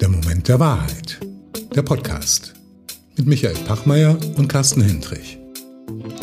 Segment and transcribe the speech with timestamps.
[0.00, 1.18] Der Moment der Wahrheit.
[1.74, 2.54] Der Podcast.
[3.16, 5.38] Mit Michael Pachmeier und Carsten Hendrich.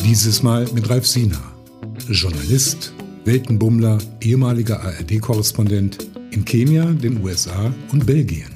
[0.02, 1.40] Dieses Mal mit Ralf Sina,
[2.08, 2.94] Journalist,
[3.24, 8.50] Weltenbummler, ehemaliger ARD-Korrespondent in Kenia, den USA und Belgien.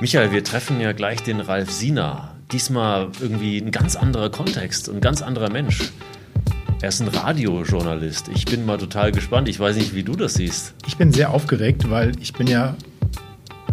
[0.00, 2.34] Michael, wir treffen ja gleich den Ralf Sina.
[2.52, 5.92] Diesmal irgendwie ein ganz anderer Kontext, ein ganz anderer Mensch.
[6.84, 8.28] Er ist ein Radiojournalist.
[8.34, 9.48] Ich bin mal total gespannt.
[9.48, 10.74] Ich weiß nicht, wie du das siehst.
[10.86, 12.76] Ich bin sehr aufgeregt, weil ich bin ja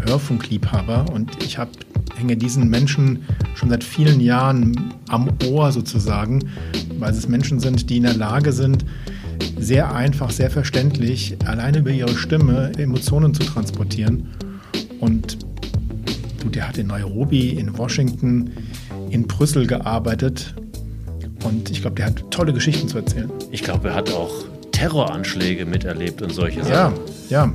[0.05, 1.71] Hörfunkliebhaber und ich habe
[2.15, 6.39] hänge diesen Menschen schon seit vielen Jahren am Ohr sozusagen,
[6.99, 8.85] weil es Menschen sind, die in der Lage sind,
[9.59, 14.29] sehr einfach, sehr verständlich, alleine über ihre Stimme Emotionen zu transportieren.
[15.01, 15.37] Und
[16.41, 18.51] du, der hat in Nairobi, in Washington,
[19.09, 20.55] in Brüssel gearbeitet
[21.43, 23.31] und ich glaube, der hat tolle Geschichten zu erzählen.
[23.51, 24.31] Ich glaube, er hat auch
[24.71, 26.95] Terroranschläge miterlebt und solche Sachen.
[27.29, 27.53] Ja, ja.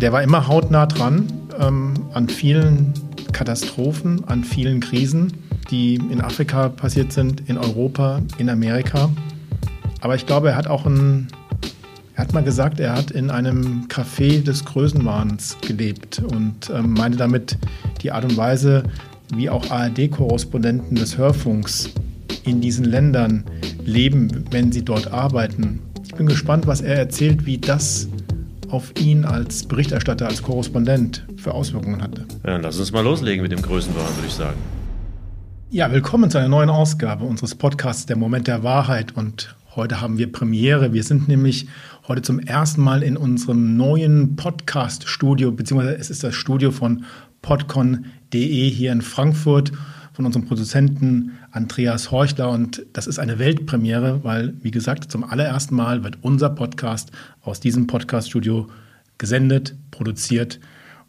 [0.00, 1.26] Der war immer hautnah dran
[1.58, 2.92] ähm, an vielen
[3.32, 5.32] Katastrophen, an vielen Krisen,
[5.70, 9.10] die in Afrika passiert sind, in Europa, in Amerika.
[10.00, 11.28] Aber ich glaube, er hat auch ein,
[12.14, 17.18] er hat mal gesagt, er hat in einem Café des Größenwahns gelebt und ähm, meinte
[17.18, 17.58] damit
[18.02, 18.84] die Art und Weise,
[19.34, 21.90] wie auch ARD-Korrespondenten des Hörfunks
[22.44, 23.44] in diesen Ländern
[23.84, 25.80] leben, wenn sie dort arbeiten.
[26.04, 28.08] Ich bin gespannt, was er erzählt, wie das
[28.68, 32.26] auf ihn als Berichterstatter, als Korrespondent für Auswirkungen hatte.
[32.44, 34.56] Ja, dann lass uns mal loslegen mit dem Größenwahn, würde ich sagen.
[35.70, 39.16] Ja, willkommen zu einer neuen Ausgabe unseres Podcasts Der Moment der Wahrheit.
[39.16, 40.92] Und heute haben wir Premiere.
[40.92, 41.66] Wir sind nämlich
[42.08, 47.04] heute zum ersten Mal in unserem neuen Podcast-Studio, beziehungsweise es ist das Studio von
[47.42, 49.72] podcon.de hier in Frankfurt
[50.12, 52.50] von unserem Produzenten Andreas Horchler.
[52.50, 57.58] Und das ist eine Weltpremiere, weil, wie gesagt, zum allerersten Mal wird unser Podcast aus
[57.58, 58.68] diesem Podcaststudio
[59.18, 60.60] gesendet, produziert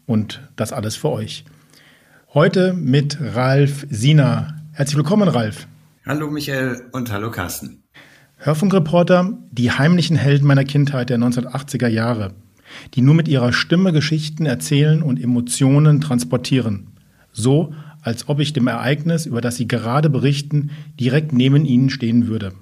[0.06, 1.44] und das alles für euch.
[2.32, 4.56] Heute mit Ralf Sina.
[4.72, 5.68] Herzlich willkommen, Ralf.
[6.06, 7.82] Hallo Michael und hallo Carsten.
[8.38, 12.32] Hörfunkreporter, die heimlichen Helden meiner Kindheit der 1980er Jahre,
[12.94, 16.86] die nur mit ihrer Stimme Geschichten erzählen und Emotionen transportieren.
[17.32, 17.74] So
[18.08, 22.52] als ob ich dem Ereignis, über das Sie gerade berichten, direkt neben Ihnen stehen würde.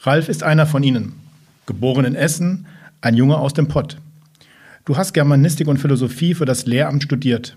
[0.00, 1.12] Ralf ist einer von Ihnen,
[1.66, 2.66] geboren in Essen,
[3.00, 3.96] ein Junge aus dem Pott.
[4.84, 7.56] Du hast Germanistik und Philosophie für das Lehramt studiert,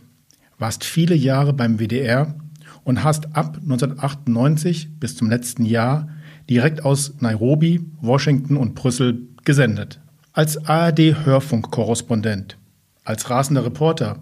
[0.59, 2.36] warst viele Jahre beim WDR
[2.84, 6.09] und hast ab 1998 bis zum letzten Jahr
[6.48, 10.00] direkt aus Nairobi, Washington und Brüssel gesendet.
[10.31, 12.58] Als ARD-Hörfunkkorrespondent,
[13.03, 14.19] als rasender Reporter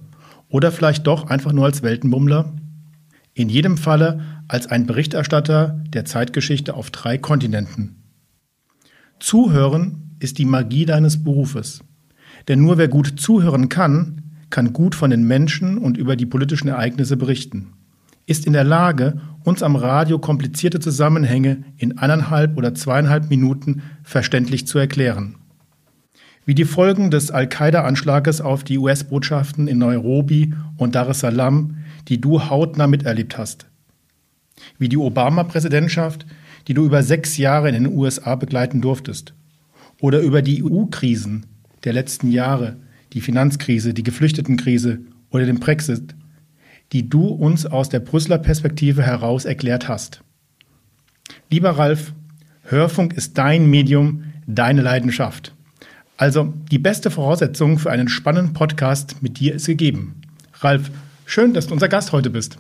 [0.50, 2.54] oder vielleicht doch einfach nur als Weltenbummler?
[3.38, 7.98] In jedem Falle als ein Berichterstatter der Zeitgeschichte auf drei Kontinenten.
[9.20, 11.84] Zuhören ist die Magie deines Berufes.
[12.48, 16.68] Denn nur wer gut zuhören kann, kann gut von den Menschen und über die politischen
[16.68, 17.74] Ereignisse berichten.
[18.26, 24.66] Ist in der Lage, uns am Radio komplizierte Zusammenhänge in eineinhalb oder zweieinhalb Minuten verständlich
[24.66, 25.36] zu erklären.
[26.44, 31.76] Wie die Folgen des Al-Qaida-Anschlages auf die US-Botschaften in Nairobi und Dar es Salaam
[32.08, 33.68] die du hautnah miterlebt hast.
[34.78, 36.26] Wie die Obama-Präsidentschaft,
[36.68, 39.34] die du über sechs Jahre in den USA begleiten durftest.
[40.00, 41.46] Oder über die EU-Krisen
[41.84, 42.78] der letzten Jahre,
[43.14, 46.16] die Finanzkrise, die Geflüchtetenkrise oder den Brexit,
[46.92, 50.22] die du uns aus der Brüsseler Perspektive heraus erklärt hast.
[51.50, 52.14] Lieber Ralf,
[52.64, 55.54] Hörfunk ist dein Medium, deine Leidenschaft.
[56.18, 60.22] Also die beste Voraussetzung für einen spannenden Podcast mit dir ist gegeben.
[60.62, 60.92] Ralf,
[61.30, 62.58] Schön, dass du unser Gast heute bist.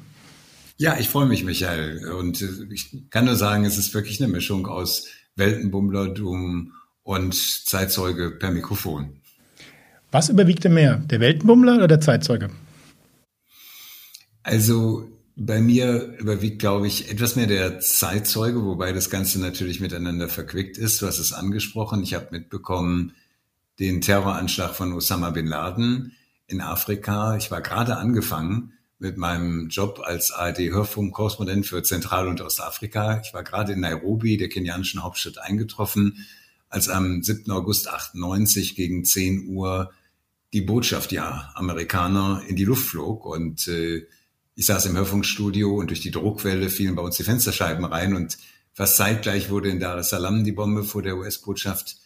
[0.75, 2.05] Ja, ich freue mich, Michael.
[2.11, 5.07] Und äh, ich kann nur sagen, es ist wirklich eine Mischung aus
[5.37, 9.21] Weltenbummlertum und Zeitzeuge per Mikrofon.
[10.11, 12.49] Was überwiegte mehr, der Weltenbummler oder der Zeitzeuge?
[14.43, 15.07] Also
[15.37, 20.77] bei mir überwiegt, glaube ich, etwas mehr der Zeitzeuge, wobei das Ganze natürlich miteinander verquickt
[20.77, 21.01] ist.
[21.01, 22.03] Du hast es angesprochen.
[22.03, 23.13] Ich habe mitbekommen
[23.79, 26.11] den Terroranschlag von Osama bin Laden
[26.47, 27.37] in Afrika.
[27.37, 33.21] Ich war gerade angefangen mit meinem Job als ARD-Hörfunk-Korrespondent für Zentral- und Ostafrika.
[33.23, 36.25] Ich war gerade in Nairobi, der kenianischen Hauptstadt, eingetroffen,
[36.69, 37.51] als am 7.
[37.51, 39.91] August 98 gegen 10 Uhr
[40.53, 43.25] die Botschaft, ja, Amerikaner in die Luft flog.
[43.25, 44.07] Und äh,
[44.55, 48.37] ich saß im Hörfunkstudio und durch die Druckwelle fielen bei uns die Fensterscheiben rein und
[48.73, 51.97] fast zeitgleich wurde in Dar es Salaam die Bombe vor der US-Botschaft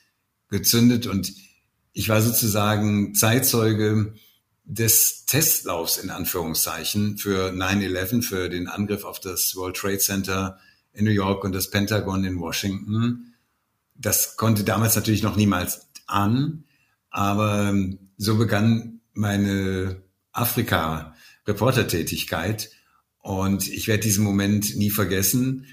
[0.50, 1.34] gezündet und
[1.94, 4.14] ich war sozusagen Zeitzeuge
[4.72, 10.58] des Testlaufs in Anführungszeichen für 9-11, für den Angriff auf das World Trade Center
[10.94, 13.34] in New York und das Pentagon in Washington.
[13.96, 16.64] Das konnte damals natürlich noch niemals an.
[17.10, 20.02] Aber ähm, so begann meine
[20.32, 22.72] Afrika-Reportertätigkeit.
[23.20, 25.66] Und ich werde diesen Moment nie vergessen,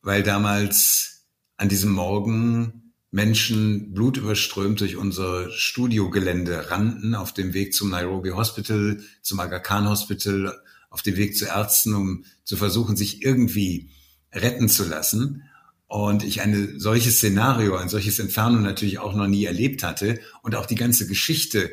[0.00, 1.26] weil damals
[1.58, 9.00] an diesem Morgen Menschen blutüberströmt durch unser Studiogelände rannten auf dem Weg zum Nairobi Hospital,
[9.22, 10.60] zum Aga Khan Hospital,
[10.90, 13.90] auf dem Weg zu Ärzten, um zu versuchen, sich irgendwie
[14.32, 15.44] retten zu lassen.
[15.86, 20.54] Und ich ein solches Szenario, ein solches Entfernung natürlich auch noch nie erlebt hatte und
[20.54, 21.72] auch die ganze Geschichte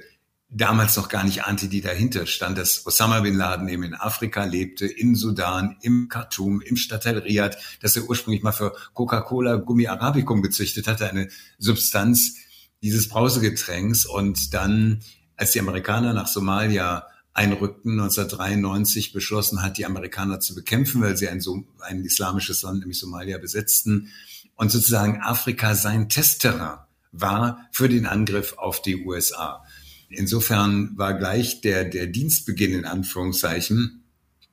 [0.56, 4.46] damals noch gar nicht ahnte, die dahinter stand, dass Osama bin Laden eben in Afrika
[4.46, 9.88] lebte, in Sudan, im Khartoum, im Stadtteil Riyadh, dass er ursprünglich mal für Coca-Cola Gummi
[9.88, 12.38] Arabicum gezüchtet hatte, eine Substanz
[12.81, 14.06] dieses Brausegetränks.
[14.06, 15.02] Und dann,
[15.36, 21.28] als die Amerikaner nach Somalia einrückten, 1993 beschlossen hat, die Amerikaner zu bekämpfen, weil sie
[21.28, 21.44] ein,
[21.81, 24.10] ein islamisches Land, nämlich Somalia, besetzten
[24.56, 26.80] und sozusagen Afrika sein Testterrain
[27.12, 29.65] war für den Angriff auf die USA.
[30.10, 34.04] Insofern war gleich der, der Dienstbeginn in Anführungszeichen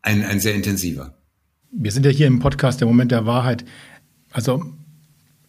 [0.03, 1.15] ein, ein sehr intensiver.
[1.71, 3.65] Wir sind ja hier im Podcast der Moment der Wahrheit.
[4.31, 4.65] Also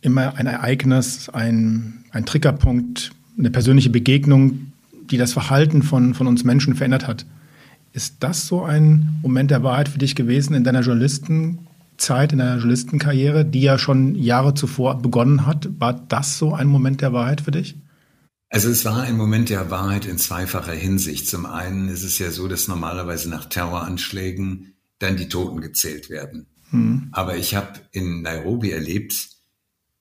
[0.01, 4.73] immer ein Ereignis, ein, ein Triggerpunkt, eine persönliche Begegnung,
[5.09, 7.25] die das Verhalten von, von uns Menschen verändert hat.
[7.93, 12.55] Ist das so ein Moment der Wahrheit für dich gewesen in deiner Journalistenzeit, in deiner
[12.55, 15.69] Journalistenkarriere, die ja schon Jahre zuvor begonnen hat?
[15.79, 17.75] War das so ein Moment der Wahrheit für dich?
[18.53, 21.27] Also es war ein Moment der Wahrheit in zweifacher Hinsicht.
[21.27, 26.45] Zum einen ist es ja so, dass normalerweise nach Terroranschlägen dann die Toten gezählt werden.
[26.69, 27.09] Hm.
[27.13, 29.29] Aber ich habe in Nairobi erlebt,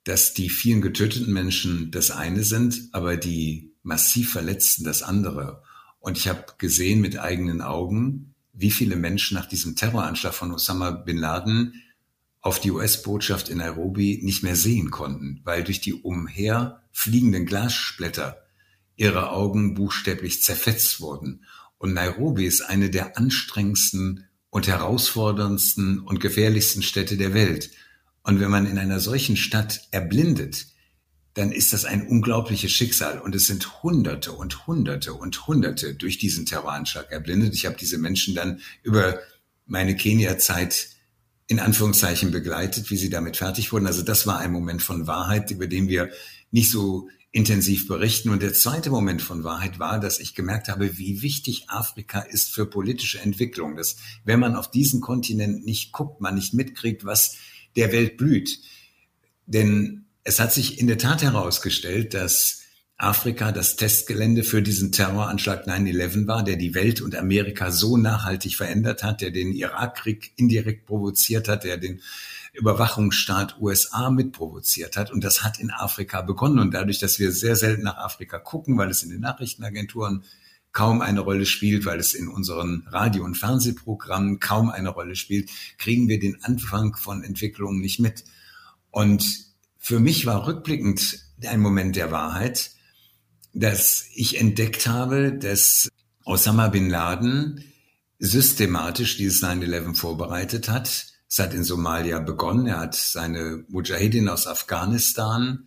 [0.05, 5.63] dass die vielen getöteten Menschen das eine sind, aber die massiv Verletzten das andere.
[5.99, 10.91] Und ich habe gesehen mit eigenen Augen, wie viele Menschen nach diesem Terroranschlag von Osama
[10.91, 11.83] bin Laden
[12.43, 18.42] auf die US-Botschaft in Nairobi nicht mehr sehen konnten, weil durch die umherfliegenden Glassplitter
[18.97, 21.45] ihre Augen buchstäblich zerfetzt wurden.
[21.79, 27.71] Und Nairobi ist eine der anstrengendsten und herausforderndsten und gefährlichsten Städte der Welt.
[28.23, 30.67] Und wenn man in einer solchen Stadt erblindet,
[31.35, 33.19] dann ist das ein unglaubliches Schicksal.
[33.19, 37.55] Und es sind Hunderte und Hunderte und Hunderte durch diesen Terroranschlag erblindet.
[37.55, 39.19] Ich habe diese Menschen dann über
[39.67, 40.91] meine Kenia-Zeit
[41.47, 43.87] in Anführungszeichen begleitet, wie sie damit fertig wurden.
[43.87, 46.11] Also das war ein Moment von Wahrheit, über den wir
[46.51, 48.29] nicht so intensiv berichten.
[48.29, 52.55] Und der zweite Moment von Wahrheit war, dass ich gemerkt habe, wie wichtig Afrika ist
[52.55, 53.77] für politische Entwicklung.
[53.77, 57.37] Dass wenn man auf diesen Kontinent nicht guckt, man nicht mitkriegt, was
[57.75, 58.61] der Welt blüht.
[59.47, 62.61] Denn es hat sich in der Tat herausgestellt, dass
[62.99, 68.55] Afrika das Testgelände für diesen Terroranschlag 9-11 war, der die Welt und Amerika so nachhaltig
[68.55, 72.01] verändert hat, der den Irakkrieg indirekt provoziert hat, der den
[72.53, 75.11] Überwachungsstaat USA mitprovoziert hat.
[75.11, 76.59] Und das hat in Afrika begonnen.
[76.59, 80.25] Und dadurch, dass wir sehr selten nach Afrika gucken, weil es in den Nachrichtenagenturen
[80.73, 85.51] kaum eine Rolle spielt, weil es in unseren Radio- und Fernsehprogrammen kaum eine Rolle spielt,
[85.79, 88.25] kriegen wir den Anfang von Entwicklungen nicht mit.
[88.91, 89.25] Und
[89.79, 92.71] für mich war rückblickend ein Moment der Wahrheit,
[93.53, 95.89] dass ich entdeckt habe, dass
[96.25, 97.65] Osama bin Laden
[98.19, 102.67] systematisch dieses 9-11 vorbereitet hat, es hat in Somalia begonnen.
[102.67, 105.67] Er hat seine Mujahideen aus Afghanistan,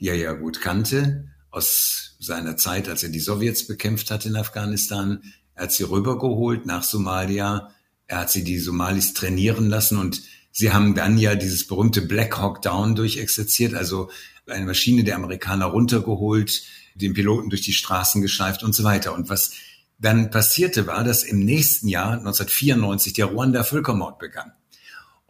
[0.00, 4.36] die er ja gut kannte, aus seiner Zeit, als er die Sowjets bekämpft hat in
[4.36, 5.22] Afghanistan.
[5.54, 7.68] Er hat sie rübergeholt nach Somalia.
[8.06, 12.38] Er hat sie die Somalis trainieren lassen und sie haben dann ja dieses berühmte Black
[12.38, 14.10] Hawk Down durchexerziert, also
[14.46, 16.62] eine Maschine der Amerikaner runtergeholt,
[16.94, 19.12] den Piloten durch die Straßen geschleift und so weiter.
[19.12, 19.52] Und was
[19.98, 24.52] dann passierte war, dass im nächsten Jahr, 1994, der Ruanda-Völkermord begann.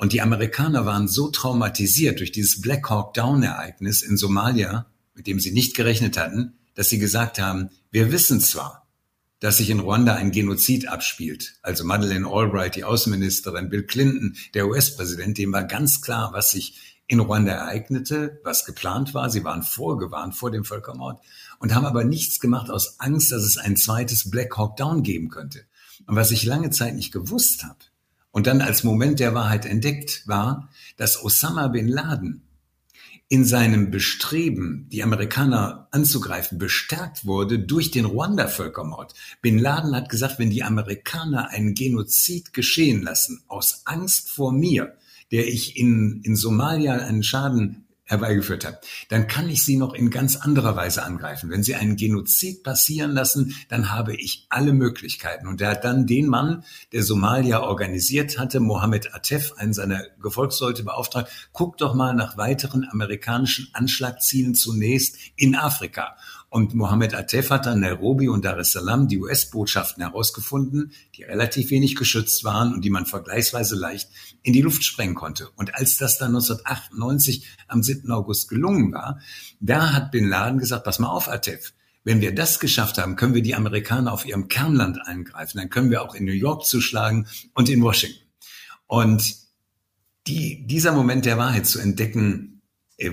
[0.03, 5.29] Und die Amerikaner waren so traumatisiert durch dieses Black Hawk Down Ereignis in Somalia, mit
[5.29, 8.89] dem sie nicht gerechnet hatten, dass sie gesagt haben, wir wissen zwar,
[9.39, 11.55] dass sich in Ruanda ein Genozid abspielt.
[11.63, 16.99] Also Madeleine Albright, die Außenministerin, Bill Clinton, der US-Präsident, dem war ganz klar, was sich
[17.07, 19.31] in Ruanda ereignete, was geplant war.
[19.31, 21.23] Sie waren vorgewarnt vor dem Völkermord
[21.61, 25.29] und haben aber nichts gemacht aus Angst, dass es ein zweites Black Hawk Down geben
[25.29, 25.61] könnte.
[26.09, 27.79] Und was ich lange Zeit nicht gewusst habe,
[28.33, 32.43] und dann als Moment der Wahrheit entdeckt war, dass Osama bin Laden
[33.29, 39.15] in seinem Bestreben, die Amerikaner anzugreifen, bestärkt wurde durch den Ruanda-Völkermord.
[39.41, 44.97] Bin Laden hat gesagt, wenn die Amerikaner einen Genozid geschehen lassen, aus Angst vor mir,
[45.31, 50.11] der ich in, in Somalia einen Schaden herbeigeführt hat, dann kann ich sie noch in
[50.11, 51.51] ganz anderer Weise angreifen.
[51.51, 55.47] Wenn sie einen Genozid passieren lassen, dann habe ich alle Möglichkeiten.
[55.47, 60.83] Und er hat dann den Mann, der Somalia organisiert hatte, Mohammed Atef, einen seiner Gefolgsleute
[60.83, 66.17] beauftragt, guck doch mal nach weiteren amerikanischen Anschlagzielen zunächst in Afrika.
[66.53, 71.71] Und Mohammed Atef hat dann Nairobi und Dar es Salaam die US-Botschaften herausgefunden, die relativ
[71.71, 74.11] wenig geschützt waren und die man vergleichsweise leicht
[74.43, 75.49] in die Luft sprengen konnte.
[75.57, 78.11] Und als das dann 1998 am 7.
[78.11, 79.19] August gelungen war,
[79.61, 81.73] da hat Bin Laden gesagt, pass mal auf, Atef,
[82.05, 85.57] wenn wir das geschafft haben, können wir die Amerikaner auf ihrem Kernland eingreifen.
[85.57, 88.21] Dann können wir auch in New York zuschlagen und in Washington.
[88.87, 89.37] Und
[90.27, 92.52] die, dieser Moment der Wahrheit zu entdecken,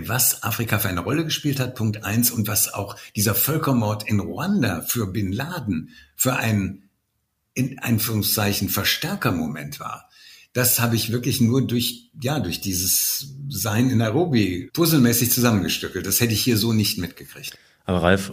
[0.06, 4.20] was Afrika für eine Rolle gespielt hat, Punkt eins, und was auch dieser Völkermord in
[4.20, 6.90] Ruanda für Bin Laden für ein,
[7.54, 10.10] in Anführungszeichen, Verstärkermoment war.
[10.54, 16.06] Das habe ich wirklich nur durch, ja, durch dieses Sein in Nairobi puzzelmäßig zusammengestückelt.
[16.06, 17.58] Das hätte ich hier so nicht mitgekriegt.
[17.86, 18.32] Aber Ralf,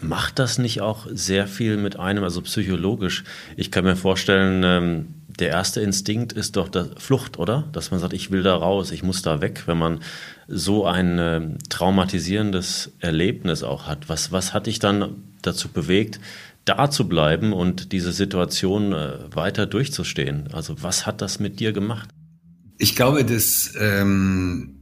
[0.00, 3.24] macht das nicht auch sehr viel mit einem, also psychologisch?
[3.56, 7.68] Ich kann mir vorstellen, ähm, der erste Instinkt ist doch der Flucht, oder?
[7.72, 10.00] Dass man sagt, ich will da raus, ich muss da weg, wenn man
[10.46, 14.08] so ein äh, traumatisierendes Erlebnis auch hat.
[14.08, 16.20] Was, was hat dich dann dazu bewegt,
[16.64, 20.48] da zu bleiben und diese Situation äh, weiter durchzustehen?
[20.52, 22.08] Also was hat das mit dir gemacht?
[22.78, 24.80] Ich glaube, dass ähm,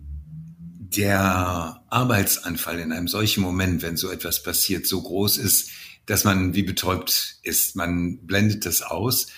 [0.97, 5.71] der Arbeitsanfall in einem solchen Moment, wenn so etwas passiert, so groß ist,
[6.07, 7.77] dass man wie betäubt ist.
[7.77, 9.29] Man blendet das aus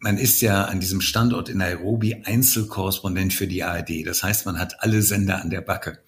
[0.00, 4.06] man ist ja an diesem Standort in Nairobi Einzelkorrespondent für die ARD.
[4.06, 5.98] Das heißt, man hat alle Sender an der Backe,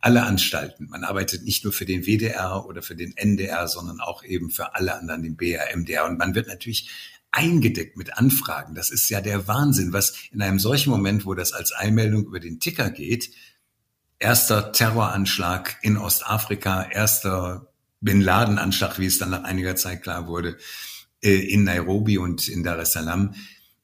[0.00, 0.88] alle Anstalten.
[0.90, 4.74] Man arbeitet nicht nur für den WDR oder für den NDR, sondern auch eben für
[4.74, 6.06] alle anderen, den BR, MDR.
[6.06, 6.90] Und man wird natürlich
[7.32, 8.74] eingedeckt mit Anfragen.
[8.74, 12.40] Das ist ja der Wahnsinn, was in einem solchen Moment, wo das als Einmeldung über
[12.40, 13.30] den Ticker geht,
[14.18, 20.58] erster Terroranschlag in Ostafrika, erster Bin Laden-Anschlag, wie es dann nach einiger Zeit klar wurde,
[21.30, 23.34] in Nairobi und in Dar es Salaam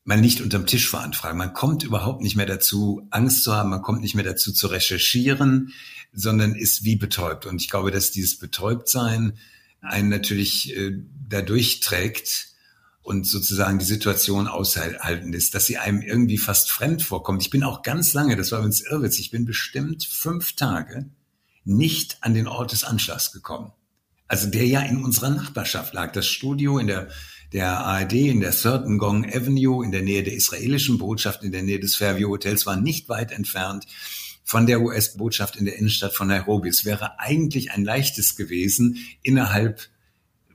[0.09, 1.37] man nicht unterm Tisch veranfragen.
[1.37, 4.69] Man kommt überhaupt nicht mehr dazu, Angst zu haben, man kommt nicht mehr dazu zu
[4.69, 5.75] recherchieren,
[6.15, 7.45] sondern ist wie betäubt.
[7.45, 9.35] Und ich glaube, dass dieses Betäubtsein
[9.83, 10.93] einen natürlich äh,
[11.29, 12.49] dadurch trägt
[13.03, 17.43] und sozusagen die Situation aushalten ist, dass sie einem irgendwie fast fremd vorkommt.
[17.43, 21.11] Ich bin auch ganz lange, das war übrigens irrwitz, ich bin bestimmt fünf Tage
[21.65, 23.73] nicht an den Ort des Anschlags gekommen
[24.29, 26.13] also der ja in unserer Nachbarschaft lag.
[26.13, 27.09] Das Studio in der,
[27.53, 31.63] der ARD in der Third Gong Avenue in der Nähe der israelischen Botschaft, in der
[31.63, 33.87] Nähe des Fairview Hotels war nicht weit entfernt
[34.45, 36.69] von der US-Botschaft in der Innenstadt von Nairobi.
[36.69, 39.89] Es wäre eigentlich ein leichtes gewesen, innerhalb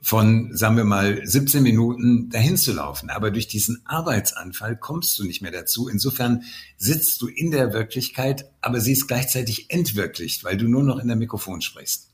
[0.02, 3.08] von, sagen wir mal, 17 Minuten dahin zu laufen.
[3.08, 5.88] Aber durch diesen Arbeitsanfall kommst du nicht mehr dazu.
[5.88, 6.42] Insofern
[6.76, 11.06] sitzt du in der Wirklichkeit, aber sie ist gleichzeitig entwirklicht, weil du nur noch in
[11.06, 12.13] der Mikrofon sprichst.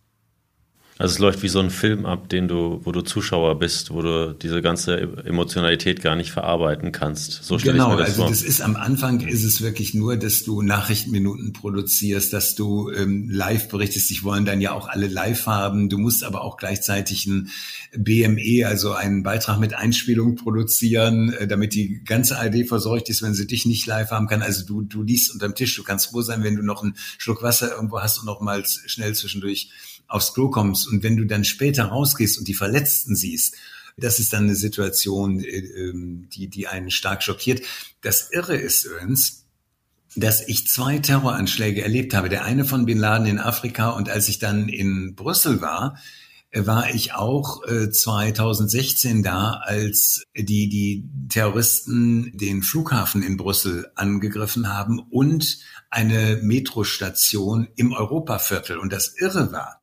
[1.00, 4.02] Also es läuft wie so ein Film ab, den du, wo du Zuschauer bist, wo
[4.02, 7.42] du diese ganze Emotionalität gar nicht verarbeiten kannst.
[7.42, 8.30] So stelle genau, ich mir das also vor.
[8.30, 13.30] das ist am Anfang ist es wirklich nur, dass du Nachrichtenminuten produzierst, dass du ähm,
[13.30, 14.10] live berichtest.
[14.10, 15.88] Ich wollen dann ja auch alle live haben.
[15.88, 17.48] Du musst aber auch gleichzeitig ein
[17.96, 23.32] BME, also einen Beitrag mit Einspielung produzieren, äh, damit die ganze ARD versorgt ist, wenn
[23.32, 24.42] sie dich nicht live haben kann.
[24.42, 25.74] Also du, du liest unterm Tisch.
[25.76, 28.62] Du kannst froh sein, wenn du noch einen Schluck Wasser irgendwo hast und noch mal
[28.66, 29.70] schnell zwischendurch
[30.10, 33.56] aufs Klo kommst und wenn du dann später rausgehst und die Verletzten siehst,
[33.96, 37.62] das ist dann eine Situation, äh, ähm, die, die einen stark schockiert.
[38.02, 39.44] Das Irre ist übrigens,
[40.16, 42.28] dass ich zwei Terroranschläge erlebt habe.
[42.28, 45.98] Der eine von Bin Laden in Afrika und als ich dann in Brüssel war,
[46.50, 53.90] äh, war ich auch 2016 äh, da, als die, die Terroristen den Flughafen in Brüssel
[53.94, 55.58] angegriffen haben und
[55.90, 58.78] eine Metrostation im Europaviertel.
[58.78, 59.79] Und das Irre war,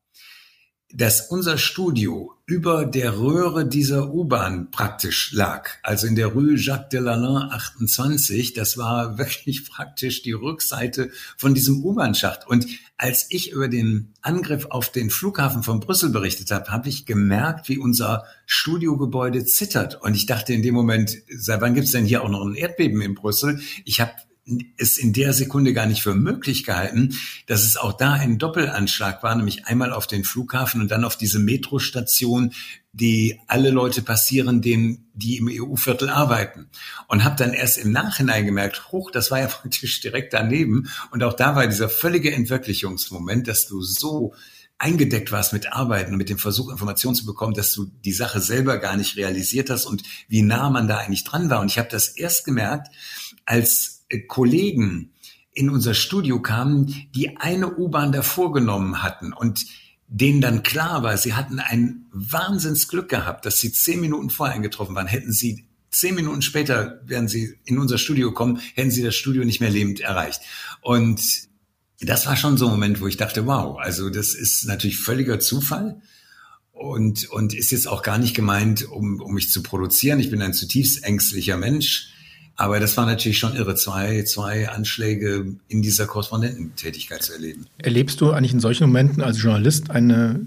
[0.94, 6.88] dass unser Studio über der Röhre dieser U-Bahn praktisch lag, also in der Rue Jacques
[6.90, 8.54] Delalande 28.
[8.54, 12.48] Das war wirklich praktisch die Rückseite von diesem U-Bahn-Schacht.
[12.48, 12.68] Und
[12.98, 17.68] als ich über den Angriff auf den Flughafen von Brüssel berichtet habe, habe ich gemerkt,
[17.68, 20.02] wie unser Studiogebäude zittert.
[20.02, 22.56] Und ich dachte in dem Moment, seit wann gibt es denn hier auch noch ein
[22.56, 23.60] Erdbeben in Brüssel?
[23.84, 24.14] Ich habe
[24.78, 27.16] es in der Sekunde gar nicht für möglich gehalten,
[27.48, 31.18] dass es auch da ein Doppelanschlag war, nämlich einmal auf den Flughafen und dann auf
[31.18, 32.54] diese Metrostation,
[32.94, 36.70] die alle Leute passieren, denen, die im EU-Viertel arbeiten.
[37.08, 40.90] Und habe dann erst im Nachhinein gemerkt, hoch, das war ja praktisch direkt daneben.
[41.12, 44.34] Und auch da war dieser völlige Entwirklichungsmoment, dass du so
[44.80, 48.40] eingedeckt warst mit Arbeiten und mit dem Versuch, Informationen zu bekommen, dass du die Sache
[48.40, 51.62] selber gar nicht realisiert hast und wie nah man da eigentlich dran war.
[51.62, 52.88] Und ich habe das erst gemerkt,
[53.46, 53.97] als
[54.28, 55.12] Kollegen
[55.54, 59.66] in unser Studio kamen, die eine U-Bahn davor genommen hatten und
[60.08, 64.96] denen dann klar war, sie hatten ein Wahnsinnsglück gehabt, dass sie zehn Minuten vorher eingetroffen
[64.96, 65.08] waren.
[65.08, 69.44] Hätten sie zehn Minuten später, wären sie in unser Studio kommen, hätten sie das Studio
[69.44, 70.42] nicht mehr lebend erreicht.
[70.82, 71.22] Und
[72.00, 75.40] das war schon so ein Moment, wo ich dachte, wow, also das ist natürlich völliger
[75.40, 76.02] Zufall.
[76.78, 80.20] und, und ist jetzt auch gar nicht gemeint, um, um mich zu produzieren.
[80.20, 82.14] Ich bin ein zutiefst ängstlicher Mensch.
[82.60, 87.68] Aber das war natürlich schon irre, zwei, zwei Anschläge in dieser Korrespondententätigkeit zu erleben.
[87.78, 90.40] Erlebst du eigentlich in solchen Momenten als Journalist eine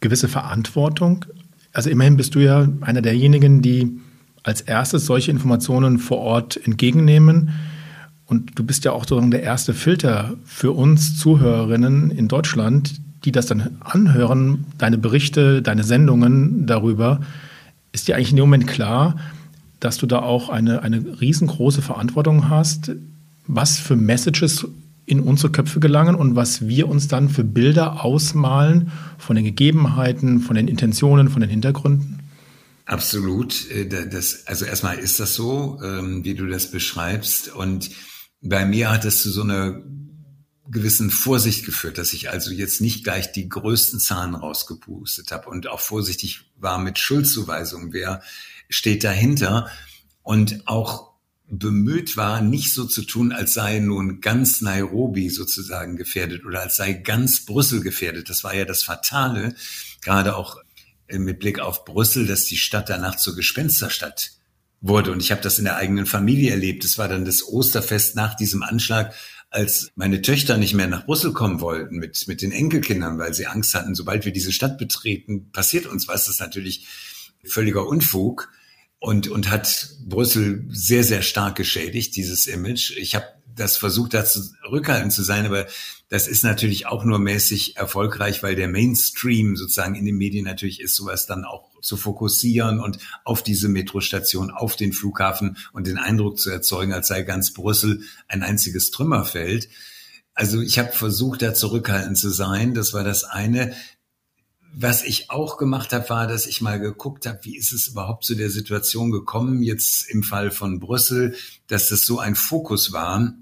[0.00, 1.24] gewisse Verantwortung?
[1.72, 3.98] Also immerhin bist du ja einer derjenigen, die
[4.42, 7.50] als erstes solche Informationen vor Ort entgegennehmen.
[8.26, 13.32] Und du bist ja auch sozusagen der erste Filter für uns Zuhörerinnen in Deutschland, die
[13.32, 17.20] das dann anhören, deine Berichte, deine Sendungen darüber.
[17.92, 19.16] Ist dir eigentlich in dem Moment klar,
[19.86, 22.90] dass du da auch eine, eine riesengroße Verantwortung hast,
[23.46, 24.66] was für Messages
[25.06, 30.40] in unsere Köpfe gelangen und was wir uns dann für Bilder ausmalen von den Gegebenheiten,
[30.40, 32.18] von den Intentionen, von den Hintergründen?
[32.84, 33.70] Absolut.
[33.70, 37.54] Äh, das, also erstmal ist das so, ähm, wie du das beschreibst.
[37.54, 37.90] Und
[38.42, 39.80] bei mir hat es zu so einer
[40.68, 45.68] gewissen Vorsicht geführt, dass ich also jetzt nicht gleich die größten Zahlen rausgepustet habe und
[45.68, 47.92] auch vorsichtig war mit Schuldzuweisungen.
[47.92, 48.20] Wer
[48.68, 49.70] steht dahinter?
[50.22, 51.16] Und auch
[51.48, 56.76] bemüht war, nicht so zu tun, als sei nun ganz Nairobi sozusagen gefährdet oder als
[56.76, 58.28] sei ganz Brüssel gefährdet.
[58.28, 59.54] Das war ja das Fatale,
[60.02, 60.56] gerade auch
[61.06, 64.32] äh, mit Blick auf Brüssel, dass die Stadt danach zur Gespensterstadt
[64.80, 65.12] wurde.
[65.12, 66.84] Und ich habe das in der eigenen Familie erlebt.
[66.84, 69.14] Es war dann das Osterfest nach diesem Anschlag,
[69.50, 73.46] als meine Töchter nicht mehr nach Brüssel kommen wollten mit, mit den Enkelkindern, weil sie
[73.46, 76.26] Angst hatten, sobald wir diese Stadt betreten, passiert uns was.
[76.26, 76.86] Das ist natürlich
[77.44, 78.50] völliger Unfug
[79.06, 82.90] und, und hat Brüssel sehr, sehr stark geschädigt, dieses Image.
[82.96, 85.68] Ich habe das versucht, da zurückhaltend zu sein, aber
[86.08, 90.80] das ist natürlich auch nur mäßig erfolgreich, weil der Mainstream sozusagen in den Medien natürlich
[90.80, 95.98] ist, sowas dann auch zu fokussieren und auf diese Metrostation, auf den Flughafen und den
[95.98, 99.68] Eindruck zu erzeugen, als sei ganz Brüssel ein einziges Trümmerfeld.
[100.34, 102.74] Also ich habe versucht, da zurückhaltend zu sein.
[102.74, 103.72] Das war das eine.
[104.78, 108.26] Was ich auch gemacht habe, war, dass ich mal geguckt habe, wie ist es überhaupt
[108.26, 111.34] zu der Situation gekommen, jetzt im Fall von Brüssel,
[111.66, 113.32] dass das so ein Fokus war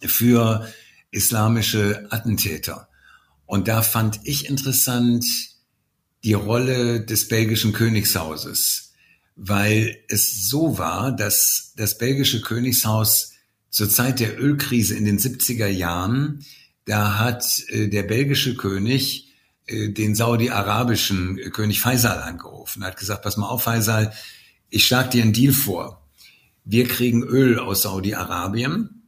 [0.00, 0.66] für
[1.10, 2.88] islamische Attentäter.
[3.44, 5.26] Und da fand ich interessant
[6.24, 8.94] die Rolle des belgischen Königshauses,
[9.36, 13.32] weil es so war, dass das belgische Königshaus
[13.68, 16.46] zur Zeit der Ölkrise in den 70er Jahren,
[16.86, 19.31] da hat äh, der belgische König
[19.68, 24.12] den saudi-arabischen König Faisal angerufen, hat gesagt, pass mal auf, Faisal,
[24.70, 26.08] ich schlag dir einen Deal vor.
[26.64, 29.02] Wir kriegen Öl aus Saudi-Arabien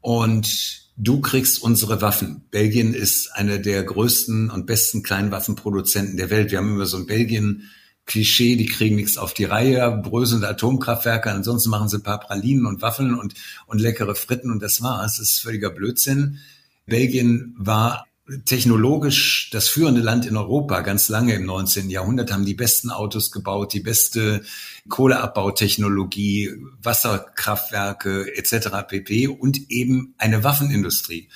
[0.00, 2.44] und du kriegst unsere Waffen.
[2.50, 6.50] Belgien ist einer der größten und besten Kleinwaffenproduzenten der Welt.
[6.50, 7.70] Wir haben immer so ein Belgien
[8.04, 12.66] Klischee, die kriegen nichts auf die Reihe, bröselnde Atomkraftwerke, ansonsten machen sie ein paar Pralinen
[12.66, 13.34] und Waffeln und,
[13.66, 15.18] und leckere Fritten und das war's.
[15.18, 16.38] Das ist völliger Blödsinn.
[16.86, 18.06] Belgien war
[18.44, 21.90] technologisch das führende Land in Europa ganz lange im 19.
[21.90, 24.42] Jahrhundert, haben die besten Autos gebaut, die beste
[24.88, 28.68] Kohleabbautechnologie, Wasserkraftwerke etc.
[28.86, 29.28] pp.
[29.28, 31.28] und eben eine Waffenindustrie.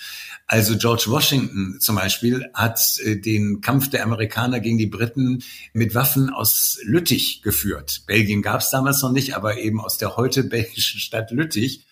[0.47, 5.97] Also George Washington zum Beispiel hat äh, den Kampf der Amerikaner gegen die Briten mit
[5.97, 8.03] Waffen aus Lüttich geführt.
[8.07, 11.85] Belgien gab es damals noch nicht, aber eben aus der heute belgischen Stadt Lüttich.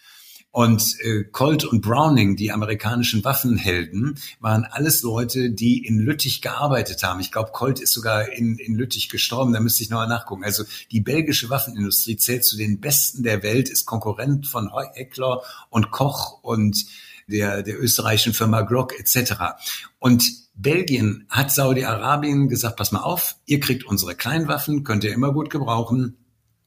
[0.55, 7.03] Und äh, Colt und Browning, die amerikanischen Waffenhelden, waren alles Leute, die in Lüttich gearbeitet
[7.03, 7.19] haben.
[7.19, 10.45] Ich glaube, Colt ist sogar in, in Lüttich gestorben, da müsste ich nochmal nachgucken.
[10.45, 10.63] Also
[10.93, 16.39] die belgische Waffenindustrie zählt zu den besten der Welt, ist Konkurrent von Heckler und Koch
[16.45, 16.87] und
[17.27, 19.57] der, der österreichischen Firma Glock etc.
[19.99, 25.33] Und Belgien hat Saudi-Arabien gesagt, pass mal auf, ihr kriegt unsere Kleinwaffen, könnt ihr immer
[25.33, 26.17] gut gebrauchen.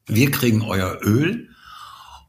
[0.07, 1.51] Wir kriegen euer Öl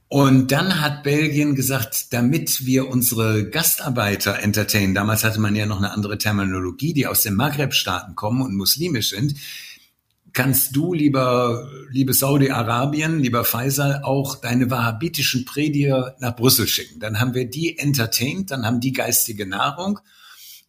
[0.08, 5.78] und dann hat Belgien gesagt, damit wir unsere Gastarbeiter entertainen, damals hatte man ja noch
[5.78, 9.34] eine andere Terminologie, die aus den Maghreb-Staaten kommen und muslimisch sind,
[10.32, 17.00] kannst du, lieber, liebe Saudi-Arabien, lieber Faisal, auch deine wahhabitischen Prediger nach Brüssel schicken.
[17.00, 20.00] Dann haben wir die entertained, dann haben die geistige Nahrung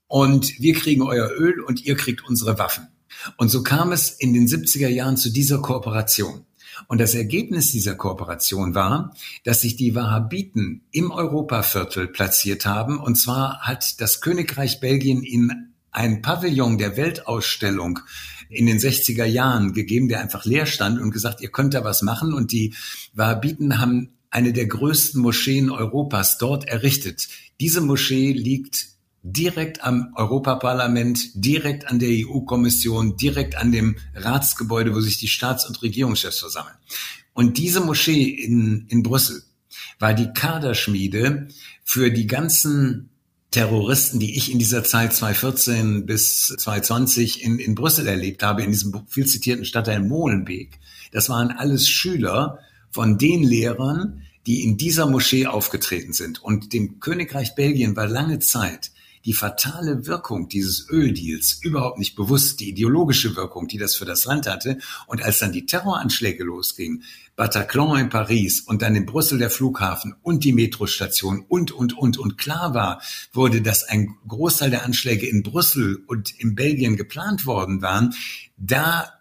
[0.08, 2.88] und wir kriegen euer Öl und ihr kriegt unsere Waffen.
[3.38, 6.46] Und so kam es in den 70er Jahren zu dieser Kooperation.
[6.88, 9.14] Und das Ergebnis dieser Kooperation war,
[9.44, 13.00] dass sich die Wahhabiten im Europaviertel platziert haben.
[13.00, 18.00] Und zwar hat das Königreich Belgien ihnen ein Pavillon der Weltausstellung
[18.50, 22.02] in den 60er Jahren gegeben, der einfach leer stand und gesagt, ihr könnt da was
[22.02, 22.34] machen.
[22.34, 22.74] Und die
[23.14, 27.28] Wahhabiten haben eine der größten Moscheen Europas dort errichtet.
[27.60, 28.88] Diese Moschee liegt
[29.24, 35.66] direkt am Europaparlament, direkt an der EU-Kommission, direkt an dem Ratsgebäude, wo sich die Staats-
[35.66, 36.76] und Regierungschefs versammeln.
[37.34, 39.44] Und diese Moschee in, in Brüssel
[40.00, 41.50] war die Kaderschmiede
[41.84, 43.10] für die ganzen
[43.52, 48.72] Terroristen, die ich in dieser Zeit 2014 bis 2020 in, in Brüssel erlebt habe, in
[48.72, 50.80] diesem viel zitierten Stadtteil Molenbeek,
[51.12, 52.60] das waren alles Schüler
[52.92, 56.42] von den Lehrern, die in dieser Moschee aufgetreten sind.
[56.44, 58.92] Und dem Königreich Belgien war lange Zeit
[59.30, 64.26] die fatale Wirkung dieses Öldeals überhaupt nicht bewusst, die ideologische Wirkung, die das für das
[64.26, 64.80] Land hatte.
[65.06, 67.04] Und als dann die Terroranschläge losgingen,
[67.36, 72.18] Bataclan in Paris und dann in Brüssel der Flughafen und die Metrostation und, und, und,
[72.18, 77.46] und klar war, wurde, dass ein Großteil der Anschläge in Brüssel und in Belgien geplant
[77.46, 78.16] worden waren,
[78.58, 79.14] da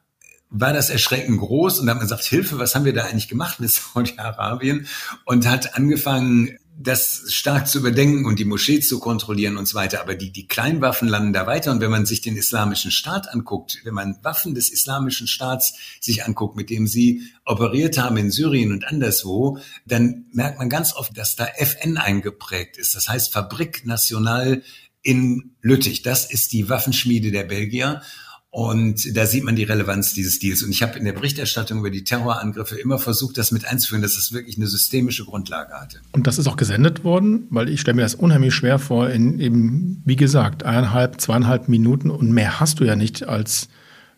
[0.48, 3.28] war das Erschrecken groß und da hat man gesagt, Hilfe, was haben wir da eigentlich
[3.28, 4.86] gemacht mit Saudi-Arabien?
[5.26, 10.00] Und hat angefangen, das stark zu überdenken und die Moschee zu kontrollieren und so weiter.
[10.00, 11.72] Aber die, die Kleinwaffen landen da weiter.
[11.72, 16.24] Und wenn man sich den islamischen Staat anguckt, wenn man Waffen des islamischen Staats sich
[16.24, 21.18] anguckt, mit dem sie operiert haben in Syrien und anderswo, dann merkt man ganz oft,
[21.18, 22.94] dass da FN eingeprägt ist.
[22.94, 24.62] Das heißt Fabrik National
[25.02, 26.02] in Lüttich.
[26.02, 28.02] Das ist die Waffenschmiede der Belgier.
[28.50, 30.62] Und da sieht man die Relevanz dieses Deals.
[30.62, 34.16] Und ich habe in der Berichterstattung über die Terrorangriffe immer versucht, das mit einzuführen, dass
[34.16, 36.00] es wirklich eine systemische Grundlage hatte.
[36.12, 39.38] Und das ist auch gesendet worden, weil ich stelle mir das unheimlich schwer vor, in
[39.38, 43.68] eben, wie gesagt, eineinhalb, zweieinhalb Minuten und mehr hast du ja nicht als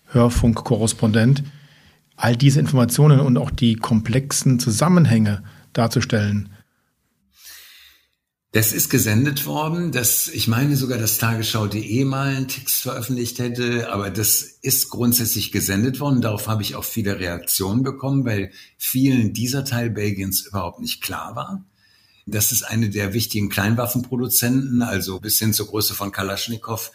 [0.07, 1.43] Hörfunkkorrespondent,
[2.17, 6.51] all diese Informationen und auch die komplexen Zusammenhänge darzustellen.
[8.53, 13.93] Das ist gesendet worden, dass ich meine sogar, dass Tagesschau.de mal einen Text veröffentlicht hätte,
[13.93, 16.21] aber das ist grundsätzlich gesendet worden.
[16.21, 21.37] Darauf habe ich auch viele Reaktionen bekommen, weil vielen dieser Teil Belgiens überhaupt nicht klar
[21.37, 21.65] war.
[22.27, 26.91] Das ist eine der wichtigen Kleinwaffenproduzenten, also bis hin zur Größe von Kalaschnikow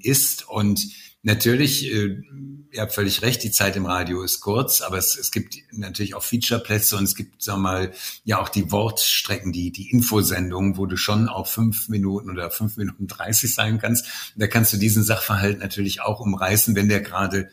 [0.00, 0.80] ist und
[1.26, 2.22] Natürlich, äh,
[2.70, 6.14] ihr habt völlig recht, die Zeit im Radio ist kurz, aber es, es gibt natürlich
[6.14, 7.92] auch Featureplätze und es gibt, sag mal,
[8.24, 12.76] ja auch die Wortstrecken, die, die Infosendungen, wo du schon auf fünf Minuten oder fünf
[12.76, 14.06] Minuten dreißig sein kannst.
[14.36, 17.48] Da kannst du diesen Sachverhalt natürlich auch umreißen, wenn der gerade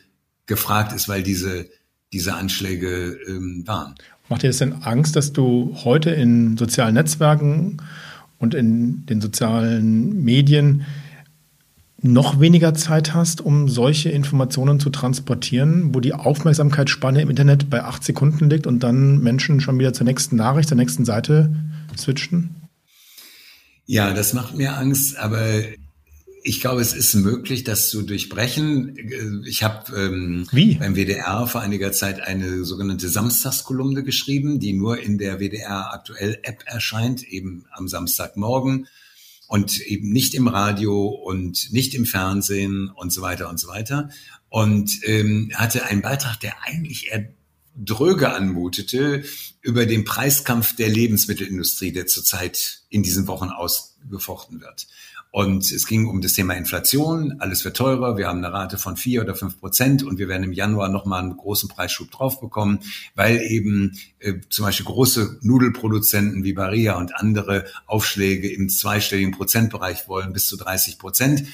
[0.48, 1.70] gefragt ist, weil diese,
[2.12, 3.96] diese Anschläge ähm, waren.
[4.28, 7.78] Macht dir das denn Angst, dass du heute in sozialen Netzwerken
[8.38, 10.86] und in den sozialen Medien
[12.04, 17.84] noch weniger Zeit hast, um solche Informationen zu transportieren, wo die Aufmerksamkeitsspanne im Internet bei
[17.84, 21.56] acht Sekunden liegt und dann Menschen schon wieder zur nächsten Nachricht, zur nächsten Seite
[21.98, 22.56] switchen?
[23.86, 25.46] Ja, das macht mir Angst, aber
[26.44, 28.96] ich glaube, es ist möglich, das zu durchbrechen.
[29.46, 30.48] Ich habe ähm,
[30.80, 36.40] beim WDR vor einiger Zeit eine sogenannte Samstagskolumne geschrieben, die nur in der WDR aktuell
[36.42, 38.88] App erscheint, eben am Samstagmorgen
[39.52, 44.10] und eben nicht im Radio und nicht im Fernsehen und so weiter und so weiter.
[44.48, 47.28] Und ähm, hatte einen Beitrag, der eigentlich eher
[47.76, 49.26] dröge anmutete
[49.60, 54.88] über den Preiskampf der Lebensmittelindustrie, der zurzeit in diesen Wochen ausgefochten wird.
[55.32, 57.38] Und es ging um das Thema Inflation.
[57.40, 58.18] Alles wird teurer.
[58.18, 61.22] Wir haben eine Rate von vier oder fünf Prozent und wir werden im Januar nochmal
[61.22, 62.80] einen großen Preisschub drauf bekommen,
[63.16, 70.10] weil eben äh, zum Beispiel große Nudelproduzenten wie Baria und andere Aufschläge im zweistelligen Prozentbereich
[70.10, 71.46] wollen, bis zu 30 Prozent.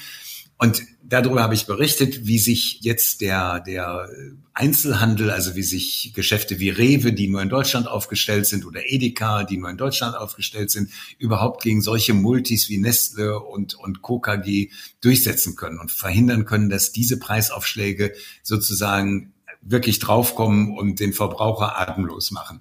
[0.58, 4.08] Und darüber habe ich berichtet, wie sich jetzt der, der
[4.54, 9.44] Einzelhandel, also wie sich Geschäfte wie Rewe, die nur in Deutschland aufgestellt sind, oder Edeka,
[9.44, 14.70] die nur in Deutschland aufgestellt sind, überhaupt gegen solche Multis wie Nestle und, und KKG
[15.00, 22.32] durchsetzen können und verhindern können, dass diese Preisaufschläge sozusagen wirklich draufkommen und den Verbraucher atemlos
[22.32, 22.60] machen.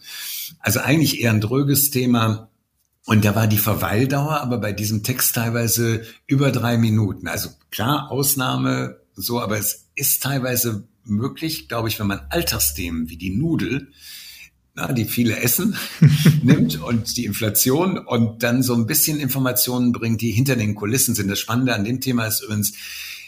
[0.59, 2.49] Also eigentlich eher ein dröges Thema
[3.07, 7.29] und da war die Verweildauer aber bei diesem Text teilweise über drei Minuten.
[7.29, 13.15] Also klar, Ausnahme so, aber es ist teilweise möglich, glaube ich, wenn man Alltagsthemen wie
[13.15, 13.93] die Nudel,
[14.75, 15.77] na, die viele essen,
[16.43, 21.15] nimmt und die Inflation und dann so ein bisschen Informationen bringt, die hinter den Kulissen
[21.15, 21.29] sind.
[21.29, 22.73] Das Spannende an dem Thema ist übrigens,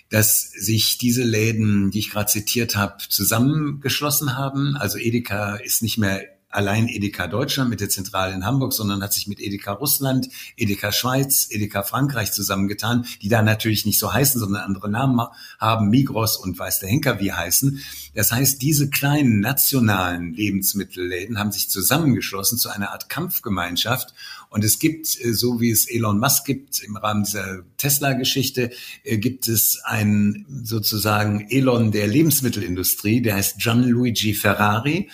[0.09, 4.75] dass sich diese Läden, die ich gerade zitiert habe, zusammengeschlossen haben.
[4.75, 9.13] Also Edeka ist nicht mehr allein Edeka Deutschland mit der Zentrale in Hamburg, sondern hat
[9.13, 14.39] sich mit Edeka Russland, Edeka Schweiz, Edeka Frankreich zusammengetan, die da natürlich nicht so heißen,
[14.39, 15.19] sondern andere Namen
[15.59, 17.81] haben, Migros und weiß der Henker wie heißen.
[18.15, 24.13] Das heißt, diese kleinen nationalen Lebensmittelläden haben sich zusammengeschlossen zu einer Art Kampfgemeinschaft.
[24.49, 28.71] Und es gibt, äh, so wie es Elon Musk gibt, im Rahmen dieser Tesla-Geschichte,
[29.03, 35.09] äh, gibt es einen sozusagen Elon der Lebensmittelindustrie, der heißt Gianluigi Ferrari.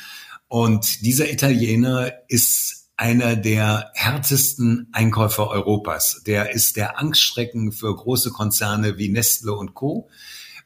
[0.47, 6.21] Und dieser Italiener ist einer der härtesten Einkäufer Europas.
[6.25, 10.09] Der ist der Angststrecken für große Konzerne wie Nestle und Co.,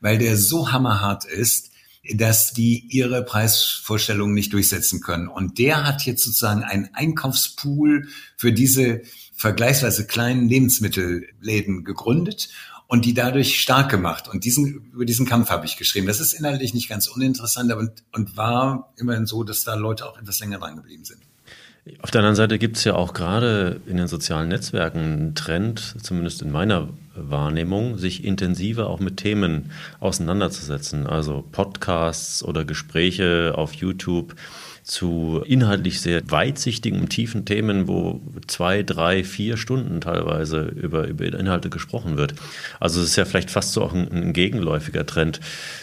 [0.01, 1.69] weil der so hammerhart ist.
[2.13, 5.27] dass die ihre Preisvorstellungen nicht durchsetzen können.
[5.27, 9.01] Und der hat jetzt sozusagen einen Einkaufspool für diese
[9.35, 12.49] vergleichsweise kleinen Lebensmittelläden gegründet
[12.89, 14.28] und die dadurch stark gemacht.
[14.28, 16.08] Und diesen, über diesen Kampf habe ich geschrieben.
[16.08, 20.19] Das ist inhaltlich nicht ganz uninteressant und, und war immerhin so, dass da Leute auch
[20.19, 21.21] etwas länger dran geblieben sind.
[22.02, 25.95] Auf der anderen Seite gibt es ja auch gerade in den sozialen Netzwerken einen Trend,
[26.02, 31.06] zumindest in meiner Wahrnehmung, sich intensiver auch mit Themen auseinanderzusetzen.
[31.06, 34.36] Also Podcasts oder Gespräche auf YouTube
[34.89, 41.69] zu inhaltlich sehr weitsichtigen tiefen Themen, wo zwei, drei, vier Stunden teilweise über, über Inhalte
[41.69, 42.34] gesprochen wird.
[42.80, 45.39] Also es ist ja vielleicht fast so auch ein, ein gegenläufiger Trend.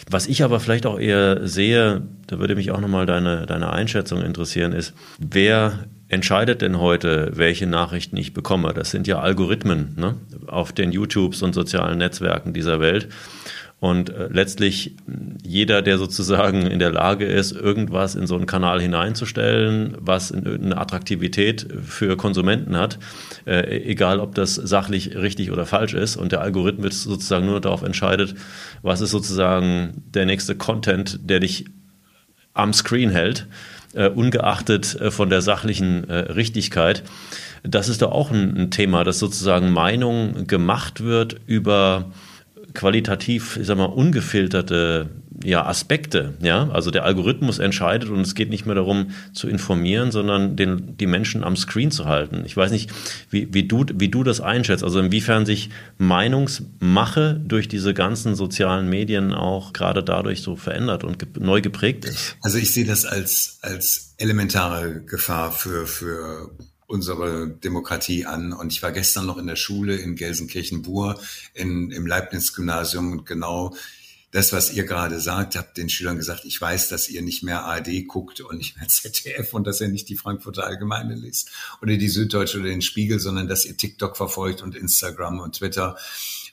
[0.09, 4.21] Was ich aber vielleicht auch eher sehe, da würde mich auch nochmal deine, deine Einschätzung
[4.21, 8.73] interessieren, ist, wer entscheidet denn heute, welche Nachrichten ich bekomme?
[8.73, 10.15] Das sind ja Algorithmen ne?
[10.47, 13.07] auf den YouTubes und sozialen Netzwerken dieser Welt.
[13.79, 14.95] Und äh, letztlich
[15.43, 20.77] jeder, der sozusagen in der Lage ist, irgendwas in so einen Kanal hineinzustellen, was eine
[20.77, 22.97] Attraktivität für Konsumenten hat,
[23.45, 27.83] äh, egal ob das sachlich richtig oder falsch ist, und der Algorithmus sozusagen nur darauf
[27.83, 28.33] entscheidet,
[28.81, 31.65] was ist sozusagen der nächste Content, der dich
[32.55, 33.45] am Screen hält,
[33.93, 37.03] äh, ungeachtet von der sachlichen Richtigkeit.
[37.61, 42.05] Das ist doch auch ein Thema, dass sozusagen Meinung gemacht wird über
[42.73, 45.09] qualitativ, ich sag mal, ungefilterte
[45.43, 46.33] ja, Aspekte.
[46.41, 46.69] Ja?
[46.69, 51.07] Also der Algorithmus entscheidet und es geht nicht mehr darum zu informieren, sondern den, die
[51.07, 52.43] Menschen am Screen zu halten.
[52.45, 52.89] Ich weiß nicht,
[53.29, 58.89] wie, wie, du, wie du das einschätzt, also inwiefern sich Meinungsmache durch diese ganzen sozialen
[58.89, 62.37] Medien auch gerade dadurch so verändert und ge neu geprägt ist.
[62.41, 66.51] Also ich sehe das als, als elementare Gefahr für, für
[66.87, 68.53] unsere Demokratie an.
[68.53, 71.19] Und ich war gestern noch in der Schule in Gelsenkirchen-Bur
[71.53, 73.75] im Leibniz-Gymnasium und genau
[74.31, 77.63] das, was ihr gerade sagt, habt den Schülern gesagt, ich weiß, dass ihr nicht mehr
[77.63, 81.95] ARD guckt und nicht mehr ZDF und dass ihr nicht die Frankfurter Allgemeine liest oder
[81.95, 85.97] die Süddeutsche oder den Spiegel, sondern dass ihr TikTok verfolgt und Instagram und Twitter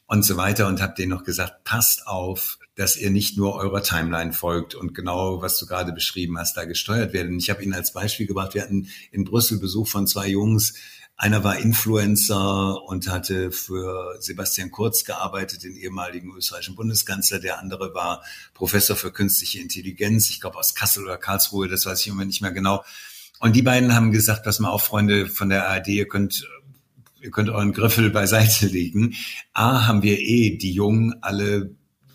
[0.07, 3.83] und so weiter und habt denen noch gesagt, passt auf, dass ihr nicht nur eurer
[3.83, 7.33] Timeline folgt und genau, was du gerade beschrieben hast, da gesteuert werdet.
[7.33, 10.75] Und ich habe Ihnen als Beispiel gebracht, wir hatten in Brüssel Besuch von zwei Jungs,
[11.17, 17.39] einer war Influencer und hatte für Sebastian Kurz gearbeitet, den ehemaligen österreichischen Bundeskanzler.
[17.39, 22.01] Der andere war Professor für künstliche Intelligenz, ich glaube aus Kassel oder Karlsruhe, das weiß
[22.01, 22.85] ich immer nicht mehr genau.
[23.39, 26.49] Und die beiden haben gesagt, pass mal auf, Freunde von der ARD, ihr könnt
[27.21, 29.15] ihr könnt euren Griffel beiseite legen.
[29.55, 31.75] A, haben wir eh die Jungen alle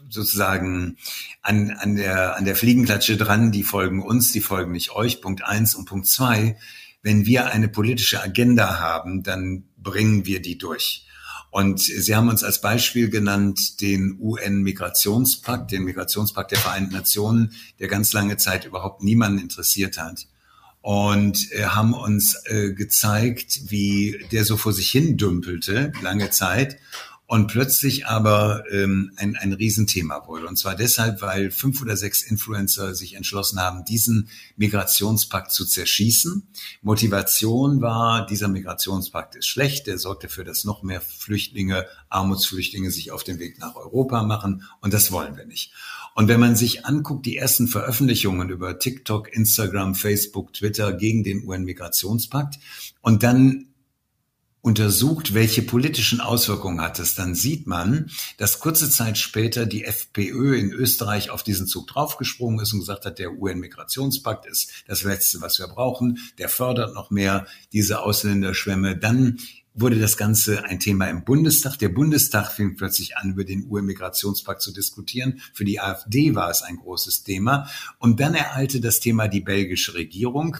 [0.10, 0.98] sozusagen
[1.42, 5.44] an, an, der, an der Fliegenklatsche dran, die folgen uns, die folgen nicht euch, Punkt
[5.44, 5.76] eins.
[5.76, 6.58] Und Punkt zwei,
[7.02, 11.06] wenn wir eine politische Agenda haben, dann bringen wir die durch.
[11.52, 17.88] Und Sie haben uns als Beispiel genannt den UN-Migrationspakt, den Migrationspakt der Vereinten Nationen, der
[17.88, 20.28] ganz lange Zeit überhaupt niemanden interessiert hat
[20.82, 26.78] und äh, haben uns äh, gezeigt, wie der so vor sich hin dümpelte, lange Zeit,
[27.30, 30.48] und plötzlich aber ähm, ein, ein Riesenthema wurde.
[30.48, 36.48] Und zwar deshalb, weil fünf oder sechs Influencer sich entschlossen haben, diesen Migrationspakt zu zerschießen.
[36.82, 43.12] Motivation war, dieser Migrationspakt ist schlecht, der sorgt dafür, dass noch mehr Flüchtlinge, Armutsflüchtlinge sich
[43.12, 45.72] auf den Weg nach Europa machen und das wollen wir nicht.
[46.16, 51.46] Und wenn man sich anguckt, die ersten Veröffentlichungen über TikTok, Instagram, Facebook, Twitter gegen den
[51.46, 52.58] UN-Migrationspakt
[53.02, 53.69] und dann
[54.62, 60.58] untersucht, welche politischen Auswirkungen hat es, dann sieht man, dass kurze Zeit später die FPÖ
[60.58, 65.42] in Österreich auf diesen Zug draufgesprungen ist und gesagt hat, der UN-Migrationspakt ist das Letzte,
[65.42, 66.20] was wir brauchen.
[66.38, 68.98] Der fördert noch mehr diese Ausländerschwämme.
[68.98, 69.40] Dann
[69.74, 71.78] wurde das Ganze ein Thema im Bundestag.
[71.78, 75.42] Der Bundestag fing plötzlich an, über den UN-Migrationspakt zu diskutieren.
[75.54, 77.70] Für die AfD war es ein großes Thema.
[77.98, 80.58] Und dann ereilte das Thema die belgische Regierung.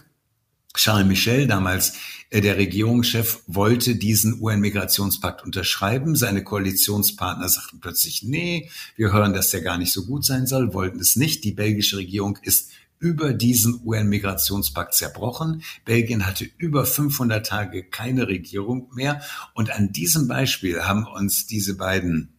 [0.74, 1.94] Charles Michel, damals
[2.30, 6.14] äh, der Regierungschef, wollte diesen UN-Migrationspakt unterschreiben.
[6.14, 10.72] Seine Koalitionspartner sagten plötzlich, nee, wir hören, dass der gar nicht so gut sein soll,
[10.72, 11.44] wollten es nicht.
[11.44, 15.62] Die belgische Regierung ist über diesen UN-Migrationspakt zerbrochen.
[15.84, 19.22] Belgien hatte über 500 Tage keine Regierung mehr.
[19.54, 22.34] Und an diesem Beispiel haben uns diese beiden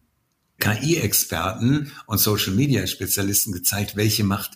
[0.60, 4.52] KI-Experten und Social-Media-Spezialisten gezeigt, welche Macht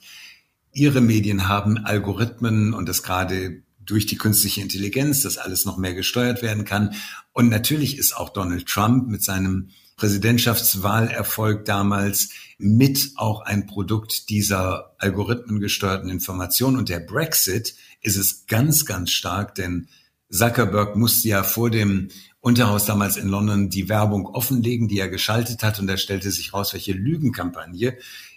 [0.73, 5.95] ihre Medien haben, Algorithmen und das gerade durch die künstliche Intelligenz, dass alles noch mehr
[5.95, 6.95] gesteuert werden kann.
[7.33, 14.95] Und natürlich ist auch Donald Trump mit seinem Präsidentschaftswahlerfolg damals mit auch ein Produkt dieser
[14.99, 16.77] algorithmengesteuerten Information.
[16.77, 19.89] Und der Brexit ist es ganz, ganz stark, denn
[20.31, 22.09] Zuckerberg musste ja vor dem
[22.41, 25.81] Unterhaus damals in London die Werbung offenlegen, die er geschaltet hat.
[25.81, 27.97] Und da stellte sich raus, welche Lügenkampagne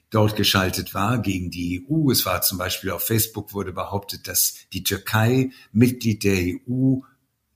[0.09, 2.11] dort geschaltet war gegen die EU.
[2.11, 6.99] Es war zum Beispiel auf Facebook wurde behauptet, dass die Türkei Mitglied der EU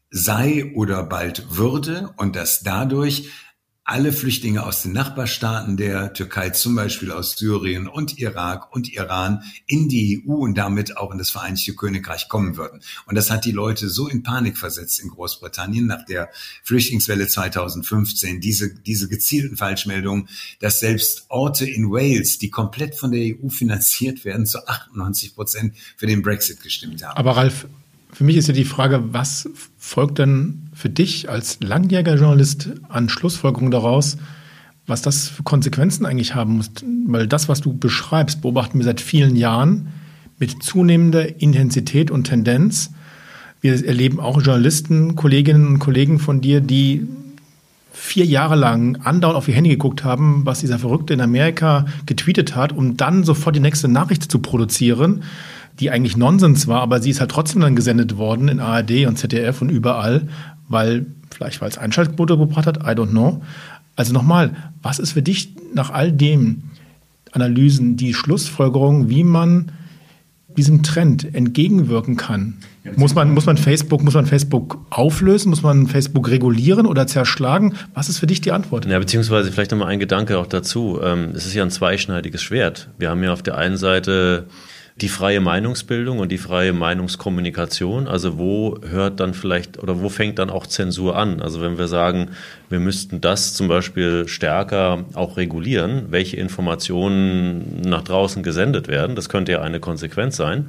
[0.09, 3.29] sei oder bald würde und dass dadurch
[3.85, 9.43] alle Flüchtlinge aus den Nachbarstaaten der Türkei, zum Beispiel aus Syrien und Irak und Iran,
[9.65, 12.81] in die EU und damit auch in das Vereinigte Königreich kommen würden.
[13.07, 16.29] Und das hat die Leute so in Panik versetzt in Großbritannien nach der
[16.63, 23.35] Flüchtlingswelle 2015, diese, diese gezielten Falschmeldungen, dass selbst Orte in Wales, die komplett von der
[23.35, 27.17] EU finanziert werden, zu 98 Prozent für den Brexit gestimmt haben.
[27.17, 27.67] Aber Ralf,
[28.13, 33.09] für mich ist ja die Frage, was folgt denn für dich als langjähriger Journalist an
[33.09, 34.17] Schlussfolgerungen daraus,
[34.85, 36.69] was das für Konsequenzen eigentlich haben muss?
[37.07, 39.87] Weil das, was du beschreibst, beobachten wir seit vielen Jahren
[40.37, 42.91] mit zunehmender Intensität und Tendenz.
[43.61, 47.07] Wir erleben auch Journalisten, Kolleginnen und Kollegen von dir, die
[47.93, 52.55] vier Jahre lang andauernd auf ihr Handy geguckt haben, was dieser Verrückte in Amerika getweetet
[52.55, 55.23] hat, um dann sofort die nächste Nachricht zu produzieren
[55.79, 59.17] die eigentlich Nonsens war, aber sie ist halt trotzdem dann gesendet worden in ARD und
[59.17, 60.27] ZDF und überall,
[60.69, 63.41] weil vielleicht weil es Einschaltquote gebracht hat, I don't know.
[63.95, 66.63] Also nochmal, was ist für dich nach all dem
[67.31, 69.71] Analysen die Schlussfolgerung, wie man
[70.55, 72.57] diesem Trend entgegenwirken kann?
[72.95, 75.49] Muss man, muss man Facebook, muss man Facebook auflösen?
[75.49, 77.75] Muss man Facebook regulieren oder zerschlagen?
[77.93, 78.85] Was ist für dich die Antwort?
[78.85, 80.99] Ja, beziehungsweise vielleicht nochmal ein Gedanke auch dazu.
[81.01, 82.89] Ähm, es ist ja ein zweischneidiges Schwert.
[82.97, 84.47] Wir haben ja auf der einen Seite
[85.01, 88.07] die freie Meinungsbildung und die freie Meinungskommunikation.
[88.07, 91.41] Also wo hört dann vielleicht oder wo fängt dann auch Zensur an?
[91.41, 92.29] Also wenn wir sagen,
[92.69, 99.29] wir müssten das zum Beispiel stärker auch regulieren, welche Informationen nach draußen gesendet werden, das
[99.29, 100.67] könnte ja eine Konsequenz sein.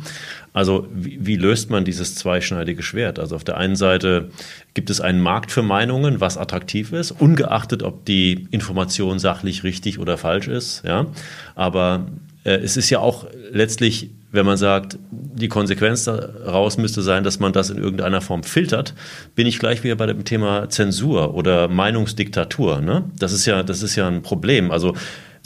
[0.55, 3.19] Also wie, wie löst man dieses zweischneidige Schwert?
[3.19, 4.31] Also auf der einen Seite
[4.73, 9.99] gibt es einen Markt für Meinungen, was attraktiv ist, ungeachtet, ob die Information sachlich richtig
[9.99, 10.83] oder falsch ist.
[10.85, 11.07] Ja,
[11.55, 12.07] aber
[12.45, 17.53] es ist ja auch letztlich, wenn man sagt, die Konsequenz daraus müsste sein, dass man
[17.53, 18.95] das in irgendeiner Form filtert,
[19.35, 22.81] bin ich gleich wieder bei dem Thema Zensur oder Meinungsdiktatur.
[22.81, 23.05] Ne?
[23.19, 24.71] Das ist ja, das ist ja ein Problem.
[24.71, 24.95] Also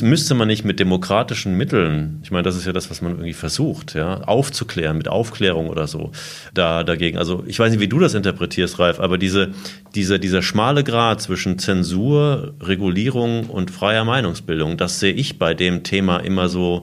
[0.01, 3.33] müsste man nicht mit demokratischen Mitteln, ich meine, das ist ja das, was man irgendwie
[3.33, 6.13] versucht, ja, aufzuklären, mit Aufklärung oder so,
[6.55, 7.19] da dagegen.
[7.19, 9.51] Also ich weiß nicht, wie du das interpretierst, Ralf, aber diese,
[9.95, 15.83] diese, dieser schmale Grad zwischen Zensur, Regulierung und freier Meinungsbildung, das sehe ich bei dem
[15.83, 16.83] Thema immer so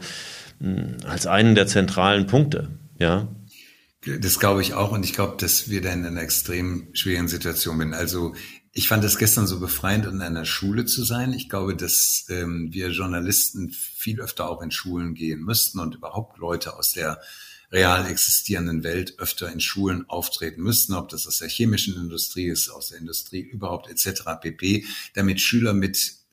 [0.60, 3.28] hm, als einen der zentralen Punkte, ja.
[4.22, 7.80] Das glaube ich auch und ich glaube, dass wir da in einer extrem schwierigen Situation
[7.80, 7.96] sind.
[7.96, 8.36] Also
[8.78, 11.32] ich fand es gestern so befreiend, in einer Schule zu sein.
[11.32, 16.38] Ich glaube, dass ähm, wir Journalisten viel öfter auch in Schulen gehen müssten und überhaupt
[16.40, 17.22] Leute aus der
[17.72, 22.70] real existierenden Welt öfter in Schulen auftreten müssten, ob das aus der chemischen Industrie ist,
[22.70, 24.24] aus der Industrie überhaupt etc.
[24.42, 26.26] pp, damit Schüler mit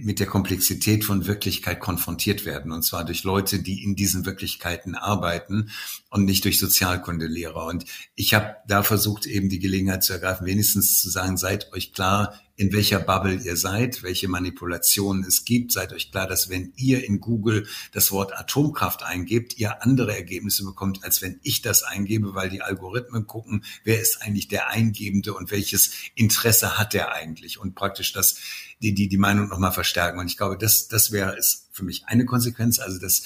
[0.00, 2.72] mit der Komplexität von Wirklichkeit konfrontiert werden.
[2.72, 5.70] Und zwar durch Leute, die in diesen Wirklichkeiten arbeiten
[6.10, 7.66] und nicht durch Sozialkundelehrer.
[7.66, 11.92] Und ich habe da versucht, eben die Gelegenheit zu ergreifen, wenigstens zu sagen, seid euch
[11.92, 15.70] klar, in welcher Bubble ihr seid, welche Manipulationen es gibt.
[15.70, 20.64] Seid euch klar, dass wenn ihr in Google das Wort Atomkraft eingebt, ihr andere Ergebnisse
[20.64, 25.34] bekommt, als wenn ich das eingebe, weil die Algorithmen gucken, wer ist eigentlich der Eingebende
[25.34, 28.36] und welches Interesse hat der eigentlich und praktisch das
[28.82, 30.18] die, die, die Meinung nochmal verstärken.
[30.18, 33.22] Und ich glaube, das, das wäre es für mich eine Konsequenz, also dass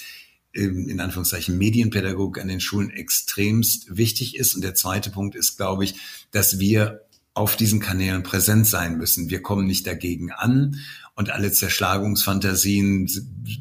[0.53, 4.55] in Anführungszeichen Medienpädagogik an den Schulen extremst wichtig ist.
[4.55, 5.95] Und der zweite Punkt ist, glaube ich,
[6.31, 7.03] dass wir
[7.35, 9.31] auf diesen Kanälen präsent sein müssen.
[9.31, 10.81] Wir kommen nicht dagegen an
[11.15, 13.09] und alle Zerschlagungsfantasien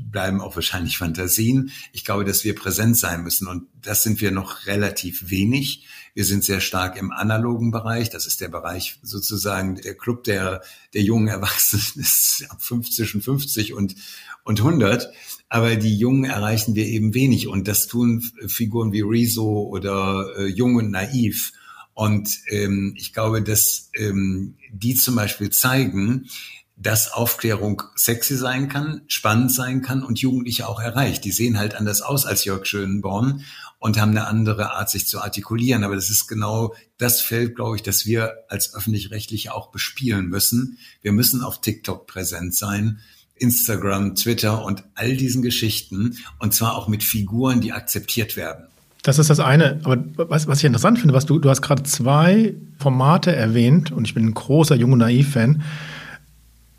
[0.09, 1.71] bleiben auch wahrscheinlich Fantasien.
[1.93, 5.85] Ich glaube, dass wir präsent sein müssen und das sind wir noch relativ wenig.
[6.13, 8.09] Wir sind sehr stark im analogen Bereich.
[8.09, 10.61] Das ist der Bereich sozusagen der Club der,
[10.93, 13.95] der jungen Erwachsenen ist ab 50, zwischen 50 und,
[14.43, 15.11] und 100.
[15.53, 17.49] Aber die Jungen erreichen wir eben wenig.
[17.49, 21.51] Und das tun Figuren wie Rezo oder äh, Jung und Naiv.
[21.93, 26.29] Und ähm, ich glaube, dass ähm, die zum Beispiel zeigen,
[26.77, 31.25] dass Aufklärung sexy sein kann, spannend sein kann und Jugendliche auch erreicht.
[31.25, 33.43] Die sehen halt anders aus als Jörg Schönborn
[33.77, 35.83] und haben eine andere Art, sich zu artikulieren.
[35.83, 40.77] Aber das ist genau das Feld, glaube ich, das wir als öffentlich-rechtliche auch bespielen müssen.
[41.01, 43.01] Wir müssen auf TikTok präsent sein,
[43.41, 48.65] Instagram, Twitter und all diesen Geschichten und zwar auch mit Figuren, die akzeptiert werden.
[49.03, 49.79] Das ist das eine.
[49.83, 54.07] Aber was, was ich interessant finde, was du, du hast gerade zwei Formate erwähnt und
[54.07, 55.63] ich bin ein großer Jung und Naiv-Fan.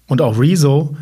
[0.07, 0.97] Und auch Rezo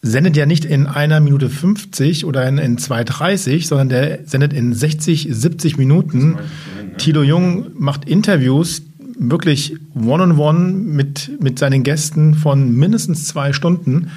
[0.00, 4.72] sendet ja nicht in einer Minute 50 oder in, in 2,30, sondern der sendet in
[4.72, 6.36] 60, 70 Minuten.
[6.96, 8.82] Tilo Jung macht Interviews,
[9.18, 14.10] wirklich one-on-one -on -one mit, mit seinen Gästen von mindestens zwei Stunden.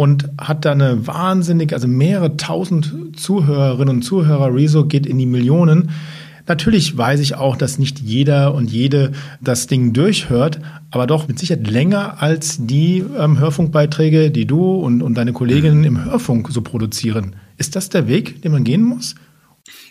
[0.00, 4.54] Und hat da eine wahnsinnige, also mehrere tausend Zuhörerinnen und Zuhörer.
[4.54, 5.90] Rezo geht in die Millionen.
[6.46, 10.58] Natürlich weiß ich auch, dass nicht jeder und jede das Ding durchhört,
[10.90, 15.84] aber doch mit Sicherheit länger als die ähm, Hörfunkbeiträge, die du und, und deine Kolleginnen
[15.84, 17.36] im Hörfunk so produzieren.
[17.58, 19.16] Ist das der Weg, den man gehen muss?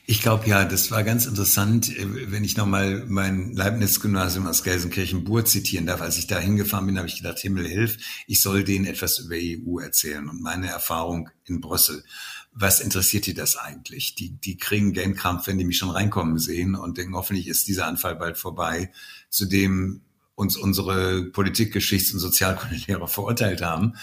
[0.05, 5.45] Ich glaube ja, das war ganz interessant, äh, wenn ich nochmal mein Leibniz-Gymnasium aus Gelsenkirchen-Bur
[5.45, 6.01] zitieren darf.
[6.01, 7.97] Als ich da hingefahren bin, habe ich gedacht, Himmel hilf,
[8.27, 12.03] ich soll denen etwas über EU erzählen und meine Erfahrung in Brüssel
[12.51, 14.15] was interessiert die das eigentlich?
[14.15, 17.87] Die, die kriegen Gamekrampf, wenn die mich schon reinkommen sehen und denken, hoffentlich ist dieser
[17.87, 18.91] Anfall bald vorbei,
[19.29, 20.01] zu dem
[20.35, 23.95] uns unsere Politik, Geschichts- und Sozialkundelehrer verurteilt haben.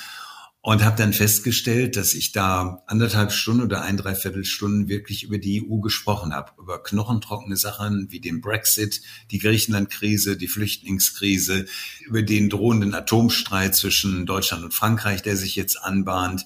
[0.67, 5.39] Und habe dann festgestellt, dass ich da anderthalb Stunden oder ein, dreiviertel Stunden wirklich über
[5.39, 9.01] die EU gesprochen habe, über knochentrockene Sachen wie den Brexit,
[9.31, 11.67] die Griechenland-Krise, die Flüchtlingskrise,
[12.05, 16.45] über den drohenden Atomstreit zwischen Deutschland und Frankreich, der sich jetzt anbahnt,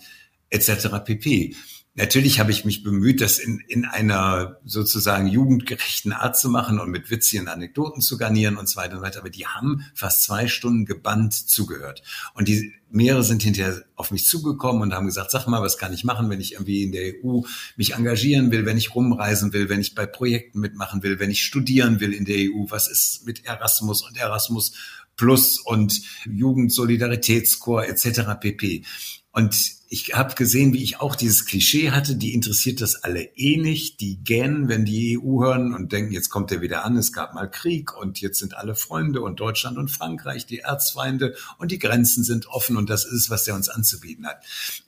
[0.51, 0.89] etc.
[1.03, 1.57] pp.
[2.01, 6.91] Natürlich habe ich mich bemüht, das in, in einer sozusagen jugendgerechten Art zu machen und
[6.91, 9.21] mit witzigen Anekdoten zu garnieren und so weiter und weiter.
[9.21, 12.03] Aber die haben fast zwei Stunden gebannt zugehört.
[12.33, 15.93] Und die mehrere sind hinterher auf mich zugekommen und haben gesagt, sag mal, was kann
[15.93, 17.43] ich machen, wenn ich irgendwie in der EU
[17.77, 21.45] mich engagieren will, wenn ich rumreisen will, wenn ich bei Projekten mitmachen will, wenn ich
[21.45, 24.73] studieren will in der EU, was ist mit Erasmus und Erasmus
[25.17, 28.41] Plus und Jugendsolidaritätskorps etc.
[28.41, 28.85] pp.
[29.33, 33.57] Und ich habe gesehen, wie ich auch dieses Klischee hatte, die interessiert das alle eh
[33.57, 37.12] nicht, die gähnen, wenn die EU hören und denken, jetzt kommt er wieder an, es
[37.12, 41.70] gab mal Krieg und jetzt sind alle Freunde und Deutschland und Frankreich die Erzfeinde und
[41.70, 44.45] die Grenzen sind offen und das ist, was der uns anzubieten hat.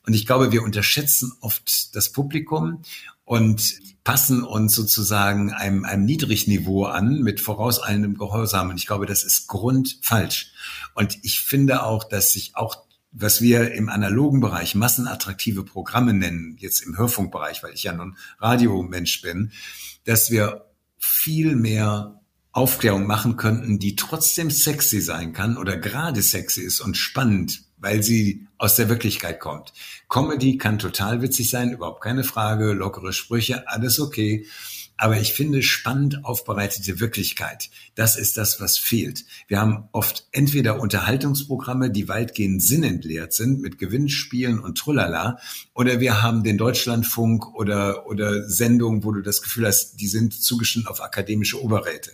[0.07, 2.83] Und ich glaube, wir unterschätzen oft das Publikum
[3.25, 3.75] und
[4.05, 8.71] passen uns sozusagen einem, einem Niedrigniveau an mit vorauseilendem Gehorsam.
[8.71, 10.53] Und ich glaube, das ist grundfalsch.
[10.95, 16.57] Und ich finde auch, dass sich auch was wir im analogen Bereich massenattraktive Programme nennen,
[16.59, 19.53] jetzt im Hörfunkbereich, weil ich ja nun Radiomensch bin,
[20.05, 20.67] dass wir
[20.99, 22.21] viel mehr
[22.53, 28.03] Aufklärung machen könnten, die trotzdem sexy sein kann oder gerade sexy ist und spannend, weil
[28.03, 29.73] sie aus der Wirklichkeit kommt.
[30.09, 34.47] Comedy kann total witzig sein, überhaupt keine Frage, lockere Sprüche, alles okay.
[34.97, 37.71] Aber ich finde spannend aufbereitete Wirklichkeit.
[37.95, 39.25] Das ist das, was fehlt.
[39.49, 45.39] Wir haben oft entweder Unterhaltungsprogramme, die weitgehend sinnentleert sind mit Gewinnspielen und Trullala,
[45.75, 50.35] oder wir haben den Deutschlandfunk oder, oder Sendungen, wo du das Gefühl hast, die sind
[50.35, 52.13] zugeschnitten auf akademische Oberräte.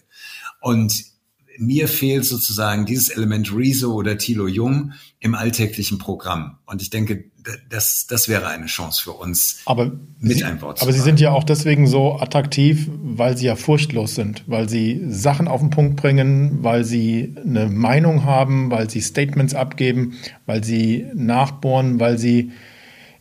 [0.60, 1.17] Und
[1.58, 6.58] mir fehlt sozusagen dieses Element Rezo oder Thilo Jung im alltäglichen Programm.
[6.66, 7.24] Und ich denke,
[7.70, 11.00] das, das wäre eine Chance für uns, aber mit Sie, ein Wort zu Aber Sie
[11.00, 15.60] sind ja auch deswegen so attraktiv, weil Sie ja furchtlos sind, weil Sie Sachen auf
[15.60, 20.14] den Punkt bringen, weil Sie eine Meinung haben, weil Sie Statements abgeben,
[20.46, 22.52] weil Sie nachbohren, weil Sie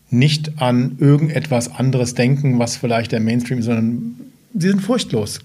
[0.09, 4.15] nicht an irgendetwas anderes denken, was vielleicht der Mainstream, sondern
[4.53, 5.41] Sie sind furchtlos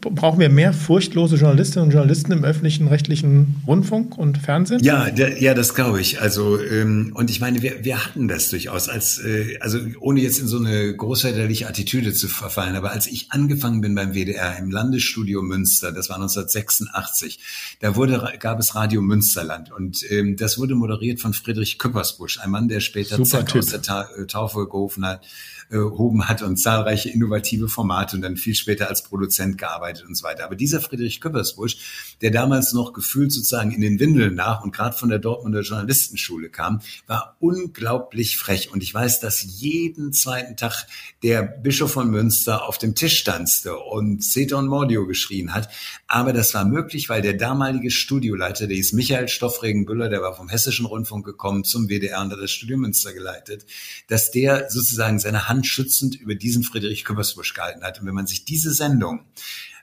[0.00, 4.82] brauchen wir mehr furchtlose Journalistinnen und Journalisten im öffentlichen rechtlichen Rundfunk und Fernsehen?
[4.82, 6.20] Ja, der, ja, das glaube ich.
[6.20, 10.38] Also ähm, und ich meine, wir, wir hatten das durchaus als äh, also ohne jetzt
[10.38, 14.70] in so eine großväterliche Attitüde zu verfallen, aber als ich angefangen bin beim WDR im
[14.70, 17.40] Landesstudio Münster, das war 1986,
[17.80, 22.50] da wurde gab es Radio Münsterland und ähm, das wurde moderiert von Friedrich Küppersbusch, ein
[22.50, 25.24] Mann, der später Zack aus der Ta äh, Taufe gerufen hat
[25.70, 30.24] erhoben hat und zahlreiche innovative Formate und dann viel später als Produzent gearbeitet und so
[30.24, 30.44] weiter.
[30.44, 34.96] Aber dieser Friedrich Köppersbusch, der damals noch gefühlt sozusagen in den Windeln nach und gerade
[34.96, 38.72] von der Dortmunder Journalistenschule kam, war unglaublich frech.
[38.72, 40.86] Und ich weiß, dass jeden zweiten Tag
[41.22, 45.68] der Bischof von Münster auf dem Tisch tanzte und Ceton Mordio geschrien hat.
[46.06, 50.48] Aber das war möglich, weil der damalige Studioleiter, der ist Michael Stoffregen-Büller, der war vom
[50.48, 53.64] Hessischen Rundfunk gekommen zum WDR und hat das Studio Münster geleitet,
[54.08, 58.00] dass der sozusagen seine Hand Hand schützend über diesen Friedrich Küppersbusch gehalten hat.
[58.00, 59.20] Und wenn man sich diese Sendung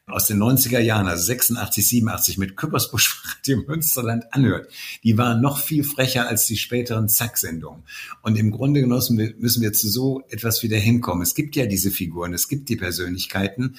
[0.08, 4.70] aus den 90er Jahren, also 86, 87 mit Küppersbusch Radio Münsterland anhört,
[5.04, 7.84] die waren noch viel frecher als die späteren Zack-Sendungen.
[8.22, 11.24] Und im Grunde genommen müssen wir zu so etwas wieder hinkommen.
[11.24, 13.78] Es gibt ja diese Figuren, es gibt die Persönlichkeiten.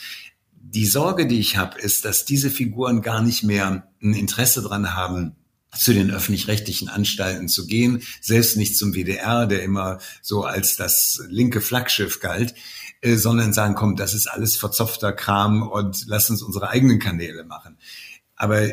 [0.62, 4.94] Die Sorge, die ich habe, ist, dass diese Figuren gar nicht mehr ein Interesse dran
[4.94, 5.36] haben,
[5.76, 11.22] zu den öffentlich-rechtlichen Anstalten zu gehen, selbst nicht zum WDR, der immer so als das
[11.28, 12.54] linke Flaggschiff galt,
[13.00, 17.44] äh, sondern sagen, komm, das ist alles verzopfter Kram und lass uns unsere eigenen Kanäle
[17.44, 17.78] machen.
[18.36, 18.68] Aber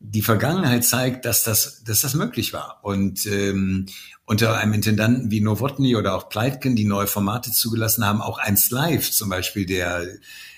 [0.00, 2.80] die Vergangenheit zeigt, dass das, dass das möglich war.
[2.82, 3.86] Und, ähm,
[4.24, 8.70] unter einem Intendanten wie Nowotny oder auch Pleitgen, die neue Formate zugelassen haben, auch eins
[8.70, 10.06] Live zum Beispiel, der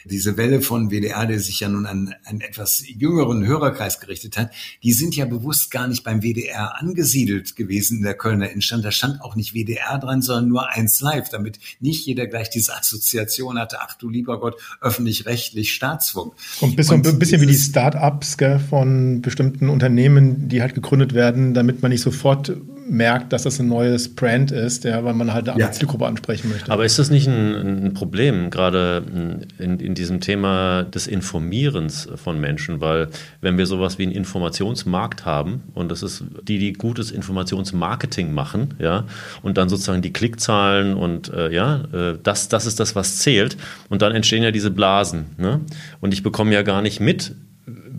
[0.05, 4.51] diese Welle von WDR, der sich ja nun an einen etwas jüngeren Hörerkreis gerichtet hat,
[4.83, 8.85] die sind ja bewusst gar nicht beim WDR angesiedelt gewesen in der Kölner Innenstadt.
[8.85, 12.77] Da stand auch nicht WDR dran, sondern nur eins live, damit nicht jeder gleich diese
[12.77, 16.35] Assoziation hatte, ach du lieber Gott, öffentlich-rechtlich Staatsfunk.
[16.61, 18.37] Und, bis, und ein bisschen wie die Start-ups
[18.69, 22.57] von bestimmten Unternehmen, die halt gegründet werden, damit man nicht sofort
[22.91, 25.72] merkt, dass das ein neues Brand ist, ja, weil man halt eine andere ja.
[25.72, 26.70] Zielgruppe ansprechen möchte.
[26.70, 29.03] Aber ist das nicht ein, ein Problem, gerade
[29.59, 32.80] in, in diesem Thema des Informierens von Menschen?
[32.80, 33.09] Weil
[33.41, 38.74] wenn wir sowas wie einen Informationsmarkt haben, und das ist die, die gutes Informationsmarketing machen,
[38.78, 39.05] ja,
[39.43, 43.57] und dann sozusagen die Klickzahlen und äh, ja, äh, das, das ist das, was zählt.
[43.88, 45.26] Und dann entstehen ja diese Blasen.
[45.38, 45.61] Ne?
[46.01, 47.34] Und ich bekomme ja gar nicht mit,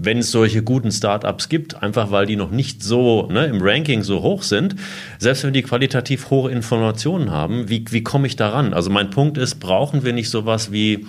[0.03, 4.01] wenn es solche guten Startups gibt, einfach weil die noch nicht so ne, im Ranking
[4.01, 4.75] so hoch sind,
[5.19, 8.73] selbst wenn die qualitativ hohe Informationen haben, wie, wie komme ich daran?
[8.73, 11.05] Also mein Punkt ist, brauchen wir nicht sowas wie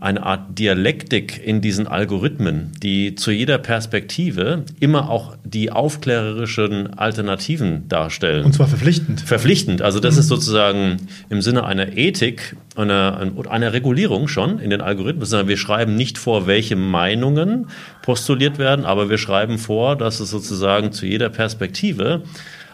[0.00, 7.88] eine Art Dialektik in diesen Algorithmen, die zu jeder Perspektive immer auch die aufklärerischen Alternativen
[7.88, 8.44] darstellen.
[8.44, 9.20] Und zwar verpflichtend.
[9.22, 9.82] Verpflichtend.
[9.82, 10.20] Also das mhm.
[10.20, 10.96] ist sozusagen
[11.30, 16.16] im Sinne einer Ethik, einer, einer Regulierung schon in den Algorithmen, sondern wir schreiben nicht
[16.16, 17.66] vor, welche Meinungen
[18.02, 22.22] postuliert werden, aber wir schreiben vor, dass es sozusagen zu jeder Perspektive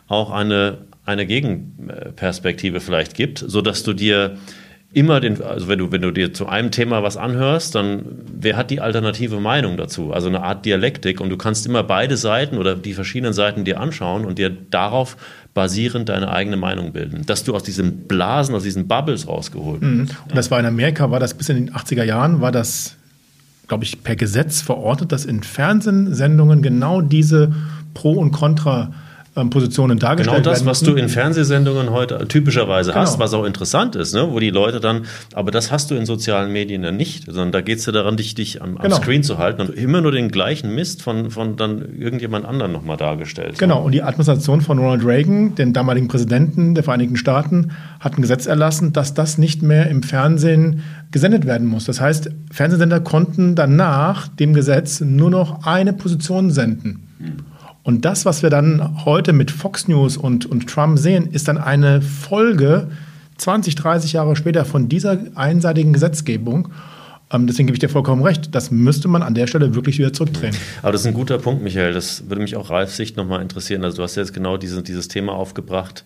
[0.09, 4.37] auch eine, eine Gegenperspektive vielleicht gibt, so dass du dir
[4.95, 8.57] immer den, also wenn du, wenn du dir zu einem Thema was anhörst, dann wer
[8.57, 10.13] hat die alternative Meinung dazu?
[10.13, 13.81] Also eine Art Dialektik und du kannst immer beide Seiten oder die verschiedenen Seiten dir
[13.81, 15.17] anschauen und dir darauf
[15.53, 17.27] basierend deine eigene Meinung bilden.
[17.27, 20.01] Dass du aus diesen Blasen, aus diesen Bubbles rausgeholt mhm.
[20.29, 22.95] Und das war in Amerika, war das bis in den 80er Jahren, war das,
[23.67, 27.53] glaube ich, per Gesetz verordnet, dass in Fernsehsendungen genau diese
[27.95, 28.93] Pro- und Contra-
[29.37, 33.03] ähm, Positionen dargestellt Genau das, was du in Fernsehsendungen heute typischerweise genau.
[33.03, 34.29] hast, was auch interessant ist, ne?
[34.31, 37.61] wo die Leute dann, aber das hast du in sozialen Medien ja nicht, sondern da
[37.61, 38.97] geht es ja daran, dich, dich am, am genau.
[38.97, 42.97] Screen zu halten und immer nur den gleichen Mist von, von dann irgendjemand anderen nochmal
[42.97, 43.59] dargestellt.
[43.59, 48.23] Genau, und die Administration von Ronald Reagan, den damaligen Präsidenten der Vereinigten Staaten, hat ein
[48.23, 51.85] Gesetz erlassen, dass das nicht mehr im Fernsehen gesendet werden muss.
[51.85, 57.09] Das heißt, Fernsehsender konnten danach dem Gesetz nur noch eine Position senden.
[57.19, 57.54] Hm.
[57.85, 61.59] Und das, was wir dann heute mit Fox News und, und Trump sehen, ist dann
[61.59, 62.89] eine Folge
[63.37, 66.71] 20, 30 Jahre später von dieser einseitigen Gesetzgebung.
[67.33, 68.55] Ähm, deswegen gebe ich dir vollkommen recht.
[68.55, 70.55] Das müsste man an der Stelle wirklich wieder zurückdrehen.
[70.83, 71.93] Aber das ist ein guter Punkt, Michael.
[71.93, 73.85] Das würde mich auch Ralfs Sicht nochmal interessieren.
[73.85, 76.05] Also du hast jetzt genau diese, dieses Thema aufgebracht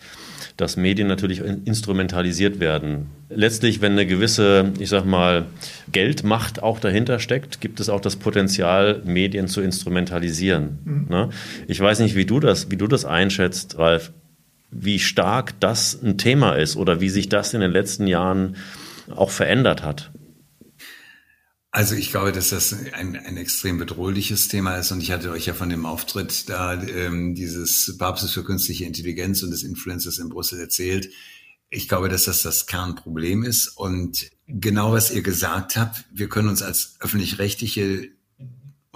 [0.58, 3.06] dass Medien natürlich instrumentalisiert werden.
[3.30, 5.46] Letztlich, wenn eine gewisse, ich sag mal,
[5.92, 10.78] Geldmacht auch dahinter steckt, gibt es auch das Potenzial, Medien zu instrumentalisieren.
[10.84, 11.06] Mhm.
[11.08, 11.28] Ne?
[11.68, 14.12] Ich weiß nicht, wie du das, wie du das einschätzt, Ralf,
[14.72, 18.56] wie stark das ein Thema ist oder wie sich das in den letzten Jahren
[19.14, 20.10] auch verändert hat.
[21.70, 25.46] Also ich glaube, dass das ein, ein extrem bedrohliches Thema ist und ich hatte euch
[25.46, 30.30] ja von dem Auftritt da ähm, dieses Papstes für künstliche Intelligenz und des Influencers in
[30.30, 31.10] Brüssel erzählt.
[31.68, 36.48] Ich glaube, dass das das Kernproblem ist und genau was ihr gesagt habt, wir können
[36.48, 38.08] uns als öffentlich-rechtliche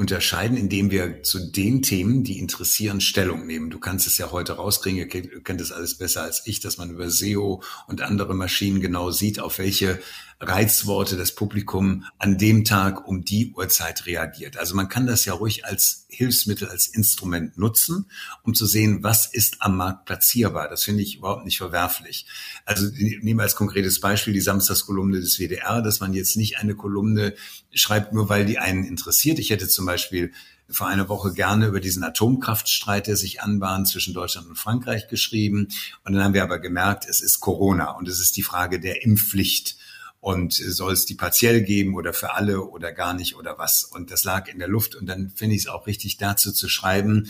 [0.03, 3.71] unterscheiden, indem wir zu den Themen, die interessieren, Stellung nehmen.
[3.71, 6.91] Du kannst es ja heute rauskriegen, ihr kennt es alles besser als ich, dass man
[6.91, 10.01] über SEO und andere Maschinen genau sieht, auf welche
[10.41, 14.59] Reizworte das Publikum an dem Tag um die Uhrzeit reagiert.
[14.59, 18.07] Also man kann das ja ruhig als Hilfsmittel, als Instrument nutzen,
[18.43, 20.69] um zu sehen, was ist am Markt platzierbar.
[20.69, 22.27] Das finde ich überhaupt nicht verwerflich.
[22.65, 26.75] Also nehmen wir als konkretes Beispiel die Samstagskolumne des WDR, dass man jetzt nicht eine
[26.75, 27.35] Kolumne
[27.73, 29.39] schreibt, nur weil die einen interessiert.
[29.39, 30.33] Ich hätte zum Beispiel
[30.69, 35.69] vor einer Woche gerne über diesen Atomkraftstreit, der sich anbahnt zwischen Deutschland und Frankreich geschrieben.
[36.05, 39.03] Und dann haben wir aber gemerkt, es ist Corona und es ist die Frage der
[39.03, 39.77] Impfpflicht
[40.23, 43.83] und soll es die partiell geben oder für alle oder gar nicht oder was.
[43.83, 46.69] Und das lag in der Luft und dann finde ich es auch richtig dazu zu
[46.69, 47.29] schreiben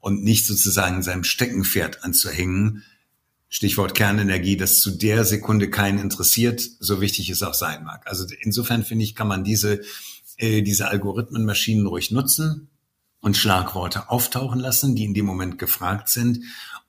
[0.00, 2.82] und nicht sozusagen seinem Steckenpferd anzuhängen.
[3.48, 8.08] Stichwort Kernenergie, das zu der Sekunde keinen interessiert, so wichtig es auch sein mag.
[8.08, 9.80] Also insofern finde ich, kann man diese,
[10.36, 12.70] äh, diese Algorithmenmaschinen ruhig nutzen
[13.20, 16.40] und Schlagworte auftauchen lassen, die in dem Moment gefragt sind,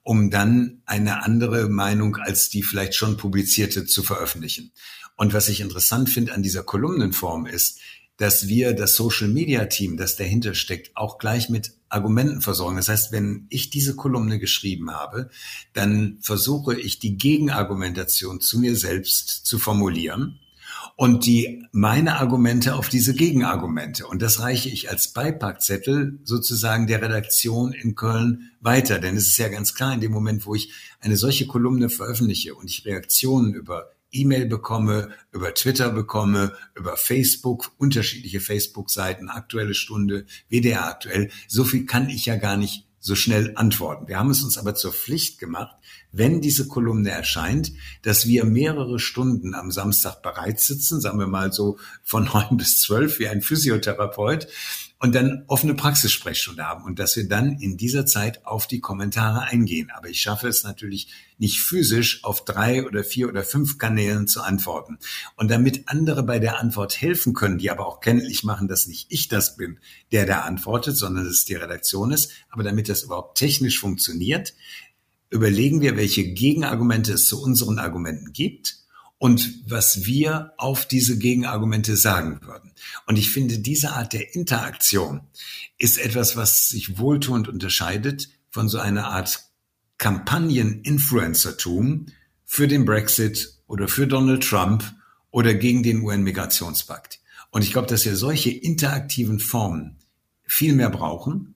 [0.01, 4.72] um dann eine andere Meinung als die vielleicht schon publizierte zu veröffentlichen.
[5.16, 7.80] Und was ich interessant finde an dieser Kolumnenform ist,
[8.18, 12.78] dass wir das Social Media Team, das dahinter steckt, auch gleich mit Argumenten versorgen.
[12.78, 15.30] Das heißt, wenn ich diese Kolumne geschrieben habe,
[15.74, 20.39] dann versuche ich die Gegenargumentation zu mir selbst zu formulieren
[20.95, 24.05] und die meine Argumente auf diese Gegenargumente.
[24.07, 28.99] Und das reiche ich als Beipackzettel sozusagen der Redaktion in Köln weiter.
[28.99, 32.53] Denn es ist ja ganz klar, in dem Moment, wo ich eine solche Kolumne veröffentliche
[32.53, 40.26] und ich Reaktionen über E-Mail bekomme, über Twitter bekomme, über Facebook, unterschiedliche Facebook-Seiten, Aktuelle Stunde,
[40.49, 44.07] WDR aktuell, so viel kann ich ja gar nicht so schnell antworten.
[44.07, 45.76] Wir haben es uns aber zur Pflicht gemacht,
[46.14, 51.51] wenn diese Kolumne erscheint, dass wir mehrere Stunden am Samstag bereit sitzen, sagen wir mal
[51.51, 54.47] so von neun bis zwölf wie ein Physiotherapeut
[55.04, 59.41] und dann offene Praxissprechstunde haben und dass wir dann in dieser Zeit auf die Kommentare
[59.41, 59.91] eingehen.
[59.93, 64.41] Aber ich schaffe es natürlich nicht physisch auf drei oder vier oder fünf Kanälen zu
[64.41, 64.99] antworten.
[65.36, 69.08] Und damit andere bei der Antwort helfen können, die aber auch kenntlich machen, dass nicht
[69.10, 69.78] ich das bin,
[70.14, 74.54] der da antwortet, sondern dass es die Redaktion ist, aber damit das überhaupt technisch funktioniert,
[75.30, 78.83] überlegen wir, welche Gegenargumente es zu unseren Argumenten gibt
[79.24, 82.74] und was wir auf diese Gegenargumente sagen würden.
[83.06, 85.22] Und ich finde, diese Art der Interaktion
[85.78, 89.46] ist etwas, was sich wohltuend unterscheidet von so einer Art
[89.98, 92.08] Kampagnen-Influencertum
[92.44, 94.84] für den Brexit oder für Donald Trump
[95.32, 97.22] oder gegen den UN-Migrationspakt.
[97.50, 100.00] Und ich glaube, dass wir solche interaktiven Formen
[100.44, 101.53] viel mehr brauchen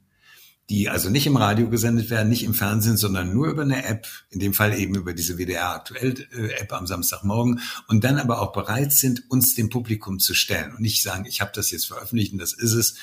[0.70, 4.06] die also nicht im Radio gesendet werden, nicht im Fernsehen, sondern nur über eine App,
[4.30, 8.52] in dem Fall eben über diese WDR aktuell App am Samstagmorgen und dann aber auch
[8.52, 12.34] bereit sind, uns dem Publikum zu stellen und nicht sagen, ich habe das jetzt veröffentlicht
[12.34, 12.96] und das ist es,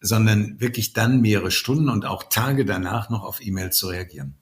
[0.00, 4.34] sondern wirklich dann mehrere Stunden und auch Tage danach noch auf E-Mails zu reagieren.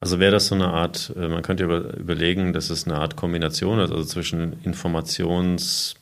[0.00, 3.80] Also wäre das so eine Art, äh, man könnte überlegen, dass es eine Art Kombination
[3.80, 5.94] ist, also zwischen Informations-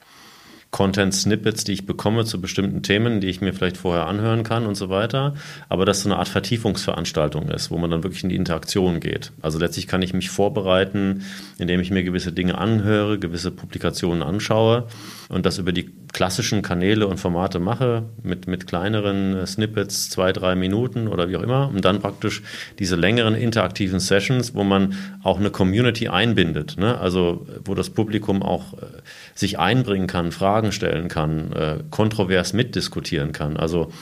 [0.72, 4.74] Content-Snippets, die ich bekomme zu bestimmten Themen, die ich mir vielleicht vorher anhören kann und
[4.74, 5.34] so weiter.
[5.68, 9.32] Aber dass so eine Art Vertiefungsveranstaltung ist, wo man dann wirklich in die Interaktion geht.
[9.42, 11.24] Also letztlich kann ich mich vorbereiten,
[11.58, 14.86] indem ich mir gewisse Dinge anhöre, gewisse Publikationen anschaue
[15.28, 20.54] und das über die klassischen Kanäle und Formate mache, mit, mit kleineren Snippets, zwei, drei
[20.54, 21.68] Minuten oder wie auch immer.
[21.68, 22.42] Und dann praktisch
[22.78, 26.76] diese längeren interaktiven Sessions, wo man auch eine Community einbindet.
[26.78, 26.98] Ne?
[26.98, 28.86] Also wo das Publikum auch äh,
[29.34, 33.56] sich einbringen kann, Fragen stellen kann, äh, kontrovers mitdiskutieren kann.
[33.56, 33.92] Also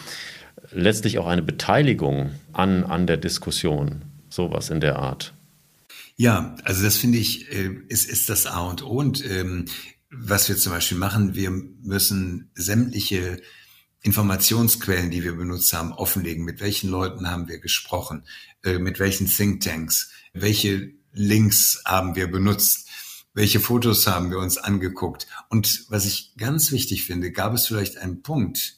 [0.72, 5.34] letztlich auch eine Beteiligung an, an der Diskussion, sowas in der Art.
[6.16, 8.90] Ja, also das finde ich, äh, ist, ist das A und O.
[8.90, 9.64] Und ähm,
[10.10, 13.40] was wir zum Beispiel machen, wir müssen sämtliche
[14.02, 16.44] Informationsquellen, die wir benutzt haben, offenlegen.
[16.44, 18.24] Mit welchen Leuten haben wir gesprochen?
[18.64, 20.10] Äh, mit welchen Thinktanks?
[20.32, 22.88] Welche Links haben wir benutzt?
[23.32, 25.26] Welche Fotos haben wir uns angeguckt?
[25.48, 28.76] Und was ich ganz wichtig finde, gab es vielleicht einen Punkt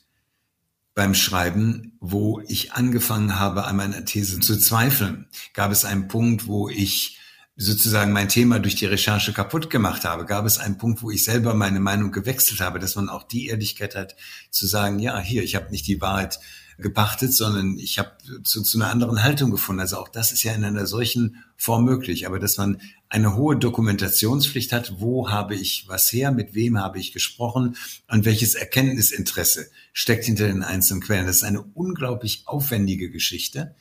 [0.94, 5.26] beim Schreiben, wo ich angefangen habe, an meiner These zu zweifeln?
[5.54, 7.18] Gab es einen Punkt, wo ich
[7.56, 11.24] sozusagen mein Thema durch die Recherche kaputt gemacht habe, gab es einen Punkt, wo ich
[11.24, 14.16] selber meine Meinung gewechselt habe, dass man auch die Ehrlichkeit hat
[14.50, 16.40] zu sagen, ja, hier, ich habe nicht die Wahrheit
[16.82, 18.10] gepachtet, sondern ich habe
[18.44, 19.80] zu, zu einer anderen Haltung gefunden.
[19.80, 23.56] Also auch das ist ja in einer solchen Form möglich, aber dass man eine hohe
[23.56, 27.76] Dokumentationspflicht hat, wo habe ich was her, mit wem habe ich gesprochen
[28.08, 31.26] und welches Erkenntnisinteresse steckt hinter den einzelnen Quellen.
[31.26, 33.74] Das ist eine unglaublich aufwendige Geschichte.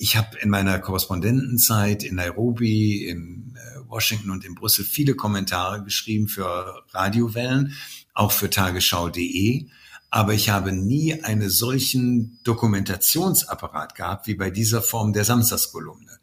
[0.00, 5.82] Ich habe in meiner Korrespondentenzeit in Nairobi, in äh, Washington und in Brüssel viele Kommentare
[5.82, 7.74] geschrieben für Radiowellen,
[8.14, 9.66] auch für tagesschau.de.
[10.10, 16.18] Aber ich habe nie einen solchen Dokumentationsapparat gehabt wie bei dieser Form der Samstagskolumne.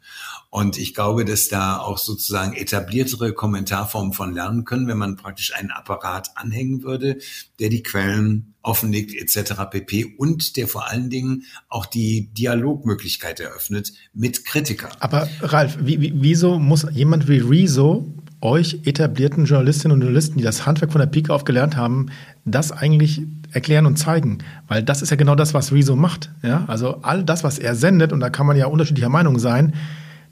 [0.50, 5.54] Und ich glaube, dass da auch sozusagen etabliertere Kommentarformen von lernen können, wenn man praktisch
[5.54, 7.18] einen Apparat anhängen würde,
[7.60, 9.52] der die Quellen offenlegt etc.
[9.70, 10.14] pp.
[10.16, 14.90] und der vor allen Dingen auch die Dialogmöglichkeit eröffnet mit Kritikern.
[14.98, 18.15] Aber Ralf, wie, wie, wieso muss jemand wie Rezo
[18.46, 22.06] euch etablierten Journalistinnen und Journalisten, die das Handwerk von der Pike auf gelernt haben,
[22.44, 24.38] das eigentlich erklären und zeigen?
[24.68, 26.30] Weil das ist ja genau das, was Rezo macht.
[26.42, 26.64] Ja?
[26.68, 29.74] Also all das, was er sendet, und da kann man ja unterschiedlicher Meinung sein,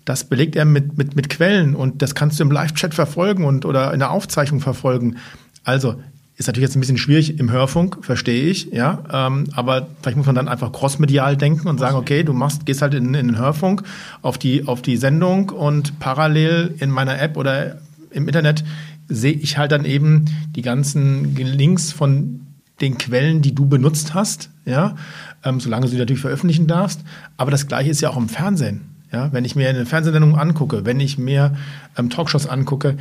[0.05, 3.65] das belegt er mit, mit, mit Quellen und das kannst du im Live-Chat verfolgen und
[3.65, 5.17] oder in der Aufzeichnung verfolgen.
[5.65, 5.97] Also
[6.37, 9.05] ist natürlich jetzt ein bisschen schwierig im Hörfunk, verstehe ich, ja.
[9.11, 12.83] Ähm, aber vielleicht muss man dann einfach crossmedial denken und sagen, okay, du machst, gehst
[12.83, 13.85] halt in, in den Hörfunk
[14.21, 17.79] auf die, auf die Sendung und parallel in meiner App oder
[18.15, 18.65] im Internet
[19.09, 22.47] sehe ich halt dann eben die ganzen Links von
[22.81, 24.97] den Quellen, die du benutzt hast, ja,
[25.45, 27.03] ähm, solange du sie natürlich veröffentlichen darfst.
[27.37, 28.83] Aber das Gleiche ist ja auch im Fernsehen.
[29.13, 31.57] Ja, wenn ich mir eine Fernsehsendung angucke, wenn ich mir
[31.97, 32.97] ähm, Talkshows angucke,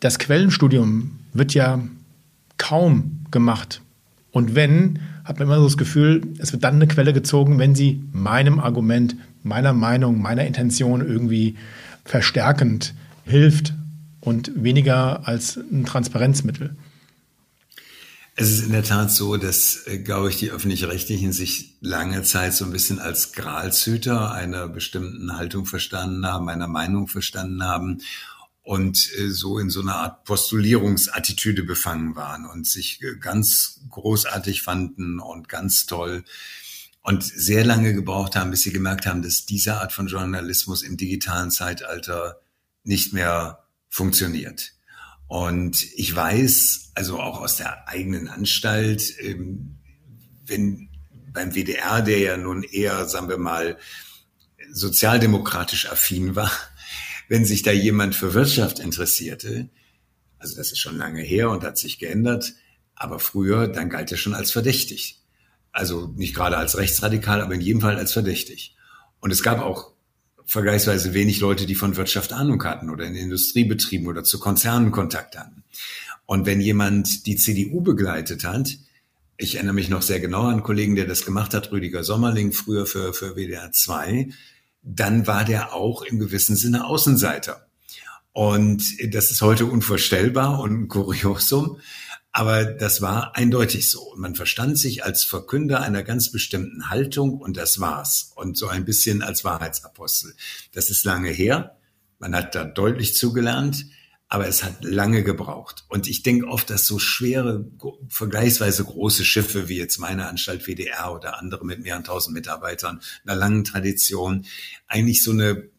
[0.00, 1.80] das Quellenstudium wird ja
[2.58, 3.80] kaum gemacht.
[4.30, 7.74] Und wenn, hat man immer so das Gefühl, es wird dann eine Quelle gezogen, wenn
[7.74, 11.56] sie meinem Argument, meiner Meinung, meiner Intention irgendwie
[12.04, 12.94] verstärkend
[13.24, 13.72] hilft
[14.28, 16.76] und weniger als ein Transparenzmittel.
[18.36, 22.54] Es ist in der Tat so, dass, äh, glaube ich, die öffentlich-rechtlichen sich lange Zeit
[22.54, 28.02] so ein bisschen als Gralshüter einer bestimmten Haltung verstanden haben, einer Meinung verstanden haben
[28.62, 34.62] und äh, so in so einer Art Postulierungsattitüde befangen waren und sich äh, ganz großartig
[34.62, 36.22] fanden und ganz toll
[37.02, 40.96] und sehr lange gebraucht haben, bis sie gemerkt haben, dass diese Art von Journalismus im
[40.96, 42.40] digitalen Zeitalter
[42.84, 44.72] nicht mehr funktioniert.
[45.26, 49.78] Und ich weiß, also auch aus der eigenen Anstalt, ähm,
[50.46, 50.88] wenn
[51.32, 53.78] beim WDR, der ja nun eher, sagen wir mal,
[54.72, 56.50] sozialdemokratisch affin war,
[57.28, 59.68] wenn sich da jemand für Wirtschaft interessierte,
[60.38, 62.54] also das ist schon lange her und hat sich geändert,
[62.94, 65.22] aber früher, dann galt er schon als verdächtig.
[65.72, 68.76] Also nicht gerade als rechtsradikal, aber in jedem Fall als verdächtig.
[69.20, 69.92] Und es gab auch
[70.48, 75.36] vergleichsweise wenig Leute, die von Wirtschaft Ahnung hatten oder in Industriebetrieben oder zu Konzernen Kontakt
[75.36, 75.62] hatten.
[76.24, 78.78] Und wenn jemand die CDU begleitet hat,
[79.36, 82.52] ich erinnere mich noch sehr genau an einen Kollegen, der das gemacht hat, Rüdiger Sommerling,
[82.52, 84.30] früher für, für WDR 2,
[84.82, 87.66] dann war der auch im gewissen Sinne Außenseiter.
[88.32, 88.84] Und
[89.14, 91.78] das ist heute unvorstellbar und ein Kuriosum.
[92.32, 94.14] Aber das war eindeutig so.
[94.16, 98.32] Man verstand sich als Verkünder einer ganz bestimmten Haltung und das war's.
[98.36, 100.34] Und so ein bisschen als Wahrheitsapostel.
[100.72, 101.76] Das ist lange her.
[102.18, 103.86] Man hat da deutlich zugelernt,
[104.28, 105.84] aber es hat lange gebraucht.
[105.88, 107.64] Und ich denke oft, dass so schwere,
[108.08, 113.36] vergleichsweise große Schiffe wie jetzt meine Anstalt WDR oder andere mit mehreren tausend Mitarbeitern, einer
[113.36, 114.44] langen Tradition,
[114.86, 115.70] eigentlich so eine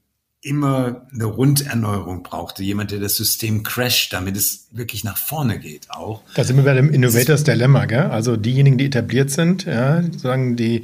[0.41, 5.91] immer eine Runderneuerung brauchte, jemand, der das System crasht, damit es wirklich nach vorne geht
[5.91, 6.23] auch.
[6.33, 8.03] Da sind wir bei dem Innovators Dilemma, gell?
[8.03, 10.83] Also diejenigen, die etabliert sind, ja, sozusagen die,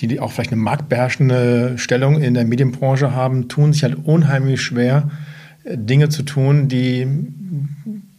[0.00, 5.10] die auch vielleicht eine marktbeherrschende Stellung in der Medienbranche haben, tun sich halt unheimlich schwer,
[5.64, 7.06] Dinge zu tun, die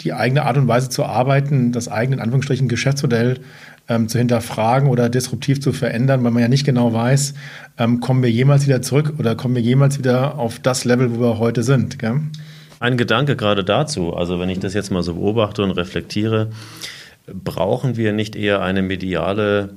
[0.01, 3.39] die eigene Art und Weise zu arbeiten, das eigene, in Anführungsstrichen, Geschäftsmodell
[3.87, 7.33] ähm, zu hinterfragen oder disruptiv zu verändern, weil man ja nicht genau weiß,
[7.77, 11.19] ähm, kommen wir jemals wieder zurück oder kommen wir jemals wieder auf das Level, wo
[11.21, 11.99] wir heute sind.
[11.99, 12.21] Gell?
[12.79, 16.49] Ein Gedanke gerade dazu, also wenn ich das jetzt mal so beobachte und reflektiere,
[17.31, 19.69] brauchen wir nicht eher eine mediale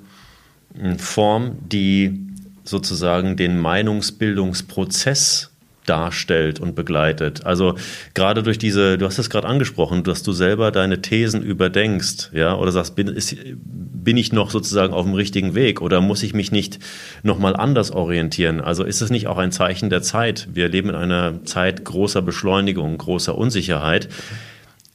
[0.78, 2.20] hm, Form, die
[2.64, 5.50] sozusagen den Meinungsbildungsprozess
[5.86, 7.44] darstellt und begleitet.
[7.44, 7.74] Also
[8.14, 12.56] gerade durch diese, du hast es gerade angesprochen, dass du selber deine Thesen überdenkst, ja,
[12.56, 16.34] oder sagst, bin, ist, bin ich noch sozusagen auf dem richtigen Weg oder muss ich
[16.34, 16.78] mich nicht
[17.22, 18.60] nochmal anders orientieren?
[18.60, 20.48] Also ist es nicht auch ein Zeichen der Zeit?
[20.52, 24.08] Wir leben in einer Zeit großer Beschleunigung, großer Unsicherheit.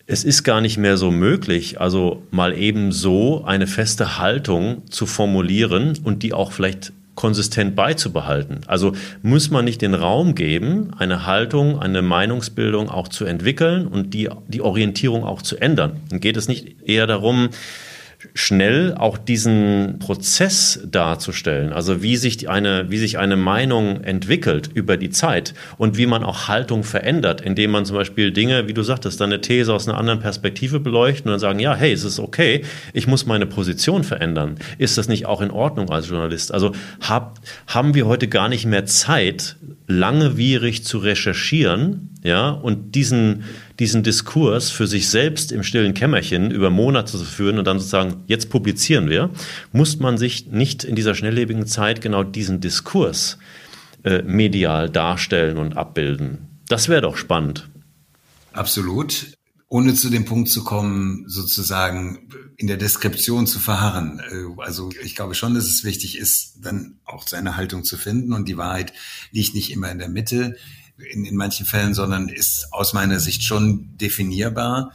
[0.07, 5.05] Es ist gar nicht mehr so möglich, also mal eben so eine feste Haltung zu
[5.05, 8.61] formulieren und die auch vielleicht konsistent beizubehalten.
[8.65, 8.93] Also
[9.23, 14.29] muss man nicht den Raum geben, eine Haltung, eine Meinungsbildung auch zu entwickeln und die,
[14.47, 15.97] die Orientierung auch zu ändern.
[16.09, 17.49] Dann geht es nicht eher darum,
[18.33, 24.97] schnell auch diesen Prozess darzustellen, also wie sich eine, wie sich eine Meinung entwickelt über
[24.97, 28.83] die Zeit und wie man auch Haltung verändert, indem man zum Beispiel Dinge, wie du
[28.83, 32.19] sagtest, eine These aus einer anderen Perspektive beleuchten und dann sagen, ja, hey, es ist
[32.19, 34.55] okay, ich muss meine Position verändern.
[34.77, 36.53] Ist das nicht auch in Ordnung als Journalist?
[36.53, 39.55] Also hab, haben wir heute gar nicht mehr Zeit,
[39.87, 43.45] langwierig zu recherchieren, ja, und diesen,
[43.79, 48.23] diesen Diskurs für sich selbst im stillen Kämmerchen über Monate zu führen und dann sozusagen,
[48.27, 49.29] jetzt publizieren wir,
[49.71, 53.37] muss man sich nicht in dieser schnelllebigen Zeit genau diesen Diskurs
[54.03, 56.61] äh, medial darstellen und abbilden.
[56.67, 57.69] Das wäre doch spannend.
[58.51, 59.33] Absolut.
[59.69, 62.27] Ohne zu dem Punkt zu kommen, sozusagen
[62.57, 64.19] in der Deskription zu verharren.
[64.19, 68.33] Äh, also ich glaube schon, dass es wichtig ist, dann auch seine Haltung zu finden
[68.33, 68.91] und die Wahrheit
[69.31, 70.57] liegt nicht immer in der Mitte
[71.11, 74.93] in, in manchen Fällen, sondern ist aus meiner Sicht schon definierbar.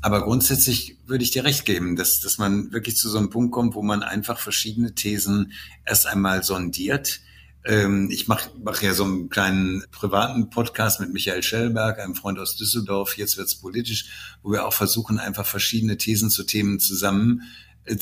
[0.00, 3.52] Aber grundsätzlich würde ich dir recht geben, dass, dass man wirklich zu so einem Punkt
[3.52, 5.52] kommt, wo man einfach verschiedene Thesen
[5.84, 7.20] erst einmal sondiert.
[7.64, 12.38] Ähm, ich mache mach ja so einen kleinen privaten Podcast mit Michael Schellberg, einem Freund
[12.38, 17.42] aus Düsseldorf, jetzt wird's politisch, wo wir auch versuchen, einfach verschiedene Thesen zu Themen zusammen
[17.84, 17.98] äh,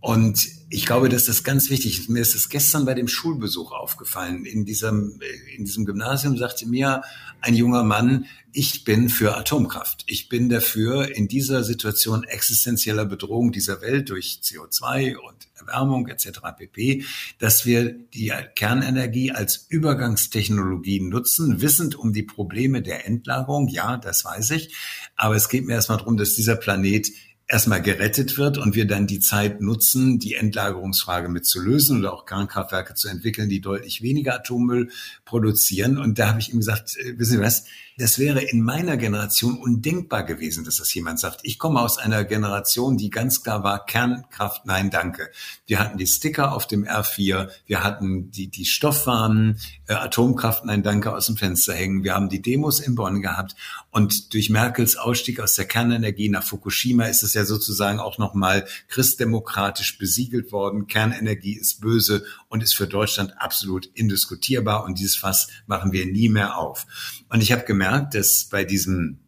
[0.00, 2.08] und ich glaube, dass das ganz wichtig ist.
[2.08, 4.46] Mir ist das gestern bei dem Schulbesuch aufgefallen.
[4.46, 5.20] In diesem,
[5.56, 7.02] in diesem Gymnasium sagte mir
[7.40, 10.04] ein junger Mann, ich bin für Atomkraft.
[10.06, 16.40] Ich bin dafür, in dieser Situation existenzieller Bedrohung dieser Welt durch CO2 und Erwärmung etc.
[16.56, 17.04] pp.,
[17.38, 23.68] dass wir die Kernenergie als Übergangstechnologie nutzen, wissend um die Probleme der Endlagerung.
[23.68, 24.74] Ja, das weiß ich.
[25.16, 27.08] Aber es geht mir erstmal darum, dass dieser Planet
[27.50, 32.12] erstmal gerettet wird und wir dann die Zeit nutzen, die Endlagerungsfrage mit zu lösen oder
[32.14, 34.90] auch Kernkraftwerke zu entwickeln, die deutlich weniger Atommüll
[35.24, 35.98] produzieren.
[35.98, 37.64] Und da habe ich ihm gesagt, äh, wissen Sie was,
[37.98, 41.40] das wäre in meiner Generation undenkbar gewesen, dass das jemand sagt.
[41.42, 45.30] Ich komme aus einer Generation, die ganz klar war, Kernkraft, nein, danke.
[45.66, 50.82] Wir hatten die Sticker auf dem R4, wir hatten die, die Stoffwaren, äh, Atomkraft, nein,
[50.82, 52.04] danke, aus dem Fenster hängen.
[52.04, 53.56] Wir haben die Demos in Bonn gehabt
[53.90, 58.66] und durch Merkels Ausstieg aus der Kernenergie nach Fukushima ist es ja sozusagen auch nochmal
[58.88, 60.86] christdemokratisch besiegelt worden.
[60.86, 66.28] Kernenergie ist böse und ist für Deutschland absolut indiskutierbar und dieses Fass machen wir nie
[66.28, 66.86] mehr auf.
[67.28, 69.18] Und ich habe gemerkt, dass bei diesem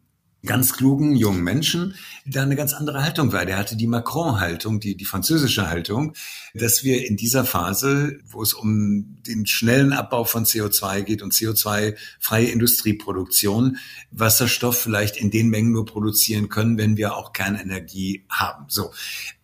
[0.45, 3.45] ganz klugen jungen Menschen da eine ganz andere Haltung war.
[3.45, 6.13] Der hatte die Macron-Haltung, die, die französische Haltung,
[6.53, 11.33] dass wir in dieser Phase, wo es um den schnellen Abbau von CO2 geht und
[11.33, 13.77] CO2-freie Industrieproduktion,
[14.11, 18.65] Wasserstoff vielleicht in den Mengen nur produzieren können, wenn wir auch Kernenergie haben.
[18.67, 18.91] So.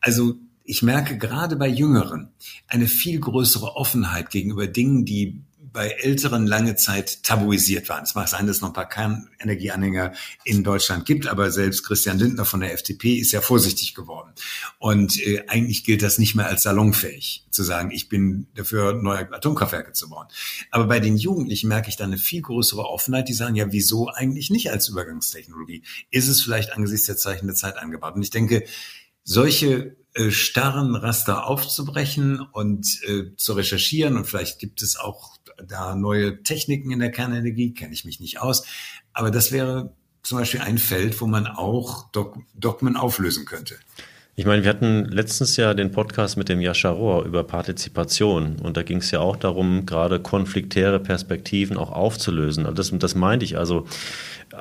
[0.01, 2.29] Also ich merke gerade bei Jüngeren
[2.67, 5.41] eine viel größere Offenheit gegenüber Dingen, die
[5.71, 8.03] bei Älteren lange Zeit tabuisiert waren.
[8.03, 10.13] Es mag sein, dass es noch ein paar Kernenergieanhänger
[10.43, 14.31] in Deutschland gibt, aber selbst Christian Lindner von der FDP ist ja vorsichtig geworden.
[14.79, 19.31] Und äh, eigentlich gilt das nicht mehr als salonfähig, zu sagen, ich bin dafür, neue
[19.31, 20.27] Atomkraftwerke zu bauen.
[20.71, 24.09] Aber bei den Jugendlichen merke ich da eine viel größere Offenheit, die sagen, ja, wieso
[24.09, 25.83] eigentlich nicht als Übergangstechnologie?
[26.11, 28.15] Ist es vielleicht angesichts der Zeichen der Zeit angebaut?
[28.15, 28.63] Und ich denke,
[29.23, 35.37] solche äh, starren Raster aufzubrechen und äh, zu recherchieren und vielleicht gibt es auch
[35.67, 38.65] da neue Techniken in der Kernenergie, kenne ich mich nicht aus,
[39.13, 42.09] aber das wäre zum Beispiel ein Feld, wo man auch
[42.53, 43.79] Dogmen auflösen könnte.
[44.35, 48.77] Ich meine, wir hatten letztens ja den Podcast mit dem Jascha Rohr über Partizipation und
[48.77, 52.65] da ging es ja auch darum, gerade konfliktäre Perspektiven auch aufzulösen.
[52.65, 53.85] Also das, das meinte ich also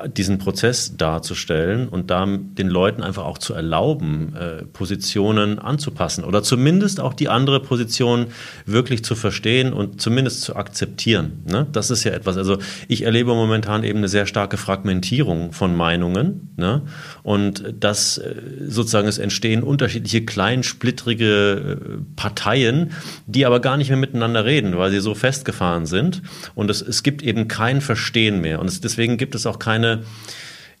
[0.05, 6.43] diesen Prozess darzustellen und da den Leuten einfach auch zu erlauben, äh, Positionen anzupassen oder
[6.43, 8.27] zumindest auch die andere Position
[8.65, 11.43] wirklich zu verstehen und zumindest zu akzeptieren.
[11.49, 11.65] Ne?
[11.71, 16.53] Das ist ja etwas, also ich erlebe momentan eben eine sehr starke Fragmentierung von Meinungen
[16.55, 16.83] ne?
[17.23, 18.35] und das äh,
[18.67, 22.91] sozusagen es entstehen unterschiedliche kleinsplittrige äh, Parteien,
[23.27, 26.21] die aber gar nicht mehr miteinander reden, weil sie so festgefahren sind.
[26.53, 28.59] Und es, es gibt eben kein Verstehen mehr.
[28.59, 30.03] Und es, deswegen gibt es auch keine keine,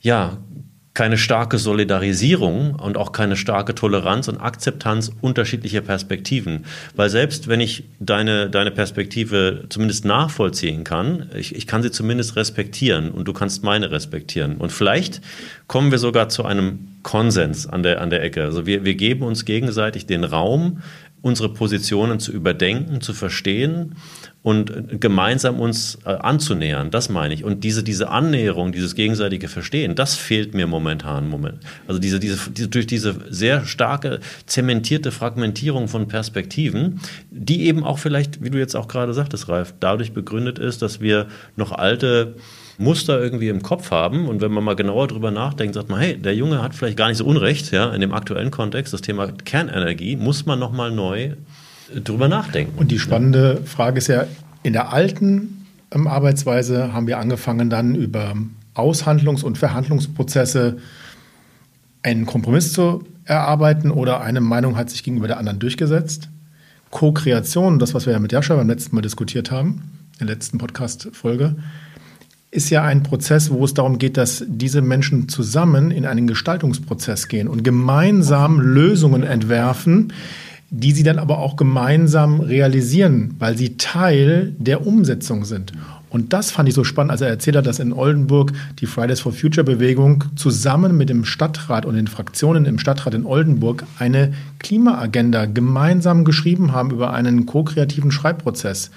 [0.01, 0.37] ja,
[0.99, 6.65] keine starke Solidarisierung und auch keine starke Toleranz und Akzeptanz unterschiedlicher Perspektiven.
[6.93, 12.35] Weil selbst wenn ich deine, deine Perspektive zumindest nachvollziehen kann, ich, ich kann sie zumindest
[12.35, 14.57] respektieren und du kannst meine respektieren.
[14.57, 15.21] Und vielleicht
[15.67, 18.43] kommen wir sogar zu einem Konsens an der, an der Ecke.
[18.43, 20.81] Also wir, wir geben uns gegenseitig den Raum,
[21.21, 23.95] unsere Positionen zu überdenken, zu verstehen
[24.41, 26.91] und gemeinsam uns äh, anzunähern.
[26.91, 27.43] Das meine ich.
[27.43, 31.27] Und diese, diese Annäherung, dieses gegenseitige Verstehen, das fehlt mir momentan.
[31.27, 31.59] Moment.
[31.87, 37.01] Also diese, diese, diese, durch diese sehr starke, zementierte Fragmentierung von Perspektiven,
[37.31, 41.01] die eben auch vielleicht, wie du jetzt auch gerade sagtest, Ralf, dadurch begründet ist, dass
[41.01, 42.35] wir noch alte
[42.79, 44.27] Muster irgendwie im Kopf haben.
[44.27, 47.09] Und wenn man mal genauer drüber nachdenkt, sagt man, hey, der Junge hat vielleicht gar
[47.09, 51.33] nicht so Unrecht, ja, in dem aktuellen Kontext, das Thema Kernenergie, muss man nochmal neu
[51.93, 52.77] drüber nachdenken.
[52.77, 54.25] Und die spannende Frage ist ja,
[54.63, 58.33] in der alten ähm, Arbeitsweise haben wir angefangen dann über
[58.75, 60.77] Aushandlungs- und Verhandlungsprozesse
[62.01, 66.29] einen Kompromiss zu erarbeiten oder eine Meinung hat sich gegenüber der anderen durchgesetzt.
[66.91, 70.57] Co-Kreation, das, was wir ja mit Jascha beim letzten Mal diskutiert haben, in der letzten
[70.57, 71.55] Podcast-Folge,
[72.51, 77.27] ist ja ein Prozess, wo es darum geht, dass diese Menschen zusammen in einen Gestaltungsprozess
[77.27, 80.13] gehen und gemeinsam Lösungen entwerfen,
[80.71, 85.73] die sie dann aber auch gemeinsam realisieren, weil sie Teil der Umsetzung sind.
[86.09, 89.19] Und das fand ich so spannend, als er erzählt hat, dass in Oldenburg die Fridays
[89.19, 94.33] for Future Bewegung zusammen mit dem Stadtrat und den Fraktionen im Stadtrat in Oldenburg eine
[94.57, 98.89] Klimaagenda gemeinsam geschrieben haben über einen ko-kreativen Schreibprozess.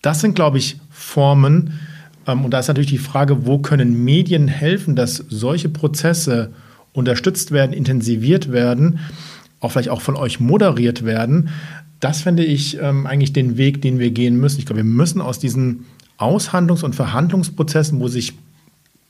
[0.00, 1.80] Das sind, glaube ich, Formen,
[2.26, 6.50] und da ist natürlich die Frage, wo können Medien helfen, dass solche Prozesse
[6.92, 8.98] unterstützt werden, intensiviert werden,
[9.60, 11.50] auch vielleicht auch von euch moderiert werden.
[12.00, 14.58] Das fände ich ähm, eigentlich den Weg, den wir gehen müssen.
[14.58, 15.84] Ich glaube, wir müssen aus diesen
[16.18, 18.34] Aushandlungs- und Verhandlungsprozessen, wo sich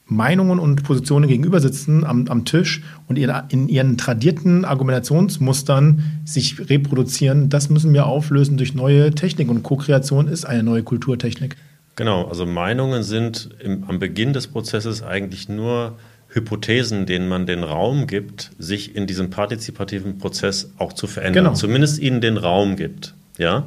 [0.08, 7.48] Meinungen und Positionen gegenüber sitzen am, am Tisch und in ihren tradierten Argumentationsmustern sich reproduzieren,
[7.48, 9.48] das müssen wir auflösen durch neue Technik.
[9.48, 11.56] Und Co-Kreation ist eine neue Kulturtechnik.
[11.97, 17.64] Genau, also Meinungen sind im, am Beginn des Prozesses eigentlich nur Hypothesen, denen man den
[17.64, 21.44] Raum gibt, sich in diesem partizipativen Prozess auch zu verändern.
[21.44, 21.57] Genau.
[21.57, 23.14] Zumindest ihnen den Raum gibt.
[23.38, 23.66] Ja.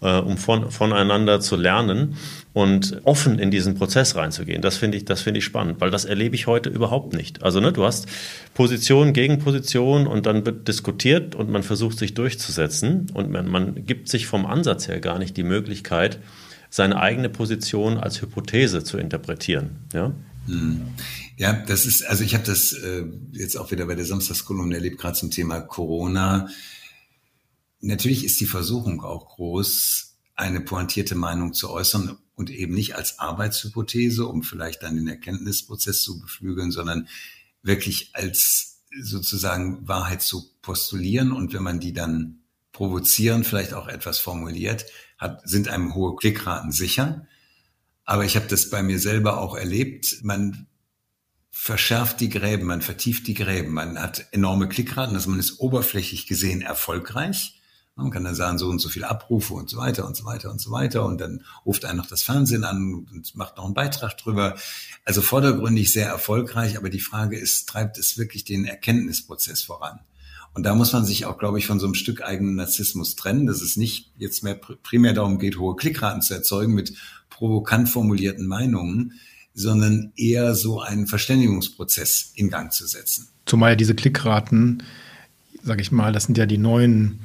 [0.00, 2.16] äh, um von, voneinander zu lernen
[2.52, 4.62] und offen in diesen Prozess reinzugehen.
[4.62, 7.42] Das finde ich, das finde ich spannend, weil das erlebe ich heute überhaupt nicht.
[7.42, 8.06] Also ne, du hast
[8.54, 13.86] Position gegen Position und dann wird diskutiert und man versucht sich durchzusetzen und man, man
[13.86, 16.18] gibt sich vom Ansatz her gar nicht die Möglichkeit,
[16.70, 19.76] seine eigene Position als Hypothese zu interpretieren.
[19.92, 20.14] Ja.
[20.46, 20.88] Hm.
[21.36, 24.98] Ja, das ist, also ich habe das äh, jetzt auch wieder bei der Samstagskolumne erlebt,
[24.98, 26.48] gerade zum Thema Corona.
[27.80, 33.18] Natürlich ist die Versuchung auch groß, eine pointierte Meinung zu äußern und eben nicht als
[33.18, 37.08] Arbeitshypothese, um vielleicht dann den Erkenntnisprozess zu beflügeln, sondern
[37.62, 42.40] wirklich als sozusagen Wahrheit zu postulieren und wenn man die dann
[42.72, 44.86] provozieren, vielleicht auch etwas formuliert,
[45.18, 47.26] hat, sind einem hohe Klickraten sicher.
[48.04, 50.20] Aber ich habe das bei mir selber auch erlebt.
[50.22, 50.66] Man
[51.50, 56.26] verschärft die Gräben, man vertieft die Gräben, man hat enorme Klickraten, dass man ist oberflächlich
[56.26, 57.60] gesehen erfolgreich.
[57.96, 60.52] Man kann dann sagen, so und so viele Abrufe und so weiter und so weiter
[60.52, 61.04] und so weiter.
[61.04, 64.56] Und dann ruft einen noch das Fernsehen an und macht noch einen Beitrag drüber.
[65.04, 69.98] Also vordergründig sehr erfolgreich, aber die Frage ist, treibt es wirklich den Erkenntnisprozess voran?
[70.58, 73.46] Und da muss man sich auch, glaube ich, von so einem Stück eigenen Narzissmus trennen,
[73.46, 76.94] dass es nicht jetzt mehr primär darum geht, hohe Klickraten zu erzeugen mit
[77.30, 79.12] provokant formulierten Meinungen,
[79.54, 83.28] sondern eher so einen Verständigungsprozess in Gang zu setzen.
[83.46, 84.82] Zumal ja diese Klickraten,
[85.62, 87.20] sage ich mal, das sind ja die neuen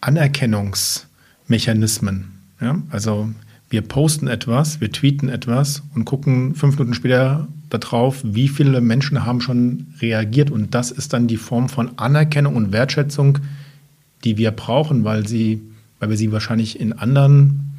[0.00, 2.32] Anerkennungsmechanismen.
[2.62, 2.82] Ja?
[2.88, 3.28] Also
[3.70, 9.24] wir posten etwas, wir tweeten etwas und gucken fünf Minuten später darauf, wie viele Menschen
[9.24, 10.50] haben schon reagiert.
[10.50, 13.38] Und das ist dann die Form von Anerkennung und Wertschätzung,
[14.24, 15.62] die wir brauchen, weil, sie,
[16.00, 17.78] weil wir sie wahrscheinlich in anderen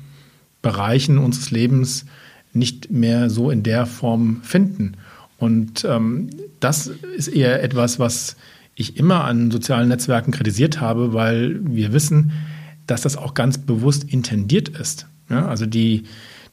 [0.61, 2.05] Bereichen unseres Lebens
[2.53, 4.93] nicht mehr so in der Form finden.
[5.37, 6.29] Und ähm,
[6.61, 8.37] das ist eher etwas, was
[8.75, 12.31] ich immer an sozialen Netzwerken kritisiert habe, weil wir wissen,
[12.87, 15.07] dass das auch ganz bewusst intendiert ist.
[15.31, 16.03] Ja, also die,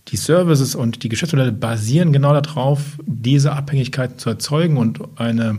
[0.09, 5.59] die Services und die Geschäftsmodelle basieren genau darauf, diese Abhängigkeiten zu erzeugen und eine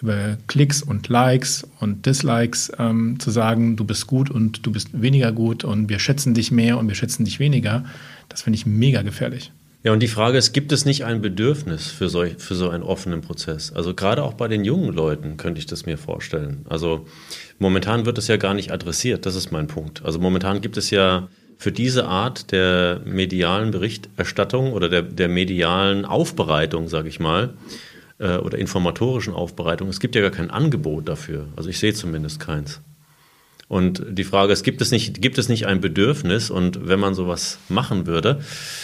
[0.00, 5.00] über Klicks und Likes und Dislikes ähm, zu sagen, du bist gut und du bist
[5.00, 7.84] weniger gut und wir schätzen dich mehr und wir schätzen dich weniger,
[8.28, 9.50] das finde ich mega gefährlich.
[9.82, 12.82] Ja, und die Frage ist, gibt es nicht ein Bedürfnis für so, für so einen
[12.82, 13.72] offenen Prozess?
[13.72, 16.64] Also gerade auch bei den jungen Leuten könnte ich das mir vorstellen.
[16.68, 17.06] Also
[17.58, 20.04] momentan wird es ja gar nicht adressiert, das ist mein Punkt.
[20.04, 21.28] Also momentan gibt es ja
[21.64, 27.54] für diese Art der medialen Berichterstattung oder der, der medialen Aufbereitung, sage ich mal,
[28.18, 31.46] äh, oder informatorischen Aufbereitung, es gibt ja gar kein Angebot dafür.
[31.56, 32.82] Also ich sehe zumindest keins.
[33.66, 36.50] Und die Frage ist, gibt es nicht, gibt es nicht ein Bedürfnis?
[36.50, 38.42] Und wenn man sowas machen würde,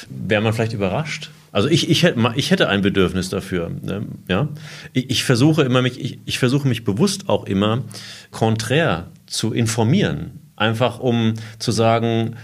[0.09, 1.29] wäre man vielleicht überrascht.
[1.53, 3.71] Also ich, ich, hätte, ich hätte ein Bedürfnis dafür.
[3.83, 4.07] Ne?
[4.27, 4.49] Ja?
[4.95, 7.83] Ich, ich, versuche immer mich, ich, ich versuche mich bewusst auch immer
[8.31, 10.31] konträr zu informieren.
[10.57, 12.37] Einfach um zu sagen,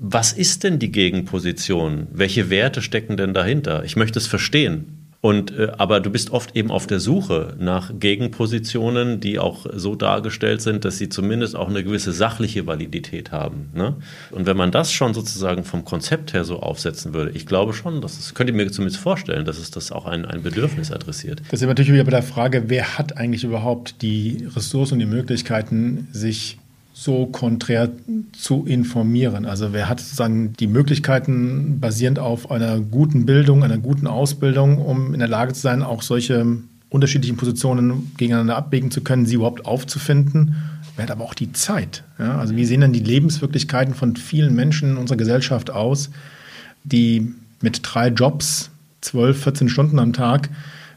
[0.00, 2.06] was ist denn die Gegenposition?
[2.12, 3.84] Welche Werte stecken denn dahinter?
[3.84, 4.98] Ich möchte es verstehen.
[5.20, 9.96] Und, äh, aber du bist oft eben auf der Suche nach Gegenpositionen, die auch so
[9.96, 13.70] dargestellt sind, dass sie zumindest auch eine gewisse sachliche Validität haben.
[13.74, 13.96] Ne?
[14.30, 18.00] Und wenn man das schon sozusagen vom Konzept her so aufsetzen würde, ich glaube schon,
[18.00, 21.42] das ist, könnte ich mir zumindest vorstellen, dass es das auch ein, ein Bedürfnis adressiert.
[21.50, 25.06] Das ist natürlich wieder bei der Frage, wer hat eigentlich überhaupt die Ressourcen und die
[25.06, 26.58] Möglichkeiten, sich
[27.00, 27.90] so konträr
[28.32, 29.46] zu informieren.
[29.46, 35.14] Also wer hat sozusagen die Möglichkeiten, basierend auf einer guten Bildung, einer guten Ausbildung, um
[35.14, 36.58] in der Lage zu sein, auch solche
[36.90, 40.56] unterschiedlichen Positionen gegeneinander abwägen zu können, sie überhaupt aufzufinden.
[40.96, 42.02] Wer hat aber auch die Zeit?
[42.18, 42.36] Ja?
[42.36, 46.10] Also wie sehen denn die Lebenswirklichkeiten von vielen Menschen in unserer Gesellschaft aus,
[46.82, 48.70] die mit drei Jobs,
[49.02, 50.50] 12, 14 Stunden am Tag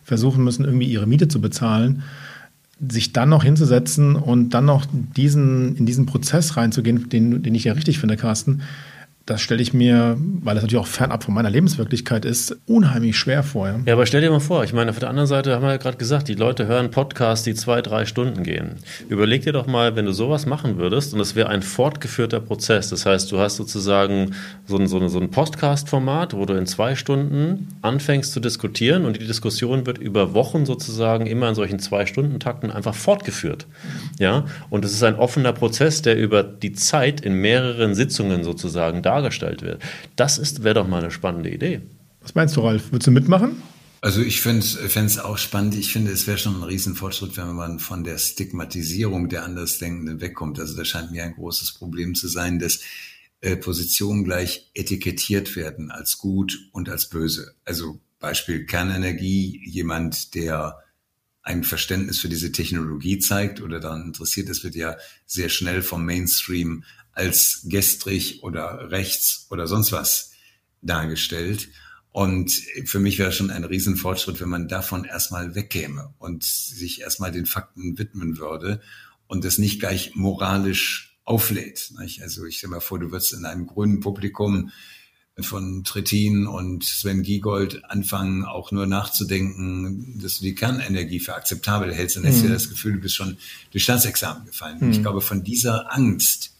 [0.04, 2.02] versuchen müssen, irgendwie ihre Miete zu bezahlen?
[2.90, 7.66] Sich dann noch hinzusetzen und dann noch diesen, in diesen Prozess reinzugehen, den, den ich
[7.66, 8.62] ja richtig finde, Carsten,
[9.26, 13.44] das stelle ich mir, weil das natürlich auch fernab von meiner Lebenswirklichkeit ist, unheimlich schwer
[13.44, 13.70] vor.
[13.86, 15.78] Ja, aber stell dir mal vor, ich meine, auf der anderen Seite haben wir ja
[15.78, 18.78] gerade gesagt, die Leute hören Podcasts, die zwei, drei Stunden gehen.
[19.10, 22.90] Überleg dir doch mal, wenn du sowas machen würdest und es wäre ein fortgeführter Prozess.
[22.90, 24.32] Das heißt, du hast sozusagen
[24.66, 29.06] so ein, so ein, so ein Podcast-Format, wo du in zwei Stunden anfängst zu diskutieren
[29.06, 33.68] und die Diskussion wird über Wochen sozusagen immer in solchen Zwei-Stunden-Takten einfach fortgeführt.
[34.20, 39.02] Ja, und es ist ein offener Prozess, der über die Zeit in mehreren Sitzungen sozusagen
[39.12, 39.82] dargestellt wird.
[40.16, 41.82] Das wäre doch mal eine spannende Idee.
[42.22, 42.92] Was meinst du, Ralf?
[42.92, 43.62] Würdest du mitmachen?
[44.00, 45.76] Also ich fände es auch spannend.
[45.76, 50.60] Ich finde, es wäre schon ein Riesenfortschritt, wenn man von der Stigmatisierung der Andersdenkenden wegkommt.
[50.60, 52.80] Also das scheint mir ein großes Problem zu sein, dass
[53.42, 57.54] äh, Positionen gleich etikettiert werden als gut und als böse.
[57.66, 60.78] Also Beispiel Kernenergie, jemand, der
[61.44, 64.96] ein Verständnis für diese Technologie zeigt oder daran interessiert ist, wird ja
[65.26, 66.84] sehr schnell vom Mainstream
[67.14, 70.32] als gestrig oder rechts oder sonst was
[70.82, 71.70] dargestellt.
[72.12, 72.52] Und
[72.86, 77.46] für mich wäre schon ein Riesenfortschritt, wenn man davon erstmal wegkäme und sich erstmal den
[77.46, 78.82] Fakten widmen würde
[79.28, 81.94] und es nicht gleich moralisch auflädt.
[81.98, 84.72] Also ich stelle mir vor, du würdest in einem grünen Publikum
[85.40, 91.94] von Trittin und Sven Giegold anfangen, auch nur nachzudenken, dass du die Kernenergie für akzeptabel
[91.94, 92.54] hältst, dann hättest du mhm.
[92.54, 93.38] das Gefühl, du bist schon
[93.72, 94.78] durch Staatsexamen gefallen.
[94.82, 94.92] Mhm.
[94.92, 96.52] Ich glaube, von dieser Angst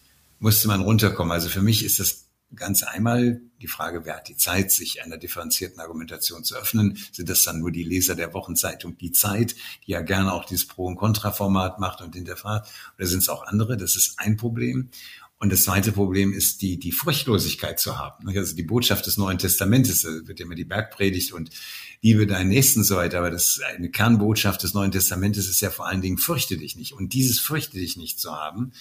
[0.42, 1.32] musste man runterkommen.
[1.32, 5.18] Also für mich ist das ganz einmal die Frage, wer hat die Zeit, sich einer
[5.18, 6.98] differenzierten Argumentation zu öffnen?
[7.14, 10.68] Sind das dann nur die Leser der Wochenzeitung Die Zeit, die ja gerne auch dieses
[10.68, 12.70] Pro- und Kontra-Format macht und hinterfragt?
[12.98, 13.78] Oder sind es auch andere?
[13.78, 14.90] Das ist ein Problem.
[15.38, 18.28] Und das zweite Problem ist die, die Furchtlosigkeit zu haben.
[18.36, 21.50] Also die Botschaft des Neuen Testamentes, da wird immer die Bergpredigt und
[22.02, 23.20] liebe deinen Nächsten so weiter.
[23.20, 26.94] Aber das eine Kernbotschaft des Neuen Testamentes ist ja vor allen Dingen fürchte dich nicht.
[26.94, 28.72] Und dieses fürchte dich nicht zu haben,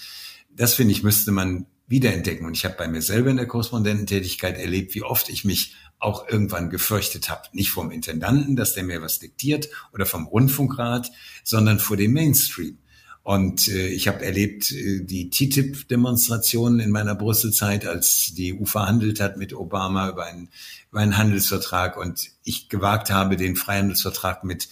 [0.54, 2.46] das finde ich, müsste man wiederentdecken.
[2.46, 6.28] Und ich habe bei mir selber in der Korrespondententätigkeit erlebt, wie oft ich mich auch
[6.28, 7.42] irgendwann gefürchtet habe.
[7.52, 11.10] Nicht vom Intendanten, dass der mir was diktiert oder vom Rundfunkrat,
[11.44, 12.78] sondern vor dem Mainstream.
[13.22, 19.20] Und äh, ich habe erlebt äh, die TTIP-Demonstrationen in meiner Brüsselzeit, als die EU verhandelt
[19.20, 20.48] hat mit Obama über einen,
[20.90, 24.68] über einen Handelsvertrag und ich gewagt habe, den Freihandelsvertrag mit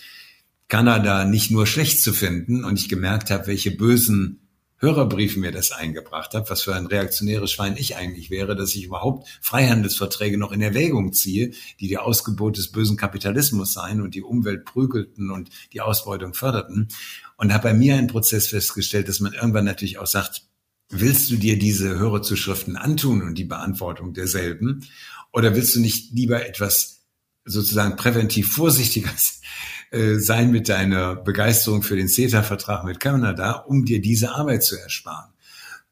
[0.68, 4.47] Kanada nicht nur schlecht zu finden und ich gemerkt habe, welche bösen
[4.78, 8.84] Hörerbriefen mir das eingebracht habe, was für ein reaktionäres Schwein ich eigentlich wäre, dass ich
[8.84, 14.22] überhaupt Freihandelsverträge noch in Erwägung ziehe, die die Ausgebot des bösen Kapitalismus seien und die
[14.22, 16.88] Umwelt prügelten und die Ausbeutung förderten
[17.36, 20.42] und habe bei mir einen Prozess festgestellt, dass man irgendwann natürlich auch sagt,
[20.90, 24.86] willst du dir diese Hörerzuschriften antun und die Beantwortung derselben?
[25.32, 27.02] Oder willst du nicht lieber etwas
[27.44, 29.10] sozusagen präventiv vorsichtiger
[29.90, 34.76] äh, sein mit deiner Begeisterung für den CETA-Vertrag mit Kanada, um dir diese Arbeit zu
[34.76, 35.30] ersparen?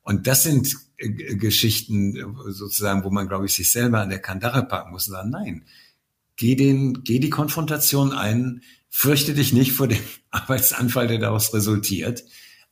[0.02, 2.14] Und das sind äh, Geschichten
[2.48, 5.64] sozusagen, wo man, glaube ich, sich selber an der Kandare packen muss und sagen, nein,
[6.36, 9.98] geh den, geh die Konfrontation ein, fürchte dich nicht vor dem
[10.30, 12.24] Arbeitsanfall, der daraus resultiert,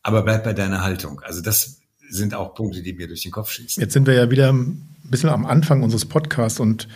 [0.02, 1.20] aber bleib bei deiner Haltung.
[1.20, 3.80] Also das sind auch Punkte, die mir durch den Kopf schießen.
[3.80, 6.88] Jetzt sind wir ja wieder ein bisschen am Anfang unseres Podcasts und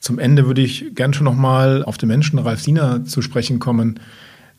[0.00, 4.00] zum Ende würde ich gern schon nochmal auf den Menschen Ralf Siener zu sprechen kommen.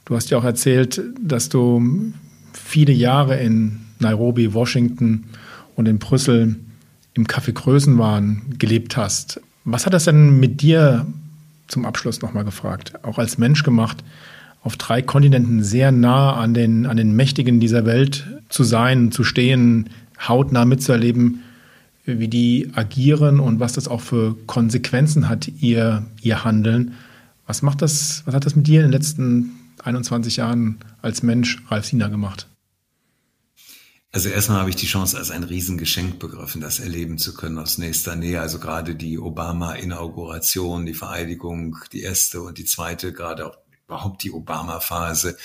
[0.06, 2.14] Du hast ja auch erzählt, dass du
[2.54, 5.26] viele Jahre in Nairobi, Washington
[5.76, 6.56] und in Brüssel
[7.14, 9.42] im Café Größenwahn gelebt hast.
[9.64, 11.06] Was hat das denn mit dir
[11.68, 14.04] zum Abschluss nochmal gefragt, auch als Mensch gemacht,
[14.64, 19.24] auf drei Kontinenten sehr nah an den, an den Mächtigen dieser Welt zu sein, zu
[19.24, 19.90] stehen,
[20.28, 21.44] hautnah mitzuerleben,
[22.08, 26.94] wie die agieren und was das auch für Konsequenzen hat, ihr, ihr Handeln.
[27.46, 29.52] Was macht das, was hat das mit dir in den letzten
[29.84, 32.48] 21 Jahren als Mensch, Ralf Sina, gemacht?
[34.12, 37.78] Also erstmal habe ich die Chance als ein Riesengeschenk begriffen, das erleben zu können aus
[37.78, 38.42] nächster Nähe.
[38.42, 44.32] Also gerade die Obama-Inauguration, die Vereidigung, die erste und die zweite, gerade auch überhaupt die
[44.32, 45.38] Obama-Phase.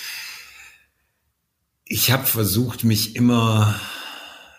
[1.85, 3.75] Ich habe versucht, mich immer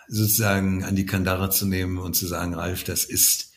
[0.07, 3.51] sozusagen an die Kandare zu nehmen und zu sagen, Ralf, das ist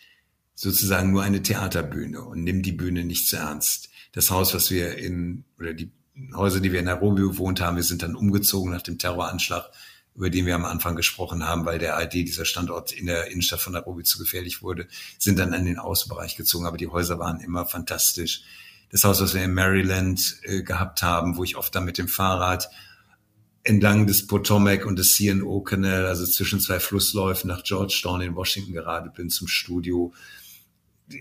[0.55, 3.91] sozusagen nur eine Theaterbühne und nimm die Bühne nicht zu ernst.
[4.13, 5.93] Das Haus, was wir in, oder die
[6.35, 9.71] Häuser, die wir in Nairobi bewohnt haben, wir sind dann umgezogen nach dem Terroranschlag
[10.19, 13.61] über den wir am Anfang gesprochen haben, weil der AD dieser Standort in der Innenstadt
[13.61, 16.67] von Nairobi zu gefährlich wurde, sind dann an den Außenbereich gezogen.
[16.67, 18.43] Aber die Häuser waren immer fantastisch.
[18.91, 22.09] Das Haus, was wir in Maryland äh, gehabt haben, wo ich oft dann mit dem
[22.09, 22.69] Fahrrad
[23.69, 28.73] entlang des Potomac und des CNO Canal, also zwischen zwei Flussläufen nach Georgetown in Washington
[28.73, 30.13] gerade bin zum Studio.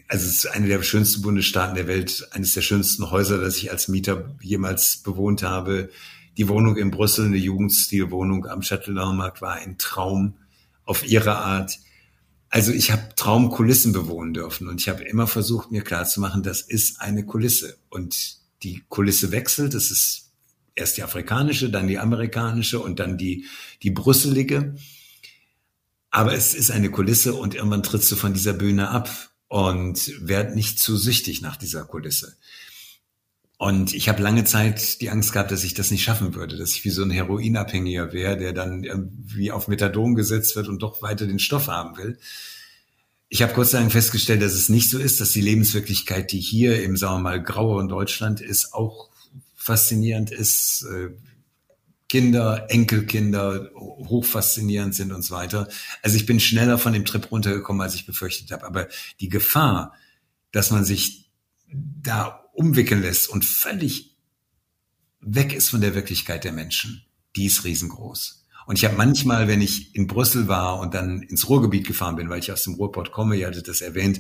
[0.08, 3.72] Also es ist eine der schönsten Bundesstaaten der Welt, eines der schönsten Häuser, das ich
[3.72, 5.90] als Mieter jemals bewohnt habe
[6.38, 10.36] die Wohnung in Brüssel, eine Jugendstilwohnung am Châteauneuf-Markt, war ein Traum
[10.86, 11.80] auf ihre Art.
[12.50, 17.02] Also ich habe Traumkulissen bewohnen dürfen und ich habe immer versucht, mir klarzumachen, das ist
[17.02, 17.78] eine Kulisse.
[17.90, 20.27] Und die Kulisse wechselt, das ist
[20.78, 23.46] erst die afrikanische, dann die amerikanische und dann die,
[23.84, 24.76] die brüsselige.
[26.10, 29.10] Aber es ist eine Kulisse und irgendwann trittst du von dieser Bühne ab
[29.48, 32.38] und werd nicht zu süchtig nach dieser Kulisse.
[33.58, 36.74] Und ich habe lange Zeit die Angst gehabt, dass ich das nicht schaffen würde, dass
[36.74, 38.86] ich wie so ein Heroinabhängiger wäre, der dann
[39.18, 42.20] wie auf Methadon gesetzt wird und doch weiter den Stoff haben will.
[43.30, 46.84] Ich habe kurz sagen festgestellt, dass es nicht so ist, dass die Lebenswirklichkeit, die hier
[46.84, 49.10] im, sagen wir mal, graueren Deutschland ist, auch
[49.68, 50.86] faszinierend ist.
[50.92, 51.10] Äh,
[52.10, 55.68] Kinder, Enkelkinder hochfaszinierend sind und so weiter.
[56.02, 58.66] Also ich bin schneller von dem Trip runtergekommen, als ich befürchtet habe.
[58.66, 58.88] Aber
[59.20, 59.94] die Gefahr,
[60.54, 61.30] dass man sich
[61.68, 64.16] da umwickeln lässt und völlig
[65.20, 68.47] weg ist von der Wirklichkeit der Menschen, die ist riesengroß.
[68.68, 72.30] Und ich habe manchmal, wenn ich in Brüssel war und dann ins Ruhrgebiet gefahren bin,
[72.30, 74.20] weil ich aus dem Ruhrpott komme, ihr hattet das erwähnt,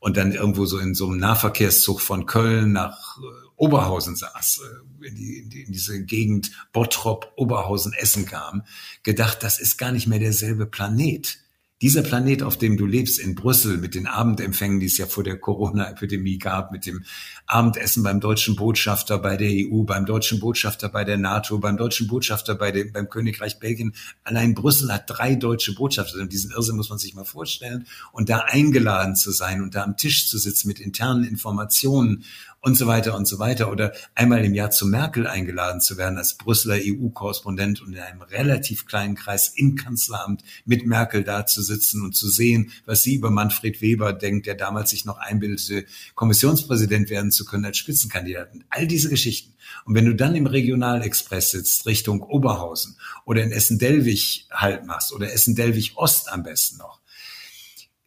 [0.00, 4.60] und dann irgendwo so in so einem Nahverkehrszug von Köln nach äh, Oberhausen saß,
[5.02, 8.62] äh, in, die, in, die, in diese Gegend Bottrop, Oberhausen, Essen kam,
[9.02, 11.38] gedacht, das ist gar nicht mehr derselbe Planet
[11.80, 15.22] dieser Planet, auf dem du lebst, in Brüssel, mit den Abendempfängen, die es ja vor
[15.22, 17.04] der Corona-Epidemie gab, mit dem
[17.46, 22.08] Abendessen beim deutschen Botschafter bei der EU, beim deutschen Botschafter bei der NATO, beim deutschen
[22.08, 23.94] Botschafter bei dem, beim Königreich Belgien.
[24.24, 26.18] Allein Brüssel hat drei deutsche Botschafter.
[26.18, 27.86] Und diesen Irrsinn muss man sich mal vorstellen.
[28.10, 32.24] Und da eingeladen zu sein und da am Tisch zu sitzen mit internen Informationen
[32.60, 33.70] und so weiter und so weiter.
[33.70, 38.22] Oder einmal im Jahr zu Merkel eingeladen zu werden als Brüsseler EU-Korrespondent und in einem
[38.22, 43.14] relativ kleinen Kreis im Kanzleramt mit Merkel da zu sitzen und zu sehen, was sie
[43.14, 48.64] über Manfred Weber denkt, der damals sich noch einbildete, Kommissionspräsident werden zu können als Spitzenkandidaten.
[48.70, 49.54] All diese Geschichten.
[49.84, 55.32] Und wenn du dann im Regionalexpress sitzt, Richtung Oberhausen oder in Essen-Delwig halt machst oder
[55.32, 57.00] Essen-Delwig Ost am besten noch,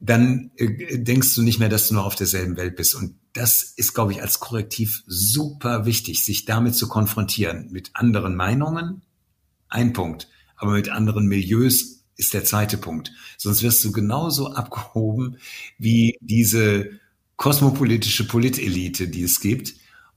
[0.02, 2.96] dann äh, denkst du nicht mehr, dass du noch auf derselben Welt bist.
[2.96, 7.70] Und das ist, glaube ich, als Korrektiv super wichtig, sich damit zu konfrontieren.
[7.72, 9.04] Mit anderen Meinungen,
[9.70, 10.28] ein Punkt.
[10.58, 13.12] Aber mit anderen Milieus ist der zweite Punkt.
[13.38, 15.38] Sonst wirst du genauso abgehoben
[15.78, 16.90] wie diese
[17.38, 19.74] kosmopolitische Politelite, die es gibt.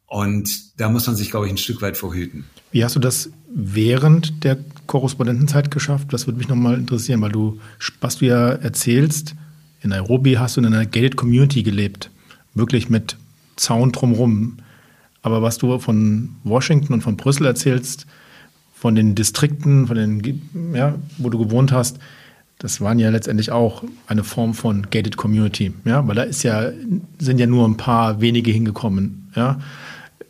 [0.06, 2.44] Und da muss man sich, glaube ich, ein Stück weit vorhüten.
[2.72, 6.12] Wie hast du das während der Korrespondentenzeit geschafft?
[6.12, 7.58] Das würde mich nochmal interessieren, weil du,
[8.00, 9.34] was du ja erzählst,
[9.84, 12.10] in Nairobi hast du in einer gated Community gelebt,
[12.54, 13.16] wirklich mit
[13.56, 14.56] Zaun drumherum.
[15.22, 18.06] Aber was du von Washington und von Brüssel erzählst,
[18.74, 21.98] von den Distrikten, von den, ja, wo du gewohnt hast,
[22.58, 26.70] das waren ja letztendlich auch eine Form von gated Community, ja, weil da ist ja,
[27.18, 29.60] sind ja nur ein paar wenige hingekommen, ja.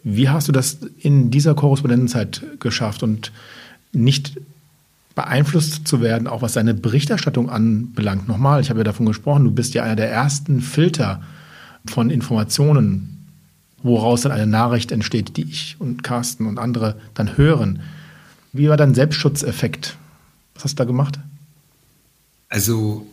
[0.02, 3.32] Wie hast du das in dieser Korrespondentenzeit geschafft und
[3.92, 4.38] nicht
[5.14, 8.26] beeinflusst zu werden, auch was seine Berichterstattung anbelangt.
[8.28, 11.22] Nochmal, ich habe ja davon gesprochen, du bist ja einer der ersten Filter
[11.86, 13.26] von Informationen,
[13.82, 17.82] woraus dann eine Nachricht entsteht, die ich und Carsten und andere dann hören.
[18.52, 19.96] Wie war dein Selbstschutzeffekt?
[20.54, 21.18] Was hast du da gemacht?
[22.48, 23.06] Also,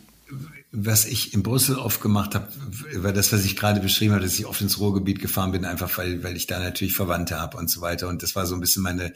[0.72, 2.48] was ich in Brüssel oft gemacht habe,
[2.96, 5.98] war das, was ich gerade beschrieben habe, dass ich oft ins Ruhrgebiet gefahren bin, einfach
[5.98, 8.08] weil, weil ich da natürlich Verwandte habe und so weiter.
[8.08, 9.12] Und das war so ein bisschen meine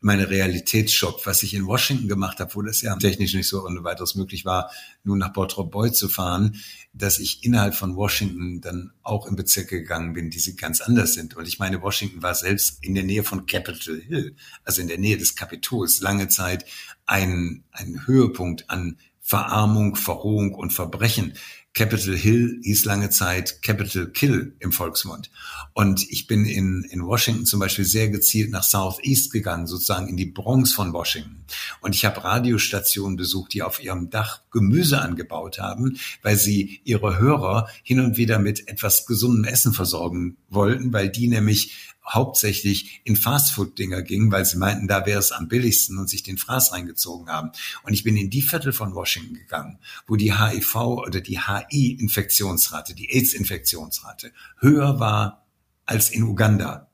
[0.00, 3.84] meine Realitätsschock, was ich in Washington gemacht habe, wo das ja technisch nicht so ohne
[3.84, 4.70] weiteres möglich war,
[5.04, 6.56] nun nach Bottrop Boy zu fahren,
[6.92, 11.14] dass ich innerhalb von Washington dann auch in Bezirke gegangen bin, die sie ganz anders
[11.14, 11.36] sind.
[11.36, 14.98] Und ich meine, Washington war selbst in der Nähe von Capitol Hill, also in der
[14.98, 16.64] Nähe des Kapitols, lange Zeit
[17.06, 21.34] ein, ein Höhepunkt an Verarmung, Verrohung und Verbrechen.
[21.78, 25.30] Capitol Hill hieß lange Zeit Capitol Kill im Volksmund.
[25.74, 30.16] Und ich bin in, in Washington zum Beispiel sehr gezielt nach Southeast gegangen, sozusagen in
[30.16, 31.44] die Bronx von Washington.
[31.80, 37.20] Und ich habe Radiostationen besucht, die auf ihrem Dach Gemüse angebaut haben, weil sie ihre
[37.20, 43.16] Hörer hin und wieder mit etwas gesundem Essen versorgen wollten, weil die nämlich hauptsächlich in
[43.16, 47.28] Fastfood-Dinger ging, weil sie meinten, da wäre es am billigsten und sich den Fraß reingezogen
[47.28, 47.50] haben.
[47.82, 51.40] Und ich bin in die Viertel von Washington gegangen, wo die HIV oder die
[51.70, 55.46] HI-Infektionsrate, die AIDS-Infektionsrate höher war
[55.86, 56.88] als in Uganda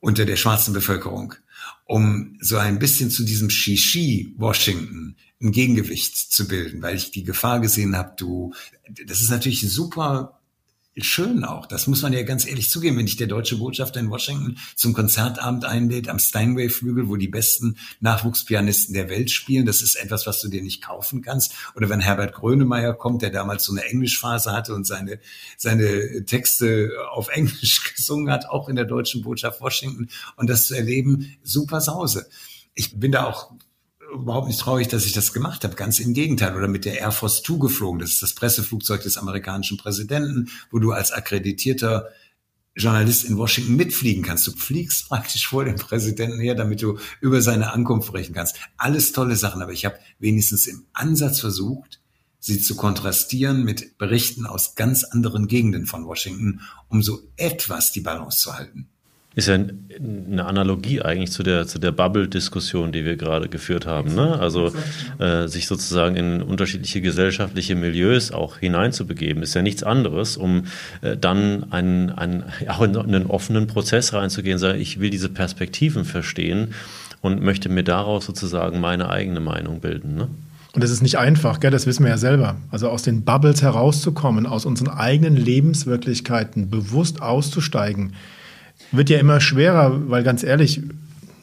[0.00, 1.34] unter der schwarzen Bevölkerung,
[1.84, 7.24] um so ein bisschen zu diesem Shishi Washington ein Gegengewicht zu bilden, weil ich die
[7.24, 8.54] Gefahr gesehen habe, du,
[9.06, 10.39] das ist natürlich super
[10.98, 11.66] schön auch.
[11.66, 14.92] Das muss man ja ganz ehrlich zugeben, wenn dich der deutsche Botschafter in Washington zum
[14.92, 19.66] Konzertabend einlädt am Steinway-Flügel, wo die besten Nachwuchspianisten der Welt spielen.
[19.66, 21.54] Das ist etwas, was du dir nicht kaufen kannst.
[21.74, 25.20] Oder wenn Herbert Grönemeyer kommt, der damals so eine Englischphase hatte und seine,
[25.56, 30.08] seine Texte auf Englisch gesungen hat, auch in der deutschen Botschaft Washington.
[30.36, 32.28] Und das zu erleben, super Sause.
[32.74, 33.52] Ich bin da auch
[34.12, 35.74] überhaupt nicht traurig, dass ich das gemacht habe.
[35.74, 36.56] Ganz im Gegenteil.
[36.56, 38.00] Oder mit der Air Force Two geflogen.
[38.00, 42.08] Das ist das Presseflugzeug des amerikanischen Präsidenten, wo du als akkreditierter
[42.74, 44.46] Journalist in Washington mitfliegen kannst.
[44.46, 48.56] Du fliegst praktisch vor dem Präsidenten her, damit du über seine Ankunft sprechen kannst.
[48.76, 52.00] Alles tolle Sachen, aber ich habe wenigstens im Ansatz versucht,
[52.38, 58.00] sie zu kontrastieren mit Berichten aus ganz anderen Gegenden von Washington, um so etwas die
[58.00, 58.88] Balance zu halten.
[59.36, 64.14] Ist ja eine Analogie eigentlich zu der, zu der Bubble-Diskussion, die wir gerade geführt haben.
[64.14, 64.36] Ne?
[64.40, 64.72] Also
[65.18, 70.64] äh, sich sozusagen in unterschiedliche gesellschaftliche Milieus auch hineinzubegeben, ist ja nichts anderes, um
[71.02, 76.04] äh, dann einen, einen, auch in einen offenen Prozess reinzugehen, sagen, ich will diese Perspektiven
[76.04, 76.74] verstehen
[77.20, 80.16] und möchte mir daraus sozusagen meine eigene Meinung bilden.
[80.16, 80.28] Ne?
[80.72, 81.70] Und das ist nicht einfach, gell?
[81.70, 82.56] das wissen wir ja selber.
[82.70, 88.14] Also aus den Bubbles herauszukommen, aus unseren eigenen Lebenswirklichkeiten bewusst auszusteigen,
[88.92, 90.80] wird ja immer schwerer, weil ganz ehrlich,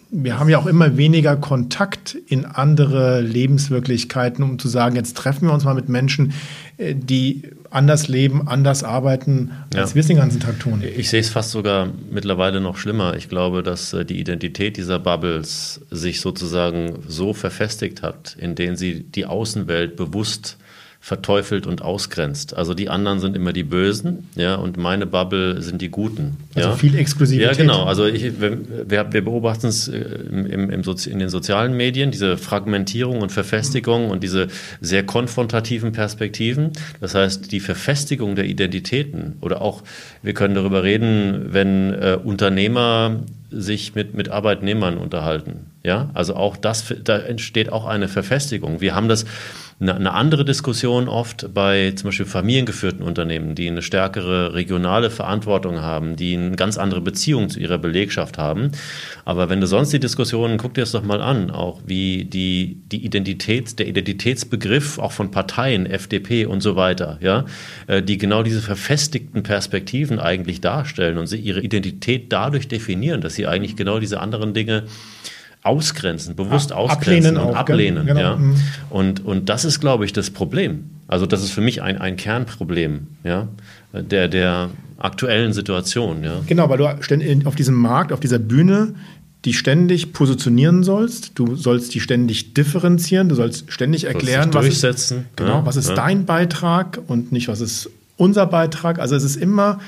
[0.09, 5.47] wir haben ja auch immer weniger Kontakt in andere Lebenswirklichkeiten, um zu sagen, jetzt treffen
[5.47, 6.33] wir uns mal mit Menschen,
[6.77, 9.95] äh, die anders leben, anders arbeiten, als ja.
[9.95, 10.81] wir es den ganzen Tag tun.
[10.95, 13.15] Ich sehe es fast sogar mittlerweile noch schlimmer.
[13.17, 18.77] Ich glaube, dass äh, die Identität dieser Bubbles sich sozusagen so verfestigt hat, in denen
[18.77, 20.57] sie die Außenwelt bewusst
[21.07, 22.57] verteufelt und ausgrenzt.
[22.57, 26.35] Also die anderen sind immer die Bösen, ja, und meine Bubble sind die Guten.
[26.53, 27.47] Also viel Exklusivität.
[27.47, 27.85] Ja, genau.
[27.85, 28.57] Also ich, wir,
[28.89, 33.31] wir beobachten es äh, im, im, im Sozi in den sozialen Medien, diese Fragmentierung und
[33.31, 34.47] Verfestigung und diese
[34.81, 36.73] sehr konfrontativen Perspektiven.
[36.99, 39.83] Das heißt, die Verfestigung der Identitäten oder auch,
[40.23, 45.67] wir können darüber reden, wenn äh, Unternehmer sich mit, mit Arbeitnehmern unterhalten.
[45.87, 48.81] Ja, also auch das, da entsteht auch eine Verfestigung.
[48.81, 49.23] Wir haben das
[49.79, 56.17] eine, andere Diskussion oft bei zum Beispiel familiengeführten Unternehmen, die eine stärkere regionale Verantwortung haben,
[56.17, 58.71] die eine ganz andere Beziehung zu ihrer Belegschaft haben.
[59.23, 62.81] Aber wenn du sonst die Diskussionen, guck dir das doch mal an, auch wie die,
[62.91, 67.45] die Identität, der Identitätsbegriff auch von Parteien, FDP und so weiter, ja,
[67.87, 73.35] äh, die genau diese verfestigten Perspektiven eigentlich darstellen und sie ihre Identität dadurch definieren, dass
[73.35, 74.83] sie eigentlich genau diese anderen Dinge
[75.67, 78.05] ausgrenzen, bewusst ausgrenzen ablehnen und auch, ablehnen.
[78.05, 78.19] Genau.
[78.19, 78.35] Ja.
[78.35, 78.55] Mhm.
[78.89, 80.89] Und, und das ist, glaube ich, das Problem.
[81.07, 83.47] Also das ist für mich ein, ein Kernproblem ja,
[83.93, 86.23] der, der aktuellen Situation.
[86.23, 86.41] Ja.
[86.47, 86.87] Genau, weil du
[87.45, 88.93] auf diesem Markt, auf dieser Bühne
[89.45, 91.31] die ständig positionieren sollst.
[91.35, 93.29] Du sollst die ständig differenzieren.
[93.29, 95.95] Du sollst ständig erklären, was ist, genau, ja, was ist ja.
[95.95, 98.99] dein Beitrag und nicht, was ist unser Beitrag.
[98.99, 99.79] Also es ist immer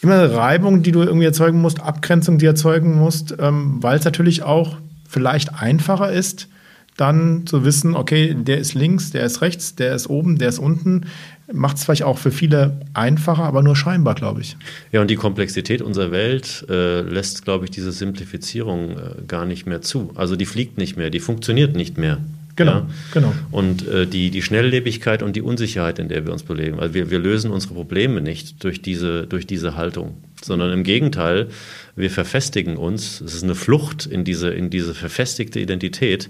[0.00, 4.04] immer eine Reibung, die du irgendwie erzeugen musst, Abgrenzung, die erzeugen musst, ähm, weil es
[4.04, 4.76] natürlich auch
[5.08, 6.48] vielleicht einfacher ist,
[6.96, 10.58] dann zu wissen, okay, der ist links, der ist rechts, der ist oben, der ist
[10.58, 11.06] unten,
[11.50, 14.56] macht es vielleicht auch für viele einfacher, aber nur scheinbar, glaube ich.
[14.90, 18.96] Ja, und die Komplexität unserer Welt äh, lässt, glaube ich, diese Simplifizierung äh,
[19.26, 20.10] gar nicht mehr zu.
[20.16, 22.18] Also die fliegt nicht mehr, die funktioniert nicht mehr.
[22.58, 22.86] Genau, ja?
[23.14, 23.32] genau.
[23.52, 26.80] Und äh, die, die Schnelllebigkeit und die Unsicherheit, in der wir uns beleben.
[26.80, 31.48] Also wir, wir lösen unsere Probleme nicht durch diese, durch diese Haltung, sondern im Gegenteil,
[31.94, 33.20] wir verfestigen uns.
[33.20, 36.28] Es ist eine Flucht in diese, in diese verfestigte Identität,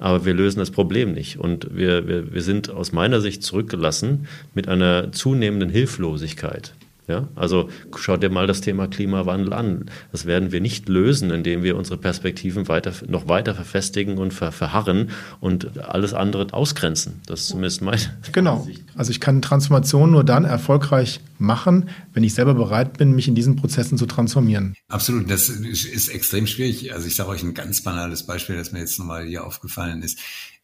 [0.00, 1.38] aber wir lösen das Problem nicht.
[1.38, 6.74] Und wir, wir, wir sind aus meiner Sicht zurückgelassen mit einer zunehmenden Hilflosigkeit.
[7.08, 9.86] Ja, also schau dir mal das Thema Klimawandel an.
[10.12, 14.52] Das werden wir nicht lösen, indem wir unsere Perspektiven weiter, noch weiter verfestigen und ver,
[14.52, 15.08] verharren
[15.40, 17.22] und alles andere ausgrenzen.
[17.24, 17.98] Das ist zumindest meine
[18.32, 18.68] Genau.
[18.94, 23.34] Also ich kann Transformation nur dann erfolgreich machen, wenn ich selber bereit bin, mich in
[23.34, 24.74] diesen Prozessen zu transformieren.
[24.88, 25.30] Absolut.
[25.30, 26.92] Das ist extrem schwierig.
[26.92, 30.18] Also ich sage euch ein ganz banales Beispiel, das mir jetzt nochmal hier aufgefallen ist.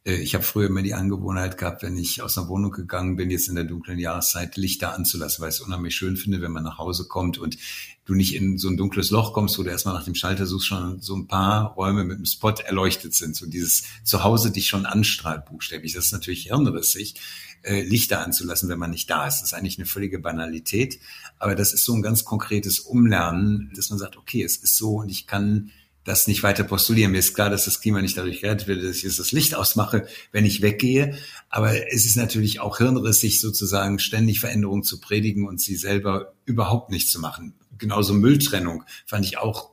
[0.05, 3.31] Äh, ich habe früher immer die Angewohnheit gehabt, wenn ich aus einer Wohnung gegangen bin,
[3.31, 6.65] jetzt in der dunklen Jahreszeit, Lichter anzulassen, weil ich es unheimlich schön finde, wenn man
[6.65, 7.57] nach Hause kommt und
[8.05, 10.67] du nicht in so ein dunkles Loch kommst, wo du erstmal nach dem Schalter suchst,
[10.67, 14.85] schon so ein paar Räume mit einem Spot erleuchtet sind, so dieses Zuhause dich schon
[14.85, 15.95] anstrahlt buchstäblich.
[15.95, 17.15] Das ist natürlich hirnrissig,
[17.63, 19.41] äh, Lichter anzulassen, wenn man nicht da ist.
[19.41, 21.01] Das ist eigentlich eine völlige Banalität,
[21.39, 24.97] aber das ist so ein ganz konkretes Umlernen, dass man sagt, okay, es ist so
[24.97, 25.71] und ich kann
[26.05, 27.13] das nicht weiter postulieren.
[27.13, 29.55] Mir ist klar, dass das Klima nicht dadurch gerettet wird, dass ich jetzt das Licht
[29.55, 31.19] ausmache, wenn ich weggehe.
[31.49, 36.91] Aber es ist natürlich auch hirnrissig, sozusagen ständig Veränderungen zu predigen und sie selber überhaupt
[36.91, 37.55] nicht zu machen.
[37.79, 39.71] Genauso Mülltrennung fand ich auch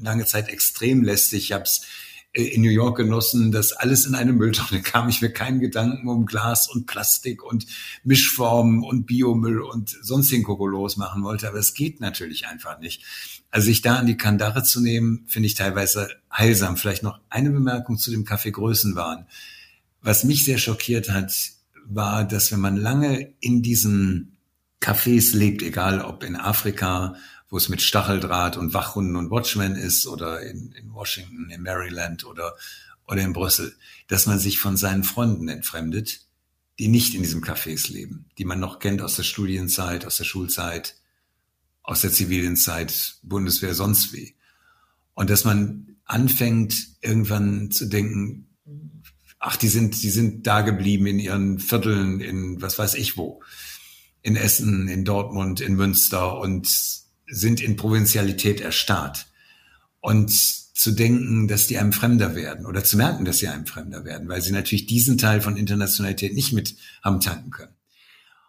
[0.00, 1.44] lange Zeit extrem lästig.
[1.44, 1.82] Ich habe es
[2.32, 5.08] äh, in New York genossen, dass alles in eine Mülltonne kam.
[5.08, 7.66] Ich mir keinen Gedanken um Glas und Plastik und
[8.02, 11.48] Mischformen und Biomüll und sonstigen Kokolos machen wollte.
[11.48, 13.02] Aber es geht natürlich einfach nicht.
[13.54, 16.76] Also sich da an die Kandare zu nehmen, finde ich teilweise heilsam.
[16.76, 19.28] Vielleicht noch eine Bemerkung zu dem Kaffee Größenwahn.
[20.02, 21.32] Was mich sehr schockiert hat,
[21.86, 24.36] war, dass wenn man lange in diesen
[24.80, 27.14] Cafés lebt, egal ob in Afrika,
[27.48, 32.24] wo es mit Stacheldraht und Wachhunden und Watchmen ist oder in, in Washington, in Maryland
[32.24, 32.56] oder,
[33.06, 33.76] oder in Brüssel,
[34.08, 36.22] dass man sich von seinen Freunden entfremdet,
[36.80, 40.24] die nicht in diesem Cafés leben, die man noch kennt aus der Studienzeit, aus der
[40.24, 40.96] Schulzeit,
[41.84, 44.34] aus der zivilen Zeit, Bundeswehr, sonst wie.
[45.12, 48.48] Und dass man anfängt, irgendwann zu denken,
[49.38, 53.42] ach, die sind, die sind da geblieben in ihren Vierteln, in was weiß ich wo,
[54.22, 56.66] in Essen, in Dortmund, in Münster und
[57.26, 59.26] sind in Provinzialität erstarrt.
[60.00, 60.30] Und
[60.74, 64.28] zu denken, dass die einem Fremder werden oder zu merken, dass sie einem Fremder werden,
[64.28, 67.74] weil sie natürlich diesen Teil von Internationalität nicht mit haben tanken können.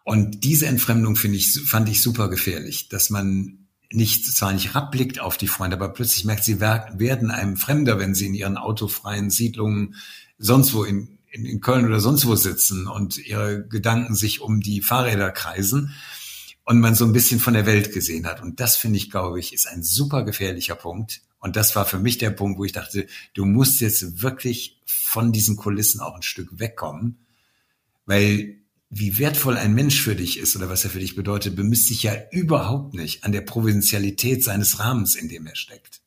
[0.06, 5.18] Und diese Entfremdung finde ich, fand ich super gefährlich, dass man nicht, zwar nicht rabblickt
[5.18, 9.30] auf die Freunde, aber plötzlich merkt, sie werden einem Fremder, wenn sie in ihren autofreien
[9.30, 9.96] Siedlungen
[10.38, 14.60] sonst wo in, in, in Köln oder sonst wo sitzen und ihre Gedanken sich um
[14.60, 15.92] die Fahrräder kreisen.
[16.64, 18.40] und man so ein bisschen von der Welt gesehen hat.
[18.40, 21.22] Und das finde ich, glaube ich, ist ein super gefährlicher Punkt.
[21.40, 25.32] Und das war für mich der Punkt, wo ich dachte, du musst jetzt wirklich von
[25.32, 27.26] diesen Kulissen auch ein Stück wegkommen,
[28.04, 31.88] weil wie wertvoll ein Mensch für dich ist oder was er für dich bedeutet, bemisst
[31.88, 36.00] sich ja überhaupt nicht an der Provinzialität seines Rahmens, in dem er steckt,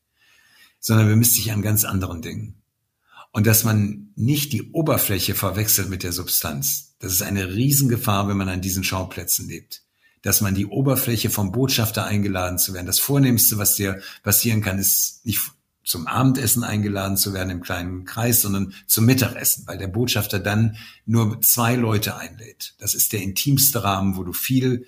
[0.79, 2.61] sondern bemisst sich an ganz anderen Dingen.
[3.31, 8.37] Und dass man nicht die Oberfläche verwechselt mit der Substanz, das ist eine Riesengefahr, wenn
[8.37, 9.83] man an diesen Schauplätzen lebt
[10.21, 12.87] dass man die Oberfläche vom Botschafter eingeladen zu werden.
[12.87, 15.39] Das Vornehmste, was dir passieren kann, ist nicht
[15.89, 20.77] zum Abendessen eingeladen zu werden im kleinen Kreis, sondern zum Mittagessen, weil der Botschafter dann
[21.05, 22.75] nur zwei Leute einlädt.
[22.77, 24.85] Das ist der intimste Rahmen, wo du viel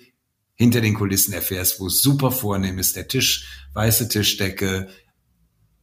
[0.54, 4.88] hinter den Kulissen erfährst, wo es super vornehm ist, der Tisch, weiße Tischdecke,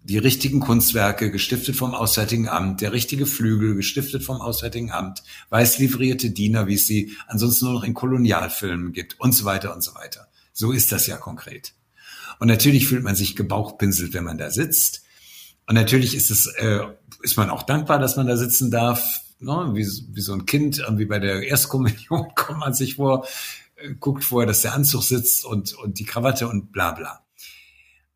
[0.01, 5.79] die richtigen Kunstwerke, gestiftet vom Auswärtigen Amt, der richtige Flügel, gestiftet vom Auswärtigen Amt, weiß
[5.79, 9.83] livrierte Diener, wie es sie ansonsten nur noch in Kolonialfilmen gibt und so weiter und
[9.83, 10.29] so weiter.
[10.53, 11.73] So ist das ja konkret.
[12.39, 15.03] Und natürlich fühlt man sich gebauchpinselt, wenn man da sitzt.
[15.69, 16.79] Und natürlich ist es, äh,
[17.21, 19.21] ist man auch dankbar, dass man da sitzen darf.
[19.39, 19.69] Ne?
[19.75, 23.27] Wie, wie so ein Kind, irgendwie bei der Erstkommunion kommt man sich vor,
[23.75, 27.23] äh, guckt vorher, dass der Anzug sitzt und, und die Krawatte und bla bla.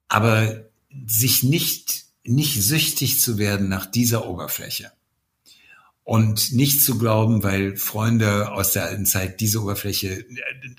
[0.07, 0.63] Aber
[1.05, 4.91] sich nicht, nicht süchtig zu werden nach dieser Oberfläche.
[6.01, 10.25] Und nicht zu glauben, weil Freunde aus der alten Zeit diese Oberfläche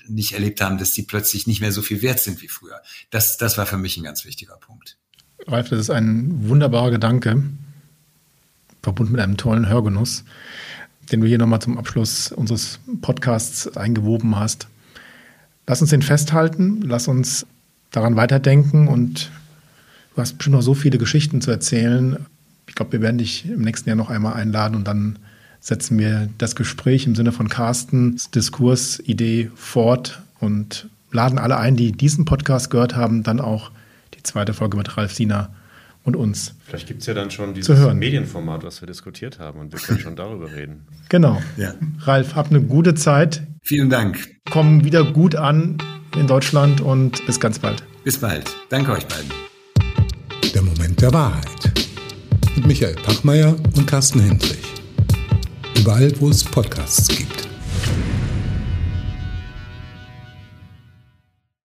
[0.09, 2.81] nicht erlebt haben, dass die plötzlich nicht mehr so viel wert sind wie früher.
[3.11, 4.97] Das, das war für mich ein ganz wichtiger Punkt.
[5.47, 7.43] Ralf, das ist ein wunderbarer Gedanke,
[8.81, 10.23] verbunden mit einem tollen Hörgenuss,
[11.11, 14.67] den du hier nochmal zum Abschluss unseres Podcasts eingewoben hast.
[15.67, 17.45] Lass uns den festhalten, lass uns
[17.91, 19.31] daran weiterdenken und
[20.15, 22.25] Du hast bestimmt noch so viele Geschichten zu erzählen.
[22.67, 25.19] Ich glaube, wir werden dich im nächsten Jahr noch einmal einladen und dann
[25.59, 31.91] setzen wir das Gespräch im Sinne von Carstens Diskursidee fort und laden alle ein, die
[31.91, 33.71] diesen Podcast gehört haben, dann auch
[34.25, 35.53] zweite Folge mit Ralf Siener
[36.03, 36.55] und uns.
[36.65, 39.99] Vielleicht gibt es ja dann schon dieses Medienformat, was wir diskutiert haben und wir können
[39.99, 40.85] schon darüber reden.
[41.09, 41.39] Genau.
[41.55, 41.75] Ja.
[41.99, 43.43] Ralf, hab eine gute Zeit.
[43.61, 44.37] Vielen Dank.
[44.49, 45.77] Komm wieder gut an
[46.17, 47.83] in Deutschland und bis ganz bald.
[48.03, 48.49] Bis bald.
[48.69, 49.29] Danke euch beiden.
[50.53, 51.71] Der Moment der Wahrheit.
[52.55, 54.63] Mit Michael Pachmeier und Carsten Hendrich.
[55.77, 57.34] Überall, wo es Podcasts gibt.